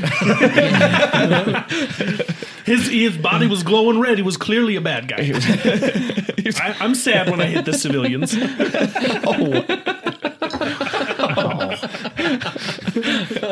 His 2.66 2.88
his 2.88 3.16
body 3.16 3.46
was 3.46 3.62
glowing 3.62 3.98
red. 3.98 4.18
He 4.18 4.22
was 4.22 4.36
clearly 4.36 4.76
a 4.76 4.82
bad 4.82 5.08
guy. 5.08 5.32
I, 6.62 6.76
I'm 6.78 6.94
sad 6.94 7.30
when 7.30 7.40
I 7.40 7.46
hit 7.46 7.64
the 7.64 7.72
civilians. 7.72 8.34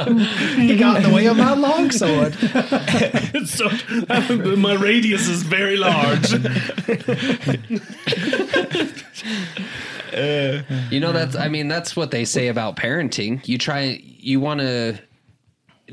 He 0.05 0.77
got 0.77 0.99
in 0.99 1.11
the 1.11 1.15
way 1.15 1.27
of 1.27 1.37
my 1.37 1.55
longsword. 1.55 2.35
so 3.47 3.69
my 4.57 4.75
radius 4.75 5.29
is 5.29 5.43
very 5.43 5.77
large. 5.77 6.33
You 10.91 10.99
know 10.99 11.13
that's 11.13 11.37
I 11.37 11.49
mean 11.49 11.69
that's 11.69 11.95
what 11.95 12.11
they 12.11 12.25
say 12.25 12.49
about 12.49 12.77
parenting. 12.77 13.47
You 13.47 13.57
try 13.57 14.01
you 14.03 14.41
want 14.41 14.61
to 14.61 14.99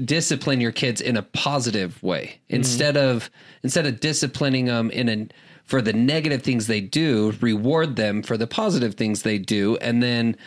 discipline 0.03 0.61
your 0.61 0.71
kids 0.71 0.99
in 0.99 1.15
a 1.15 1.21
positive 1.21 2.01
way 2.01 2.39
mm-hmm. 2.45 2.55
instead 2.55 2.97
of 2.97 3.29
instead 3.61 3.85
of 3.85 3.99
disciplining 3.99 4.65
them 4.65 4.89
in 4.89 5.09
a 5.09 5.27
for 5.65 5.81
the 5.81 5.93
negative 5.93 6.43
things 6.43 6.67
they 6.67 6.81
do, 6.81 7.33
reward 7.41 7.97
them 7.97 8.23
for 8.23 8.37
the 8.37 8.47
positive 8.47 8.95
things 8.95 9.23
they 9.23 9.37
do 9.37 9.77
and 9.77 10.01
then 10.01 10.37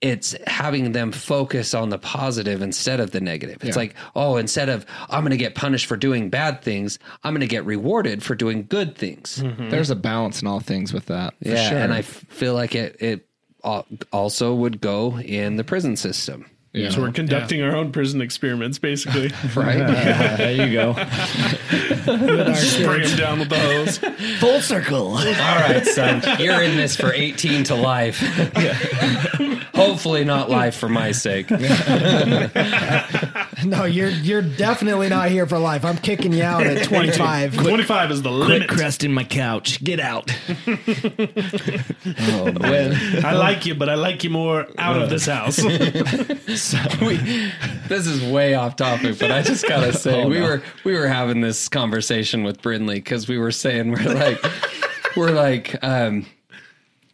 it's 0.00 0.36
having 0.46 0.92
them 0.92 1.10
focus 1.10 1.74
on 1.74 1.88
the 1.88 1.98
positive 1.98 2.62
instead 2.62 3.00
of 3.00 3.10
the 3.10 3.20
negative. 3.20 3.56
It's 3.62 3.68
Yeah. 3.76 3.80
like, 3.82 3.94
oh, 4.14 4.36
instead 4.36 4.68
of 4.68 4.86
I'm 5.10 5.22
going 5.22 5.30
to 5.32 5.36
get 5.36 5.54
punished 5.56 5.86
for 5.86 5.96
doing 5.96 6.30
bad 6.30 6.62
things, 6.62 6.98
I'm 7.24 7.32
going 7.32 7.40
to 7.40 7.46
get 7.48 7.64
rewarded 7.64 8.22
for 8.22 8.34
doing 8.36 8.66
good 8.68 8.94
things. 8.96 9.38
Mm-hmm. 9.42 9.70
There's 9.70 9.90
a 9.90 9.96
balance 9.96 10.40
in 10.40 10.46
all 10.46 10.60
things 10.60 10.92
with 10.92 11.06
that. 11.06 11.34
For 11.42 11.48
Yeah, 11.48 11.68
sure. 11.70 11.78
and 11.78 11.92
I 11.92 11.98
f- 11.98 12.06
feel 12.28 12.54
like 12.54 12.74
it 12.76 12.96
it 13.00 13.26
also 14.12 14.54
would 14.54 14.80
go 14.80 15.18
in 15.18 15.56
the 15.56 15.64
prison 15.64 15.96
system, 15.96 16.46
yeah. 16.72 16.90
So 16.90 17.00
we're 17.00 17.12
conducting 17.12 17.62
our 17.62 17.74
own 17.74 17.92
prison 17.92 18.20
experiments, 18.20 18.78
basically. 18.78 19.28
right? 19.56 19.78
there 20.36 20.52
you 20.52 20.72
go. 20.72 20.92
Spray 22.54 23.06
him 23.06 23.16
down 23.16 23.38
with 23.38 23.48
the 23.48 23.58
hose. 23.58 23.98
Full 24.38 24.60
circle. 24.60 25.08
All 25.08 25.16
right, 25.16 25.84
son, 25.86 26.22
you're 26.38 26.62
in 26.62 26.76
this 26.76 26.94
for 26.96 27.12
18 27.12 27.64
to 27.64 27.74
life. 27.74 28.20
Hopefully, 29.74 30.24
not 30.24 30.50
life 30.50 30.76
for 30.76 30.88
my 30.88 31.12
sake. 31.12 31.50
No, 33.64 33.84
you're 33.86 34.10
you're 34.10 34.40
definitely 34.42 35.08
not 35.08 35.30
here 35.30 35.44
for 35.44 35.58
life. 35.58 35.84
I'm 35.84 35.98
kicking 35.98 36.32
you 36.32 36.44
out 36.44 36.64
at 36.64 36.84
25. 36.84 37.56
25 37.56 38.10
is 38.12 38.22
the 38.22 38.30
limit. 38.30 38.68
cresting 38.68 39.12
my 39.12 39.24
couch. 39.24 39.82
Get 39.82 39.98
out. 39.98 40.30
Oh 42.28 42.52
man, 42.52 43.24
I 43.24 43.32
like 43.32 43.66
you, 43.66 43.74
but 43.74 43.88
I 43.88 43.96
like 43.96 44.22
you 44.22 44.30
more 44.30 44.68
out 44.78 45.02
of 45.02 45.10
this 45.10 45.26
house. 45.26 45.58
this 47.88 48.06
is 48.06 48.22
way 48.32 48.54
off 48.54 48.76
topic, 48.76 49.18
but 49.18 49.30
I 49.30 49.42
just 49.42 49.66
gotta 49.68 49.92
say, 49.92 50.22
Oh, 50.22 50.28
we 50.28 50.38
no. 50.38 50.44
were 50.46 50.62
we 50.84 50.94
were 50.94 51.08
having 51.08 51.40
this 51.40 51.68
conversation 51.68 52.44
with 52.44 52.60
Brinley 52.62 52.96
because 52.96 53.28
we 53.28 53.38
were 53.38 53.52
saying 53.52 53.90
we're 53.92 54.14
like 54.14 54.44
we're 55.16 55.30
like 55.30 55.76
um 55.82 56.26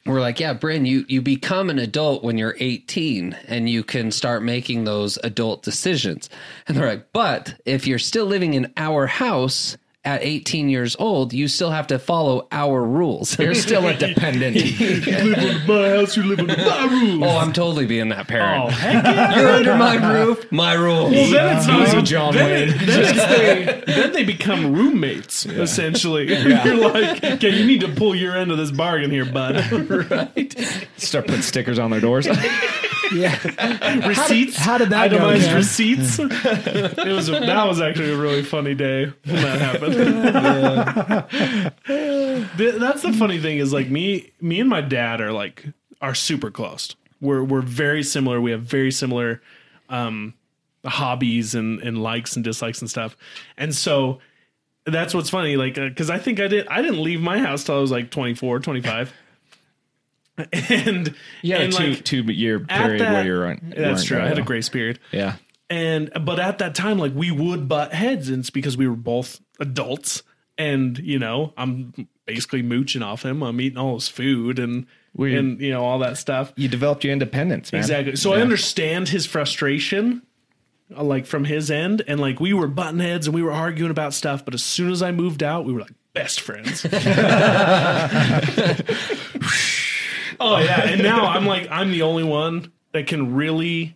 we're 0.07 0.21
like, 0.21 0.39
yeah, 0.39 0.53
Bryn, 0.53 0.85
you 0.85 1.05
you 1.09 1.23
become 1.23 1.71
an 1.71 1.79
adult 1.79 2.23
when 2.23 2.37
you're 2.37 2.57
18 2.61 3.37
and 3.49 3.71
you 3.71 3.83
can 3.83 4.11
start 4.11 4.43
making 4.43 4.85
those 4.85 5.17
adult 5.25 5.63
decisions. 5.63 6.29
And 6.69 6.77
they're 6.77 6.87
like, 6.87 7.13
but 7.13 7.55
if 7.65 7.87
you're 7.87 7.99
still 7.99 8.27
living 8.27 8.53
in 8.55 8.71
our 8.77 9.07
house 9.07 9.79
at 10.05 10.23
18 10.23 10.69
years 10.69 10.97
old, 10.99 11.33
you 11.33 11.49
still 11.49 11.71
have 11.71 11.87
to 11.87 11.99
follow 11.99 12.47
our 12.53 12.85
rules. 12.85 13.39
You're 13.45 13.55
still 13.55 13.87
a 13.87 13.95
dependent. 13.95 14.57
you 14.81 15.01
live 15.01 15.39
in 15.39 15.67
my 15.67 15.89
house, 15.91 16.17
you 16.17 16.23
live 16.25 16.39
in 16.41 16.47
my 16.47 16.85
room. 16.85 17.23
oh, 17.23 17.39
I'm 17.39 17.53
totally 17.53 17.87
being 17.87 18.11
that 18.11 18.29
parent. 18.29 18.65
Oh, 18.65 18.69
heck 18.69 19.05
yeah. 19.05 19.37
You're 19.39 19.49
under 19.51 19.77
my 19.77 20.13
roof, 20.13 20.51
my 20.53 20.75
rules. 20.75 21.13
Well, 21.13 21.31
then 21.31 21.57
it's 21.57 21.67
not 21.67 21.89
Easy, 21.89 22.03
John 22.03 22.35
then, 22.35 22.69
Wayne. 22.69 22.79
Then, 22.87 23.05
it's 23.05 23.27
they, 23.27 23.93
then 23.93 24.13
they 24.13 24.25
become 24.25 24.75
roommates, 24.75 25.47
essentially. 25.47 26.29
You're 26.29 26.77
like, 26.77 27.25
okay, 27.25 27.51
you 27.51 27.67
need 27.67 27.81
to 27.81 27.89
pull 27.89 28.15
your 28.15 28.37
end 28.37 28.51
of 28.51 28.59
this 28.59 28.71
bargain 28.71 29.11
here, 29.11 29.25
bud. 29.25 29.55
right? 30.11 30.55
Start 30.97 31.27
putting 31.27 31.43
stickers 31.43 31.79
on 31.79 31.91
their 31.91 32.01
doors. 32.01 32.27
Yeah. 33.13 34.09
Receipts. 34.09 34.57
how 34.57 34.79
did 34.79 34.91
that 34.91 35.11
go, 35.11 35.17
Itemized 35.17 35.45
Cam? 35.45 35.57
receipts. 35.57 36.19
it 36.19 37.13
was 37.13 37.29
a, 37.29 37.33
that 37.33 37.67
was 37.67 37.81
actually 37.81 38.11
a 38.11 38.17
really 38.17 38.43
funny 38.43 38.75
day 38.75 39.13
when 39.25 39.43
that 39.43 39.61
happened. 39.61 39.94
The- 42.57 42.77
That's 42.79 43.03
the 43.03 43.13
funny 43.13 43.39
thing 43.39 43.59
is 43.59 43.73
like 43.73 43.89
me, 43.91 44.33
me 44.41 44.61
and 44.61 44.69
my 44.69 44.81
dad 44.81 45.21
are 45.21 45.33
like 45.33 45.65
are 46.01 46.15
super 46.15 46.51
close. 46.51 46.95
We're 47.21 47.43
we're 47.43 47.63
very 47.63 48.03
similar. 48.03 48.41
We 48.41 48.51
have 48.51 48.63
very 48.63 48.91
similar 48.91 49.41
um, 49.89 50.35
hobbies 50.85 51.55
and 51.55 51.81
and 51.81 52.03
likes 52.03 52.37
and 52.37 52.45
dislikes 52.45 52.81
and 52.81 52.91
stuff. 52.91 53.17
And 53.57 53.75
so 53.75 54.21
that's 54.87 55.15
what's 55.15 55.31
funny 55.31 55.57
like 55.57 55.77
because 55.77 56.11
i 56.11 56.19
think 56.19 56.39
i 56.39 56.47
did 56.47 56.69
i 56.69 56.83
didn't 56.83 57.03
leave 57.03 57.19
my 57.19 57.39
house 57.39 57.65
till 57.65 57.75
i 57.75 57.79
was 57.79 57.91
like 57.91 58.11
24 58.11 58.59
25 58.59 59.15
and 60.53 61.15
yeah 61.41 61.57
and 61.57 61.73
two 61.73 61.89
like 61.95 62.05
two 62.05 62.21
year 62.25 62.61
period 62.61 63.01
that- 63.01 63.13
where 63.15 63.25
you're 63.25 63.47
on. 63.47 63.73
that's 63.75 64.05
true 64.05 64.21
i 64.21 64.29
had 64.29 64.39
a 64.39 64.43
grace 64.43 64.69
period 64.69 64.99
Yeah. 65.11 65.37
and 65.71 66.13
but 66.21 66.39
at 66.39 66.59
that 66.59 66.75
time 66.75 66.99
like 66.99 67.15
we 67.15 67.31
would 67.31 67.67
butt 67.67 67.95
heads 67.95 68.29
and 68.29 68.41
it's 68.41 68.51
because 68.51 68.77
we 68.77 68.87
were 68.87 68.95
both 68.95 69.41
adults 69.61 70.23
and 70.59 70.99
you 70.99 71.19
know 71.19 71.53
i'm 71.57 71.93
basically 72.27 72.63
mooching 72.63 73.03
off 73.03 73.25
him 73.25 73.43
i'm 73.43 73.61
eating 73.61 73.79
all 73.79 73.95
his 73.95 74.09
food 74.09 74.59
and 74.59 74.87
We- 75.15 75.37
and 75.37 75.61
you 75.61 75.71
know 75.71 75.85
all 75.85 75.99
that 76.01 76.17
stuff 76.19 76.53
You 76.57 76.69
developed 76.69 77.05
your 77.05 77.13
independence, 77.13 77.73
man. 77.73 77.81
Exactly. 77.81 78.17
So 78.17 78.33
I 78.33 78.41
understand 78.41 79.09
his 79.09 79.27
frustration, 79.27 80.23
uh, 80.97 81.03
like 81.05 81.25
from 81.27 81.45
his 81.45 81.71
end, 81.71 82.03
and 82.09 82.19
like 82.21 82.41
we 82.41 82.53
were 82.53 82.67
button 82.69 82.99
heads 83.01 83.27
and 83.29 83.35
we 83.35 83.43
were 83.43 83.53
arguing 83.53 83.91
about 83.93 84.13
stuff. 84.15 84.45
But 84.45 84.55
as 84.55 84.63
soon 84.65 84.91
as 84.91 85.03
I 85.03 85.13
moved 85.13 85.43
out, 85.43 85.65
we 85.65 85.73
were 85.73 85.81
like 85.83 85.95
best 86.15 86.41
friends. 86.41 86.85
oh 90.41 90.59
yeah, 90.59 90.83
and 90.87 91.03
now 91.03 91.27
I'm 91.27 91.47
like 91.47 91.69
I'm 91.71 91.91
the 91.91 92.03
only 92.03 92.25
one 92.25 92.73
that 92.93 93.07
can 93.07 93.35
really 93.35 93.95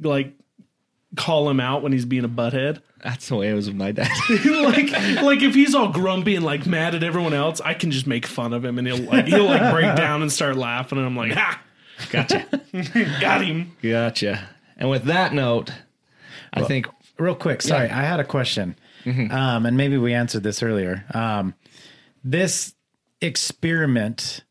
like 0.00 0.32
call 1.16 1.48
him 1.48 1.60
out 1.60 1.82
when 1.82 1.92
he's 1.92 2.04
being 2.04 2.24
a 2.24 2.28
butthead. 2.28 2.80
That's 3.04 3.28
the 3.28 3.36
way 3.36 3.50
it 3.50 3.54
was 3.54 3.68
with 3.68 3.76
my 3.76 3.92
dad. 3.92 4.10
like 4.44 4.90
like 5.22 5.42
if 5.42 5.54
he's 5.54 5.74
all 5.74 5.92
grumpy 5.92 6.36
and 6.36 6.44
like 6.44 6.66
mad 6.66 6.94
at 6.94 7.04
everyone 7.04 7.34
else, 7.34 7.60
I 7.60 7.74
can 7.74 7.90
just 7.90 8.06
make 8.06 8.26
fun 8.26 8.52
of 8.52 8.64
him 8.64 8.78
and 8.78 8.88
he'll 8.88 9.04
like 9.04 9.26
he'll 9.26 9.44
like 9.44 9.70
break 9.72 9.94
down 9.96 10.22
and 10.22 10.32
start 10.32 10.56
laughing 10.56 10.98
and 10.98 11.06
I'm 11.06 11.16
like, 11.16 11.32
ha, 11.32 11.60
gotcha. 12.10 12.46
got 13.20 13.44
him. 13.44 13.76
Gotcha. 13.82 14.48
And 14.78 14.88
with 14.88 15.04
that 15.04 15.34
note, 15.34 15.70
I 16.52 16.62
think 16.62 16.88
Real 17.16 17.36
quick, 17.36 17.62
sorry, 17.62 17.88
I 17.88 18.02
had 18.02 18.18
a 18.18 18.24
question, 18.24 18.74
um, 19.06 19.66
and 19.66 19.76
maybe 19.76 19.96
we 19.96 20.12
answered 20.14 20.42
this 20.42 20.64
earlier. 20.64 21.04
Um, 21.14 21.54
this 22.24 22.74
experiment, 23.20 24.42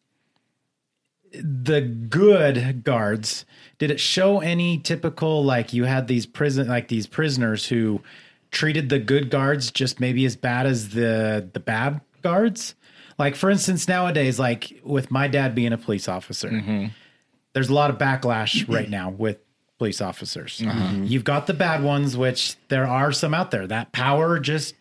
the 1.34 1.82
good 1.82 2.86
guards, 2.86 3.44
did 3.80 3.92
it 3.92 4.00
show 4.00 4.40
any 4.40 4.78
typical 4.78 5.44
like 5.44 5.74
you 5.74 5.84
had 5.84 6.08
these 6.08 6.26
prison 6.26 6.70
like 6.70 6.88
these 6.88 7.06
prisoners 7.06 7.68
who 7.68 8.02
treated 8.54 8.88
the 8.88 9.00
good 9.00 9.30
guards 9.30 9.72
just 9.72 10.00
maybe 10.00 10.26
as 10.26 10.36
bad 10.38 10.66
as 10.66 10.90
the 10.90 11.50
the 11.52 11.60
bad 11.60 12.00
guards? 12.22 12.76
Like 13.20 13.36
for 13.36 13.50
instance, 13.50 13.88
nowadays, 13.88 14.40
like 14.40 14.80
with 14.84 15.12
my 15.12 15.28
dad 15.28 15.54
being 15.54 15.74
a 15.74 15.78
police 15.78 16.08
officer, 16.08 16.50
mm-hmm. 16.50 16.88
there's 17.54 17.70
a 17.70 17.74
lot 17.74 17.90
of 17.90 17.98
backlash 17.98 18.68
right 18.74 18.90
now 18.90 19.10
with 19.10 19.40
police 19.78 20.02
officers. 20.02 20.62
Uh-huh. 20.66 20.72
Mm-hmm. 20.72 21.04
You've 21.06 21.24
got 21.26 21.48
the 21.48 21.54
bad 21.54 21.84
ones, 21.84 22.16
which 22.16 22.56
there 22.70 22.88
are 22.88 23.12
some 23.12 23.34
out 23.34 23.52
there. 23.52 23.68
That 23.68 23.92
power 23.92 24.40
just 24.40 24.76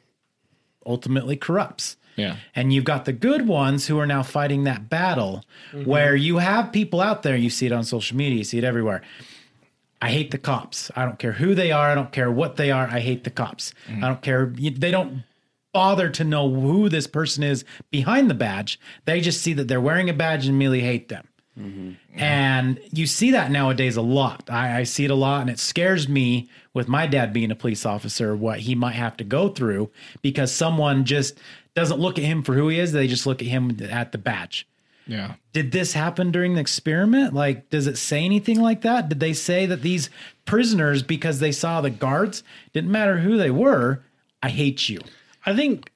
ultimately 0.87 1.37
corrupts. 1.37 1.97
Yeah. 2.16 2.37
And 2.55 2.73
you've 2.73 2.85
got 2.85 3.07
the 3.07 3.12
good 3.12 3.47
ones 3.47 3.87
who 3.87 3.99
are 3.99 4.07
now 4.07 4.23
fighting 4.23 4.64
that 4.64 4.89
battle 4.91 5.45
mm-hmm. 5.73 5.89
where 5.89 6.14
you 6.14 6.39
have 6.39 6.70
people 6.73 7.01
out 7.01 7.23
there, 7.23 7.37
you 7.37 7.51
see 7.51 7.66
it 7.66 7.73
on 7.73 7.85
social 7.85 8.16
media, 8.16 8.39
you 8.39 8.45
see 8.45 8.59
it 8.59 8.64
everywhere. 8.64 9.03
I 10.03 10.11
hate 10.11 10.32
the 10.32 10.38
cops. 10.38 10.90
I 10.96 11.05
don't 11.05 11.18
care 11.18 11.32
who 11.32 11.55
they 11.55 11.70
are. 11.70 11.88
I 11.88 11.94
don't 11.94 12.11
care 12.11 12.30
what 12.30 12.57
they 12.57 12.72
are. 12.72 12.88
I 12.88 12.98
hate 12.98 13.22
the 13.22 13.30
cops. 13.30 13.72
Mm-hmm. 13.88 14.05
I 14.05 14.09
don't 14.09 14.20
care. 14.20 14.46
They 14.46 14.90
don't 14.90 15.22
bother 15.72 16.11
to 16.11 16.24
know 16.24 16.53
who 16.53 16.88
this 16.88 17.07
person 17.07 17.44
is 17.44 17.64
behind 17.92 18.28
the 18.28 18.34
badge. 18.34 18.80
They 19.05 19.20
just 19.20 19.40
see 19.40 19.53
that 19.55 19.68
they're 19.68 19.80
wearing 19.80 20.11
a 20.11 20.12
badge 20.12 20.44
and 20.44 20.57
immediately 20.57 20.80
hate 20.80 21.09
them. 21.09 21.28
Mm-hmm. 21.57 22.18
And 22.18 22.80
you 22.92 23.07
see 23.07 23.30
that 23.30 23.53
nowadays 23.53 23.96
a 23.96 24.03
lot. 24.03 24.50
I, 24.50 24.80
I 24.80 24.82
see 24.82 25.05
it 25.05 25.11
a 25.11 25.14
lot, 25.14 25.42
and 25.42 25.50
it 25.50 25.61
scares 25.61 26.09
me 26.09 26.50
with 26.74 26.88
my 26.88 27.07
dad 27.07 27.32
being 27.32 27.53
a 27.53 27.57
police 27.57 27.86
officer, 27.86 28.34
what 28.34 28.61
he 28.61 28.74
might 28.74 28.94
have 28.94 29.16
to 29.18 29.24
go 29.24 29.50
through 29.50 29.90
because 30.20 30.50
someone 30.50 31.05
just 31.05 31.38
doesn't 31.76 32.00
look 32.00 32.18
at 32.18 32.24
him 32.24 32.42
for 32.42 32.55
who 32.55 32.68
he 32.68 32.80
is. 32.80 32.90
They 32.90 33.07
just 33.07 33.26
look 33.26 33.40
at 33.40 33.48
him 33.48 33.78
at 33.88 34.11
the 34.11 34.18
badge. 34.18 34.66
Yeah. 35.07 35.34
Did 35.53 35.72
this 35.72 35.92
happen 35.92 36.30
during 36.30 36.55
the 36.55 36.61
experiment? 36.61 37.34
Like, 37.34 37.70
does 37.70 37.86
it 37.86 37.98
say 37.98 38.24
anything 38.24 38.61
like 38.61 38.82
that? 38.82 39.09
Did 39.09 39.20
they 39.20 39.32
say 39.32 39.66
that 39.66 39.82
these 39.82 40.11
prisoners, 40.44 41.03
because 41.03 41.38
they 41.40 41.53
saw 41.53 41.80
the 41.80 41.90
guards, 41.90 42.42
didn't 42.72 42.90
matter 42.90 43.18
who 43.18 43.36
they 43.36 43.50
were, 43.50 44.03
I 44.42 44.48
hate 44.48 44.88
you? 44.88 45.00
I 45.44 45.55
think 45.55 45.90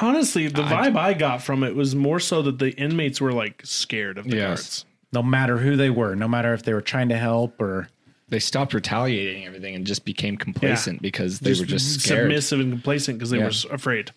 honestly, 0.00 0.46
the 0.48 0.62
vibe 0.62 0.96
I 0.96 1.14
got 1.14 1.42
from 1.42 1.62
it 1.64 1.74
was 1.74 1.94
more 1.94 2.20
so 2.20 2.42
that 2.42 2.58
the 2.58 2.70
inmates 2.72 3.20
were 3.20 3.32
like 3.32 3.62
scared 3.64 4.18
of 4.18 4.28
the 4.28 4.36
Yes. 4.36 4.46
guards. 4.48 4.84
No 5.12 5.22
matter 5.22 5.58
who 5.58 5.76
they 5.76 5.90
were, 5.90 6.14
no 6.14 6.28
matter 6.28 6.52
if 6.52 6.62
they 6.64 6.74
were 6.74 6.80
trying 6.82 7.08
to 7.08 7.16
help 7.18 7.60
or. 7.60 7.88
They 8.28 8.40
stopped 8.40 8.74
retaliating 8.74 9.46
everything 9.46 9.76
and 9.76 9.86
just 9.86 10.04
became 10.04 10.36
complacent 10.36 11.00
because 11.00 11.38
they 11.38 11.50
were 11.54 11.64
just 11.64 12.00
scared. 12.00 12.22
submissive 12.24 12.58
and 12.58 12.72
complacent 12.72 13.18
because 13.18 13.30
they 13.30 13.38
Yeah. 13.38 13.44
were 13.68 13.74
afraid. 13.74 14.10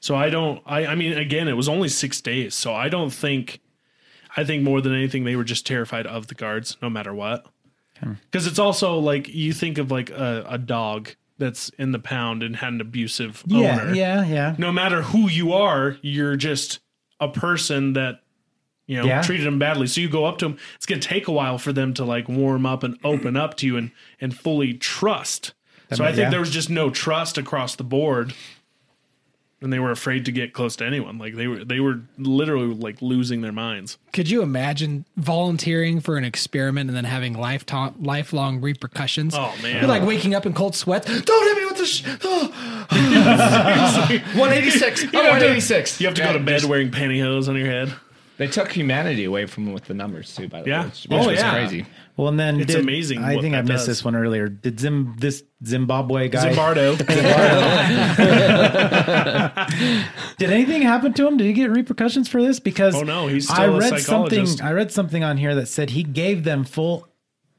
So 0.00 0.14
I 0.14 0.30
don't. 0.30 0.62
I, 0.66 0.86
I 0.86 0.94
mean, 0.94 1.16
again, 1.18 1.48
it 1.48 1.54
was 1.56 1.68
only 1.68 1.88
six 1.88 2.20
days, 2.20 2.54
so 2.54 2.74
I 2.74 2.88
don't 2.88 3.10
think. 3.10 3.60
I 4.36 4.44
think 4.44 4.62
more 4.62 4.80
than 4.80 4.94
anything, 4.94 5.24
they 5.24 5.34
were 5.36 5.42
just 5.44 5.66
terrified 5.66 6.06
of 6.06 6.28
the 6.28 6.34
guards, 6.34 6.76
no 6.80 6.88
matter 6.90 7.12
what. 7.14 7.46
Because 8.30 8.46
it's 8.46 8.60
also 8.60 8.98
like 8.98 9.26
you 9.28 9.52
think 9.52 9.78
of 9.78 9.90
like 9.90 10.10
a, 10.10 10.46
a 10.48 10.58
dog 10.58 11.10
that's 11.38 11.68
in 11.70 11.90
the 11.90 11.98
pound 11.98 12.44
and 12.44 12.54
had 12.54 12.72
an 12.74 12.80
abusive 12.80 13.42
Yeah, 13.46 13.80
owner. 13.80 13.94
yeah, 13.94 14.24
yeah. 14.24 14.54
No 14.58 14.70
matter 14.70 15.02
who 15.02 15.28
you 15.28 15.52
are, 15.52 15.96
you're 16.02 16.36
just 16.36 16.78
a 17.18 17.26
person 17.28 17.94
that 17.94 18.20
you 18.86 18.98
know 18.98 19.04
Yeah. 19.04 19.22
treated 19.22 19.46
them 19.46 19.58
badly. 19.58 19.88
So 19.88 20.00
you 20.00 20.08
go 20.08 20.26
up 20.26 20.38
to 20.38 20.44
them. 20.44 20.58
It's 20.76 20.86
gonna 20.86 21.00
take 21.00 21.26
a 21.26 21.32
while 21.32 21.58
for 21.58 21.72
them 21.72 21.92
to 21.94 22.04
like 22.04 22.28
warm 22.28 22.64
up 22.66 22.84
and 22.84 22.96
open 23.02 23.36
up 23.36 23.56
to 23.56 23.66
you 23.66 23.76
and 23.76 23.90
and 24.20 24.36
fully 24.36 24.74
trust. 24.74 25.54
so 25.92 26.04
I 26.04 26.08
think 26.08 26.18
yeah. 26.26 26.30
there 26.30 26.40
was 26.40 26.50
just 26.50 26.70
no 26.70 26.90
trust 26.90 27.36
across 27.38 27.74
the 27.74 27.82
board, 27.84 28.32
and 29.60 29.72
they 29.72 29.78
were 29.80 29.90
afraid 29.90 30.24
to 30.26 30.32
get 30.32 30.52
close 30.52 30.76
to 30.76 30.84
anyone. 30.86 31.18
Like 31.18 31.34
they 31.34 31.46
were 31.48 31.64
they 31.64 31.80
were 31.80 32.00
literally 32.16 32.74
like 32.74 33.02
losing 33.02 33.40
their 33.40 33.52
minds. 33.52 33.98
Could 34.12 34.30
you 34.30 34.42
imagine 34.42 35.04
volunteering 35.16 36.00
for 36.00 36.16
an 36.16 36.24
experiment 36.24 36.88
and 36.90 36.96
then 36.96 37.04
having 37.04 37.34
lifetime, 37.34 37.94
lifelong 38.00 38.60
repercussions? 38.60 39.34
Oh, 39.36 39.54
man. 39.62 39.76
You're 39.80 39.88
like 39.88 40.02
waking 40.04 40.34
up 40.34 40.46
in 40.46 40.52
cold 40.54 40.74
sweat. 40.76 41.04
Don't 41.06 41.46
hit 41.48 41.56
me 41.56 41.64
with 41.66 41.76
the. 41.78 41.86
Sh- 41.86 42.04
oh. 42.24 42.54
186. 44.38 45.02
I'm 45.04 45.12
186. 45.12 46.00
You 46.00 46.06
have 46.06 46.14
to 46.16 46.22
go 46.22 46.32
to 46.32 46.40
bed 46.40 46.64
wearing 46.64 46.90
pantyhose 46.90 47.48
on 47.48 47.56
your 47.56 47.66
head. 47.66 47.92
They 48.36 48.46
took 48.46 48.70
humanity 48.70 49.24
away 49.24 49.46
from 49.46 49.64
them 49.64 49.74
with 49.74 49.84
the 49.86 49.94
numbers 49.94 50.34
too. 50.34 50.48
By 50.48 50.62
the 50.62 50.68
Yeah. 50.70 50.80
way, 50.82 50.86
which, 50.86 51.06
Oh, 51.10 51.26
was 51.28 51.38
yeah. 51.40 51.50
crazy. 51.50 51.86
Well, 52.18 52.26
and 52.28 52.38
then 52.38 52.60
It's 52.60 52.74
did- 52.74 52.82
amazing 52.82 53.22
I 53.22 53.40
think 53.40 53.54
I 53.54 53.62
missed 53.62 53.86
does. 53.86 53.86
this 53.86 54.04
one 54.04 54.16
earlier. 54.16 54.48
Did 54.48 54.80
Zim 54.80 55.14
this 55.18 55.44
Zimbabwe 55.64 56.28
guy? 56.28 56.52
Zimbardo. 56.52 56.98
Did 60.36 60.50
anything 60.50 60.82
happen 60.82 61.12
to 61.14 61.26
him? 61.26 61.36
Did 61.36 61.46
he 61.46 61.52
get 61.52 61.70
repercussions 61.70 62.28
for 62.28 62.42
this? 62.42 62.60
Because 62.60 62.94
Oh, 62.94 63.02
no, 63.02 63.26
he's 63.28 63.48
I 63.50 63.54
still 63.54 63.76
a 63.76 63.78
read 63.78 64.00
something. 64.00 64.46
I 64.62 64.72
read 64.72 64.92
something 64.92 65.22
on 65.24 65.36
here 65.36 65.54
that 65.54 65.66
said 65.66 65.90
he 65.90 66.02
gave 66.02 66.44
them 66.44 66.64
full 66.64 67.06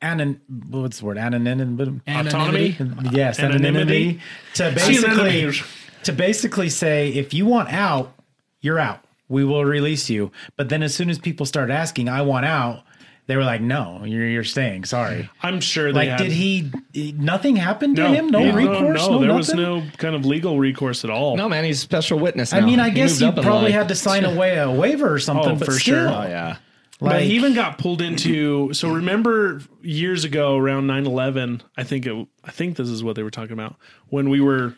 anon. 0.01 0.41
What's 0.69 0.99
the 0.99 1.05
word? 1.05 1.17
Anonymity. 1.17 2.01
Autonomy. 2.07 2.75
Yes, 3.11 3.39
Anonymity. 3.39 4.19
anonymity. 4.19 4.19
To 4.55 4.71
basically 4.71 5.51
to 6.03 6.11
basically 6.11 6.69
say 6.69 7.09
if 7.09 7.33
you 7.33 7.45
want 7.45 7.71
out, 7.71 8.13
you're 8.61 8.79
out. 8.79 9.03
We 9.27 9.45
will 9.45 9.63
release 9.63 10.09
you. 10.09 10.31
But 10.57 10.69
then 10.69 10.81
as 10.83 10.95
soon 10.95 11.09
as 11.09 11.19
people 11.19 11.45
start 11.45 11.69
asking, 11.69 12.09
I 12.09 12.23
want 12.23 12.45
out, 12.45 12.83
they 13.29 13.37
were 13.37 13.43
like, 13.43 13.61
No, 13.61 14.01
you're 14.05 14.27
you're 14.27 14.43
staying. 14.43 14.85
Sorry. 14.85 15.29
I'm 15.43 15.61
sure 15.61 15.93
they 15.93 15.99
Like, 15.99 16.09
had, 16.09 16.17
did 16.17 16.31
he? 16.31 16.71
Nothing 17.13 17.55
happened 17.55 17.97
to 17.97 18.09
him. 18.09 18.29
No 18.31 18.39
yeah, 18.39 18.55
recourse. 18.55 19.07
No, 19.07 19.11
No, 19.11 19.19
there 19.19 19.33
was 19.35 19.53
no 19.53 19.83
kind 19.97 20.15
of 20.15 20.25
legal 20.25 20.57
recourse 20.57 21.03
at 21.03 21.11
all. 21.11 21.37
No 21.37 21.47
man, 21.47 21.63
he's 21.63 21.77
a 21.77 21.81
special 21.81 22.17
witness. 22.17 22.51
Now. 22.51 22.57
I 22.57 22.61
mean, 22.61 22.79
I 22.79 22.89
He 22.89 22.95
guess 22.95 23.21
moved 23.21 23.37
you 23.37 23.43
probably 23.43 23.71
had 23.71 23.87
to 23.89 23.95
sign 23.95 24.25
away 24.25 24.57
a 24.57 24.71
waiver 24.71 25.13
or 25.13 25.19
something. 25.19 25.51
Oh, 25.51 25.55
but 25.55 25.65
for 25.65 25.73
still, 25.73 26.07
sure. 26.07 26.09
Oh 26.09 26.27
yeah. 26.27 26.57
but 26.99 27.21
he 27.21 27.33
even 27.33 27.53
got 27.53 27.77
pulled 27.77 28.01
into. 28.01 28.73
So 28.73 28.89
remember 28.91 29.61
years 29.83 30.23
ago, 30.25 30.57
around 30.57 30.87
9-11, 30.87 31.61
I 31.77 31.83
think 31.83 32.07
it, 32.07 32.27
I 32.43 32.49
think 32.49 32.77
this 32.77 32.89
is 32.89 33.03
what 33.03 33.15
they 33.15 33.21
were 33.21 33.29
talking 33.29 33.53
about 33.53 33.75
when 34.07 34.31
we 34.31 34.41
were 34.41 34.73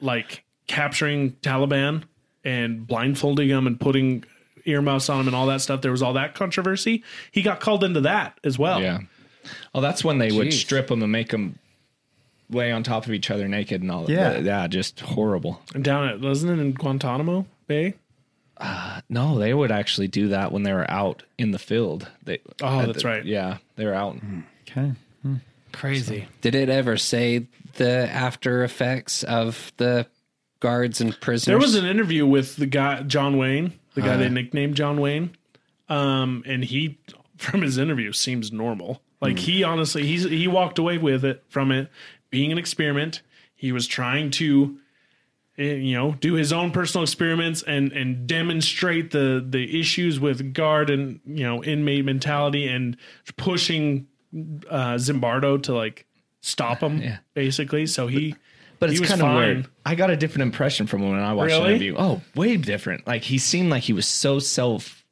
like 0.00 0.42
capturing 0.66 1.30
Taliban 1.42 2.02
and 2.44 2.84
blindfolding 2.88 3.48
them 3.48 3.68
and 3.68 3.78
putting 3.78 4.24
earmuffs 4.68 5.08
on 5.08 5.20
him 5.20 5.26
and 5.28 5.36
all 5.36 5.46
that 5.46 5.60
stuff. 5.60 5.80
There 5.82 5.90
was 5.90 6.02
all 6.02 6.12
that 6.14 6.34
controversy. 6.34 7.02
He 7.32 7.42
got 7.42 7.60
called 7.60 7.82
into 7.84 8.02
that 8.02 8.38
as 8.44 8.58
well. 8.58 8.80
Yeah. 8.80 9.00
Oh, 9.74 9.80
that's 9.80 10.04
when 10.04 10.18
they 10.18 10.30
would 10.30 10.52
strip 10.52 10.90
him 10.90 11.02
and 11.02 11.10
make 11.12 11.32
him 11.32 11.58
lay 12.50 12.70
on 12.72 12.82
top 12.82 13.06
of 13.06 13.12
each 13.12 13.30
other 13.30 13.48
naked 13.48 13.82
and 13.82 13.90
all. 13.90 14.10
Yeah. 14.10 14.38
yeah, 14.38 14.66
just 14.66 15.00
horrible. 15.00 15.60
And 15.74 15.82
down 15.84 16.08
at 16.08 16.20
wasn't 16.20 16.58
it 16.58 16.62
in 16.62 16.72
Guantanamo 16.72 17.46
Bay? 17.66 17.94
Uh, 18.56 19.00
no, 19.08 19.38
they 19.38 19.54
would 19.54 19.70
actually 19.70 20.08
do 20.08 20.28
that 20.28 20.50
when 20.52 20.64
they 20.64 20.72
were 20.72 20.90
out 20.90 21.22
in 21.38 21.52
the 21.52 21.58
field. 21.58 22.08
They. 22.24 22.40
Oh, 22.60 22.86
that's 22.86 23.02
the- 23.02 23.08
right. 23.08 23.24
Yeah, 23.24 23.58
they 23.76 23.84
were 23.84 23.94
out. 23.94 24.16
okay. 24.68 24.92
Hmm. 25.22 25.36
Crazy. 25.72 26.26
Did 26.40 26.54
it 26.54 26.68
ever 26.68 26.96
say 26.96 27.46
the 27.76 28.10
after 28.10 28.64
effects 28.64 29.22
of 29.22 29.70
the 29.76 30.06
guards 30.60 31.00
and 31.00 31.18
prisoners? 31.20 31.44
There 31.46 31.58
was 31.58 31.76
an 31.76 31.86
interview 31.86 32.26
with 32.26 32.56
the 32.56 32.66
guy 32.66 33.02
John 33.02 33.36
Wayne, 33.38 33.74
the 34.00 34.06
guy 34.06 34.16
they 34.16 34.28
nicknamed 34.28 34.74
John 34.76 35.00
Wayne, 35.00 35.30
um, 35.88 36.42
and 36.46 36.64
he 36.64 36.98
from 37.36 37.62
his 37.62 37.78
interview 37.78 38.12
seems 38.12 38.52
normal. 38.52 39.02
Like 39.20 39.38
he 39.38 39.64
honestly, 39.64 40.06
he's 40.06 40.24
he 40.24 40.46
walked 40.46 40.78
away 40.78 40.98
with 40.98 41.24
it 41.24 41.42
from 41.48 41.72
it 41.72 41.90
being 42.30 42.52
an 42.52 42.58
experiment. 42.58 43.22
He 43.56 43.72
was 43.72 43.88
trying 43.88 44.30
to, 44.32 44.78
eh, 45.58 45.74
you 45.74 45.94
know, 45.96 46.12
do 46.20 46.34
his 46.34 46.52
own 46.52 46.70
personal 46.70 47.02
experiments 47.02 47.62
and 47.62 47.90
and 47.92 48.26
demonstrate 48.28 49.10
the 49.10 49.44
the 49.46 49.80
issues 49.80 50.20
with 50.20 50.52
guard 50.54 50.90
and 50.90 51.18
you 51.26 51.42
know 51.44 51.64
inmate 51.64 52.04
mentality 52.04 52.68
and 52.68 52.96
pushing 53.36 54.06
uh, 54.70 54.94
Zimbardo 54.94 55.60
to 55.64 55.74
like 55.74 56.06
stop 56.40 56.80
him 56.80 56.98
Yeah. 57.02 57.18
basically. 57.34 57.86
So 57.86 58.06
he. 58.06 58.36
But 58.80 58.90
it's 58.90 59.00
kind 59.08 59.20
of 59.22 59.34
weird. 59.34 59.66
I 59.84 59.94
got 59.94 60.10
a 60.10 60.16
different 60.16 60.42
impression 60.42 60.86
from 60.86 61.02
him 61.02 61.10
when 61.10 61.20
I 61.20 61.32
watched 61.32 61.52
the 61.54 61.66
interview. 61.66 61.94
Oh, 61.98 62.20
way 62.34 62.56
different. 62.56 63.06
Like 63.06 63.22
he 63.22 63.38
seemed 63.38 63.70
like 63.70 63.82
he 63.82 63.92
was 63.92 64.06
so 64.06 64.38
self, 64.38 65.04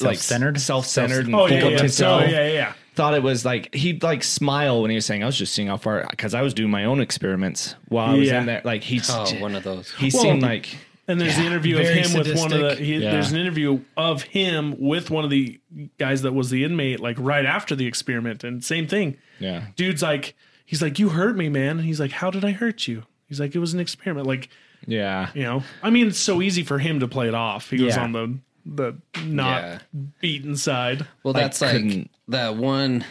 like 0.00 0.18
Self-centered? 0.18 0.60
self-centered, 0.60 1.26
and 1.26 1.34
Oh 1.34 1.46
full 1.46 1.56
yeah, 1.56 1.64
of 1.64 1.72
yeah. 1.72 1.78
himself. 1.78 2.22
Oh, 2.22 2.26
so, 2.26 2.30
yeah, 2.32 2.48
yeah. 2.48 2.72
Thought 2.94 3.14
it 3.14 3.22
was 3.22 3.44
like 3.44 3.74
he'd 3.74 4.02
like 4.02 4.24
smile 4.24 4.80
when 4.80 4.90
he 4.90 4.94
was 4.94 5.04
saying, 5.06 5.22
"I 5.22 5.26
was 5.26 5.36
just 5.36 5.54
seeing 5.54 5.68
how 5.68 5.76
far," 5.76 6.06
because 6.10 6.34
I 6.34 6.40
was 6.42 6.54
doing 6.54 6.70
my 6.70 6.84
own 6.86 7.00
experiments 7.00 7.74
while 7.88 8.14
I 8.14 8.18
was 8.18 8.28
Yeah. 8.28 8.40
in 8.40 8.46
there. 8.46 8.62
Like 8.64 8.82
he's 8.82 9.08
Oh, 9.10 9.26
one 9.38 9.54
of 9.54 9.62
those. 9.64 9.92
he 9.98 10.10
Well, 10.12 10.22
seemed 10.22 10.42
like 10.42 10.76
And 11.08 11.20
there's 11.20 11.36
the 11.36 11.44
interview 11.44 11.76
of 11.76 11.82
very 11.84 12.00
him 12.00 12.18
with 12.18 12.36
one 12.36 12.52
of 12.52 12.60
the. 12.60 12.74
He, 12.84 12.96
Yeah. 12.96 13.12
There's 13.12 13.30
an 13.30 13.38
interview 13.38 13.80
of 13.96 14.22
him 14.22 14.74
with 14.80 15.10
one 15.10 15.22
of 15.24 15.30
the 15.30 15.60
guys 15.98 16.22
that 16.22 16.32
was 16.32 16.50
the 16.50 16.64
inmate, 16.64 16.98
like 16.98 17.16
right 17.20 17.44
after 17.46 17.76
the 17.76 17.86
experiment, 17.86 18.42
and 18.42 18.64
same 18.64 18.88
thing. 18.88 19.16
yeah. 19.38 19.66
Dude's 19.76 20.02
like, 20.02 20.34
he's 20.66 20.82
like, 20.82 20.98
"You 20.98 21.08
hurt 21.10 21.36
me, 21.36 21.48
man." 21.48 21.78
And 21.78 21.86
he's 21.86 21.98
like, 22.00 22.12
"How 22.12 22.30
did 22.30 22.44
I 22.44 22.50
hurt 22.52 22.86
you?" 22.86 23.04
He's 23.26 23.40
like, 23.40 23.54
"It 23.54 23.58
was 23.60 23.72
an 23.72 23.80
experiment." 23.80 24.26
Like, 24.26 24.50
Yeah. 24.86 25.30
you 25.34 25.42
know, 25.42 25.62
I 25.82 25.88
mean, 25.90 26.08
it's 26.08 26.18
so 26.18 26.42
easy 26.42 26.62
for 26.62 26.78
him 26.78 27.00
to 27.00 27.08
play 27.08 27.28
it 27.28 27.34
off. 27.34 27.70
He 27.70 27.82
was 27.82 27.96
on 27.96 28.12
the 28.12 28.38
the 28.68 28.96
not 29.24 29.62
Yeah. 29.62 29.78
beaten 30.20 30.56
side. 30.56 31.06
Well, 31.22 31.32
that's 31.32 31.60
like 31.60 31.70
couldn't- 31.72 32.10
that 32.28 32.56
one, 32.56 33.04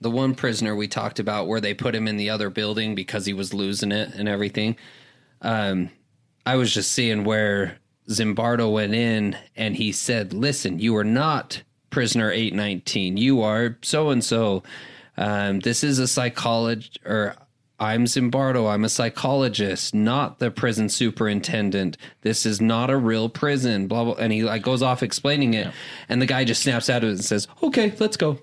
the 0.00 0.10
one 0.10 0.34
prisoner 0.34 0.74
we 0.74 0.88
talked 0.88 1.20
about 1.20 1.46
where 1.46 1.60
they 1.60 1.72
put 1.72 1.94
him 1.94 2.08
in 2.08 2.16
the 2.16 2.30
other 2.30 2.50
building 2.50 2.94
because 2.96 3.24
he 3.24 3.32
was 3.32 3.54
losing 3.54 3.92
it 3.92 4.10
and 4.14 4.28
everything. 4.28 4.76
Um, 5.40 5.90
I 6.44 6.56
was 6.56 6.74
just 6.74 6.90
seeing 6.92 7.22
where 7.24 7.78
Zimbardo 8.10 8.72
went 8.72 8.94
in 8.94 9.36
and 9.54 9.76
he 9.76 9.92
said, 9.92 10.32
"Listen, 10.32 10.78
you 10.80 10.96
are 10.96 11.04
not 11.04 11.62
prisoner 11.90 12.30
eight 12.32 12.54
nineteen. 12.54 13.16
You 13.16 13.40
are 13.42 13.78
so 13.82 14.10
and 14.10 14.22
so. 14.24 14.62
Um, 15.18 15.60
this 15.60 15.84
is 15.84 15.98
a 15.98 16.08
psychologist 16.08 16.98
or." 17.04 17.36
I'm 17.80 18.06
Zimbardo. 18.06 18.68
I'm 18.68 18.84
a 18.84 18.88
psychologist, 18.88 19.94
not 19.94 20.40
the 20.40 20.50
prison 20.50 20.88
superintendent. 20.88 21.96
This 22.22 22.44
is 22.44 22.60
not 22.60 22.90
a 22.90 22.96
real 22.96 23.28
prison. 23.28 23.86
Blah 23.86 24.04
blah. 24.04 24.14
And 24.14 24.32
he 24.32 24.42
like 24.42 24.62
goes 24.62 24.82
off 24.82 25.00
explaining 25.04 25.54
it, 25.54 25.72
and 26.08 26.20
the 26.20 26.26
guy 26.26 26.42
just 26.42 26.62
snaps 26.62 26.90
out 26.90 27.04
of 27.04 27.10
it 27.10 27.12
and 27.12 27.24
says, 27.24 27.46
"Okay, 27.62 27.94
let's 28.00 28.16
go." 28.16 28.40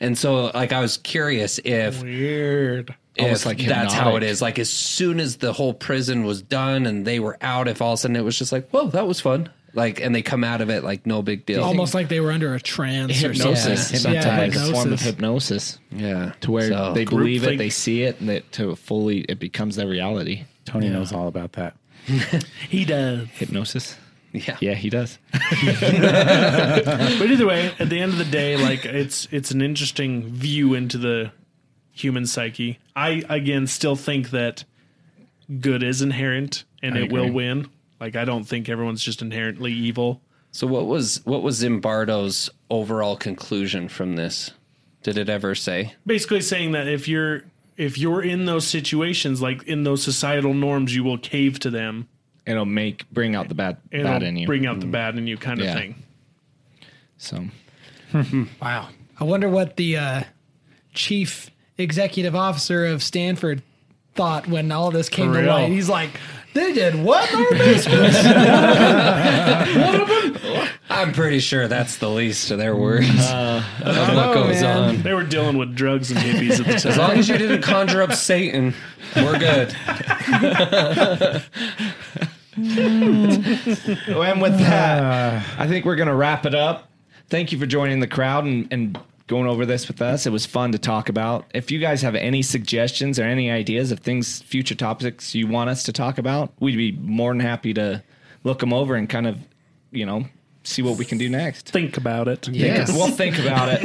And 0.00 0.18
so, 0.18 0.50
like, 0.54 0.72
I 0.72 0.80
was 0.80 0.98
curious 0.98 1.58
if 1.64 2.02
Weird. 2.02 2.94
If 3.16 3.46
like 3.46 3.58
that's 3.58 3.94
how 3.94 4.16
it 4.16 4.22
is. 4.22 4.42
Like, 4.42 4.58
as 4.58 4.70
soon 4.70 5.18
as 5.18 5.38
the 5.38 5.52
whole 5.52 5.72
prison 5.74 6.24
was 6.24 6.42
done 6.42 6.86
and 6.86 7.04
they 7.04 7.18
were 7.20 7.38
out, 7.40 7.68
if 7.68 7.80
all 7.82 7.94
of 7.94 7.98
a 7.98 8.02
sudden 8.02 8.16
it 8.16 8.24
was 8.24 8.38
just 8.38 8.52
like, 8.52 8.68
"Whoa, 8.68 8.88
that 8.88 9.08
was 9.08 9.18
fun," 9.18 9.48
like, 9.74 10.00
and 10.00 10.14
they 10.14 10.22
come 10.22 10.44
out 10.44 10.60
of 10.60 10.70
it 10.70 10.82
like 10.84 11.06
no 11.06 11.22
big 11.22 11.44
deal. 11.46 11.62
Almost 11.62 11.94
like 11.94 12.08
they 12.08 12.20
were 12.20 12.32
under 12.32 12.54
a 12.54 12.60
trance 12.60 13.22
or 13.22 13.32
Hypnosis. 13.32 13.88
something. 13.90 14.00
Sometimes 14.00 14.26
Yeah, 14.26 14.38
like 14.38 14.54
a 14.70 14.72
form 14.72 14.92
of 14.92 15.00
hypnosis. 15.00 15.78
hypnosis 15.78 15.78
yeah, 15.92 16.32
to 16.40 16.50
where 16.50 16.68
So- 16.68 16.92
they 16.94 17.04
believe 17.04 17.42
Groupthink. 17.42 17.54
it, 17.54 17.58
they 17.58 17.70
see 17.70 18.02
it, 18.02 18.20
and 18.20 18.28
that 18.28 18.50
to 18.52 18.74
fully 18.76 19.20
it 19.28 19.38
becomes 19.38 19.76
their 19.76 19.88
reality. 19.88 20.44
Tony 20.64 20.88
knows 20.88 21.12
all 21.12 21.28
about 21.28 21.52
that. 21.54 21.76
He 22.68 22.84
does. 22.84 23.28
Hypnosis. 23.34 23.96
yeah, 24.32 24.56
Yeah, 24.60 24.74
he 24.74 24.90
does. 24.90 25.18
But 25.32 27.30
either 27.30 27.46
way, 27.46 27.72
at 27.78 27.88
the 27.88 28.00
end 28.00 28.12
of 28.12 28.18
the 28.18 28.24
day, 28.24 28.56
like 28.56 28.84
it's 28.84 29.26
it's 29.30 29.50
an 29.50 29.62
interesting 29.62 30.24
view 30.28 30.74
into 30.74 30.98
the 30.98 31.32
human 31.92 32.26
psyche. 32.26 32.78
I 32.94 33.22
again 33.28 33.66
still 33.66 33.96
think 33.96 34.30
that 34.30 34.64
good 35.60 35.82
is 35.82 36.02
inherent 36.02 36.64
and 36.82 36.94
I 36.96 37.00
it 37.02 37.12
will 37.12 37.30
win. 37.32 37.68
Like 38.00 38.16
I 38.16 38.24
don't 38.24 38.44
think 38.44 38.68
everyone's 38.68 39.02
just 39.02 39.22
inherently 39.22 39.72
evil. 39.72 40.20
So 40.52 40.66
what 40.66 40.86
was 40.86 41.20
what 41.24 41.42
was 41.42 41.62
Zimbardo's 41.62 42.50
overall 42.70 43.16
conclusion 43.16 43.88
from 43.88 44.16
this? 44.16 44.50
Did 45.02 45.18
it 45.18 45.28
ever 45.28 45.54
say? 45.54 45.94
Basically 46.06 46.40
saying 46.40 46.72
that 46.72 46.88
if 46.88 47.06
you're 47.08 47.42
if 47.76 47.96
you're 47.98 48.22
in 48.22 48.46
those 48.46 48.66
situations, 48.66 49.40
like 49.42 49.62
in 49.64 49.84
those 49.84 50.02
societal 50.02 50.54
norms, 50.54 50.94
you 50.94 51.04
will 51.04 51.18
cave 51.18 51.58
to 51.60 51.70
them 51.70 52.08
It'll 52.46 52.64
make 52.64 53.08
bring 53.10 53.34
out 53.36 53.48
the 53.48 53.54
bad 53.54 53.76
and 53.92 54.04
bad 54.04 54.16
it'll 54.22 54.28
in 54.28 54.36
you. 54.36 54.46
bring 54.46 54.66
out 54.66 54.80
the 54.80 54.86
bad 54.86 55.16
in 55.18 55.26
you 55.26 55.36
kind 55.36 55.60
of 55.60 55.66
Yeah. 55.66 55.74
thing. 55.74 55.94
so 57.18 57.44
Wow. 58.62 58.88
I 59.20 59.24
wonder 59.24 59.48
what 59.48 59.76
the 59.76 59.96
uh, 59.96 60.22
chief 60.94 61.50
executive 61.76 62.34
officer 62.34 62.86
of 62.86 63.02
Stanford 63.02 63.62
thought 64.14 64.46
when 64.48 64.72
all 64.72 64.90
this 64.90 65.08
came 65.08 65.28
For 65.32 65.34
to 65.38 65.42
real. 65.42 65.52
light. 65.52 65.70
He's 65.70 65.88
like, 65.88 66.10
they 66.54 66.72
did 66.72 66.94
what 66.94 67.32
in 67.32 67.38
our 67.38 67.50
basement? 67.52 68.14
I'm 70.90 71.12
pretty 71.12 71.38
sure 71.38 71.68
that's 71.68 71.96
the 71.98 72.08
least 72.08 72.50
of 72.50 72.58
their 72.58 72.74
worries 72.74 73.08
uh, 73.30 73.62
of 73.82 73.96
what 73.96 74.14
know, 74.14 74.34
goes 74.34 74.62
man. 74.62 74.96
on. 74.96 75.02
They 75.02 75.14
were 75.14 75.22
dealing 75.24 75.58
with 75.58 75.76
drugs 75.76 76.10
and 76.10 76.18
hippies 76.18 76.58
at 76.58 76.66
the 76.66 76.72
time. 76.78 76.92
As 76.92 76.98
long 76.98 77.10
as 77.12 77.28
you 77.28 77.38
didn't 77.38 77.62
conjure 77.62 78.02
up 78.02 78.12
Satan, 78.12 78.74
we're 79.14 79.38
good. 79.38 79.74
and 82.56 84.40
with 84.42 84.58
that, 84.58 85.02
uh, 85.02 85.42
I 85.58 85.68
think 85.68 85.84
we're 85.84 85.96
gonna 85.96 86.16
wrap 86.16 86.46
it 86.46 86.54
up. 86.54 86.90
Thank 87.28 87.52
you 87.52 87.58
for 87.58 87.66
joining 87.66 88.00
the 88.00 88.08
crowd 88.08 88.44
and, 88.44 88.66
and 88.72 88.98
going 89.28 89.46
over 89.46 89.64
this 89.64 89.86
with 89.86 90.02
us. 90.02 90.26
It 90.26 90.32
was 90.32 90.44
fun 90.46 90.72
to 90.72 90.78
talk 90.78 91.08
about. 91.08 91.44
If 91.54 91.70
you 91.70 91.78
guys 91.78 92.02
have 92.02 92.16
any 92.16 92.42
suggestions 92.42 93.18
or 93.18 93.24
any 93.24 93.50
ideas 93.50 93.92
of 93.92 94.00
things, 94.00 94.42
future 94.42 94.74
topics 94.74 95.34
you 95.34 95.46
want 95.46 95.70
us 95.70 95.84
to 95.84 95.92
talk 95.92 96.18
about, 96.18 96.52
we'd 96.58 96.76
be 96.76 96.92
more 96.92 97.30
than 97.30 97.40
happy 97.40 97.72
to 97.74 98.02
look 98.42 98.58
them 98.58 98.72
over 98.72 98.96
and 98.96 99.08
kind 99.08 99.26
of, 99.26 99.38
you 99.92 100.06
know, 100.06 100.24
see 100.64 100.82
what 100.82 100.96
we 100.98 101.04
can 101.04 101.18
do 101.18 101.28
next. 101.28 101.68
Think 101.68 101.96
about 101.98 102.26
it. 102.26 102.48
Yes. 102.48 102.90
We'll 102.90 103.10
think 103.10 103.38
about 103.38 103.68
it. 103.70 103.82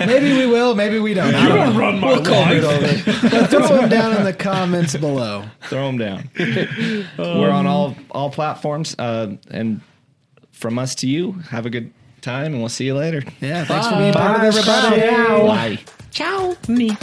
maybe 0.06 0.32
we 0.32 0.46
will, 0.46 0.74
maybe 0.74 0.98
we 0.98 1.14
don't. 1.14 1.34
I 1.34 1.48
don't 1.48 1.74
know. 1.74 1.78
Run 1.78 2.00
my 2.00 2.14
life. 2.14 3.22
But 3.30 3.50
throw 3.50 3.68
them 3.68 3.88
down 3.88 4.16
in 4.16 4.24
the 4.24 4.32
comments 4.32 4.96
below. 4.96 5.44
Throw 5.62 5.86
them 5.86 5.98
down. 5.98 6.30
We're 7.18 7.50
on 7.50 7.66
all 7.66 7.96
all 8.10 8.30
platforms. 8.30 8.96
Uh, 8.98 9.36
and 9.50 9.80
from 10.50 10.78
us 10.78 10.96
to 10.96 11.08
you, 11.08 11.32
have 11.50 11.66
a 11.66 11.70
good 11.70 11.92
time, 12.20 12.52
and 12.52 12.58
we'll 12.60 12.68
see 12.68 12.86
you 12.86 12.94
later. 12.94 13.22
Yeah, 13.40 13.64
thanks 13.64 13.88
for 13.88 13.96
being 13.96 14.12
part 14.12 14.36
of 14.36 14.40
Bye, 14.42 14.46
everybody. 14.48 15.02
everybody. 15.02 15.76
Bye. 15.76 15.82
Ciao. 16.10 16.56
Neat. 16.68 16.96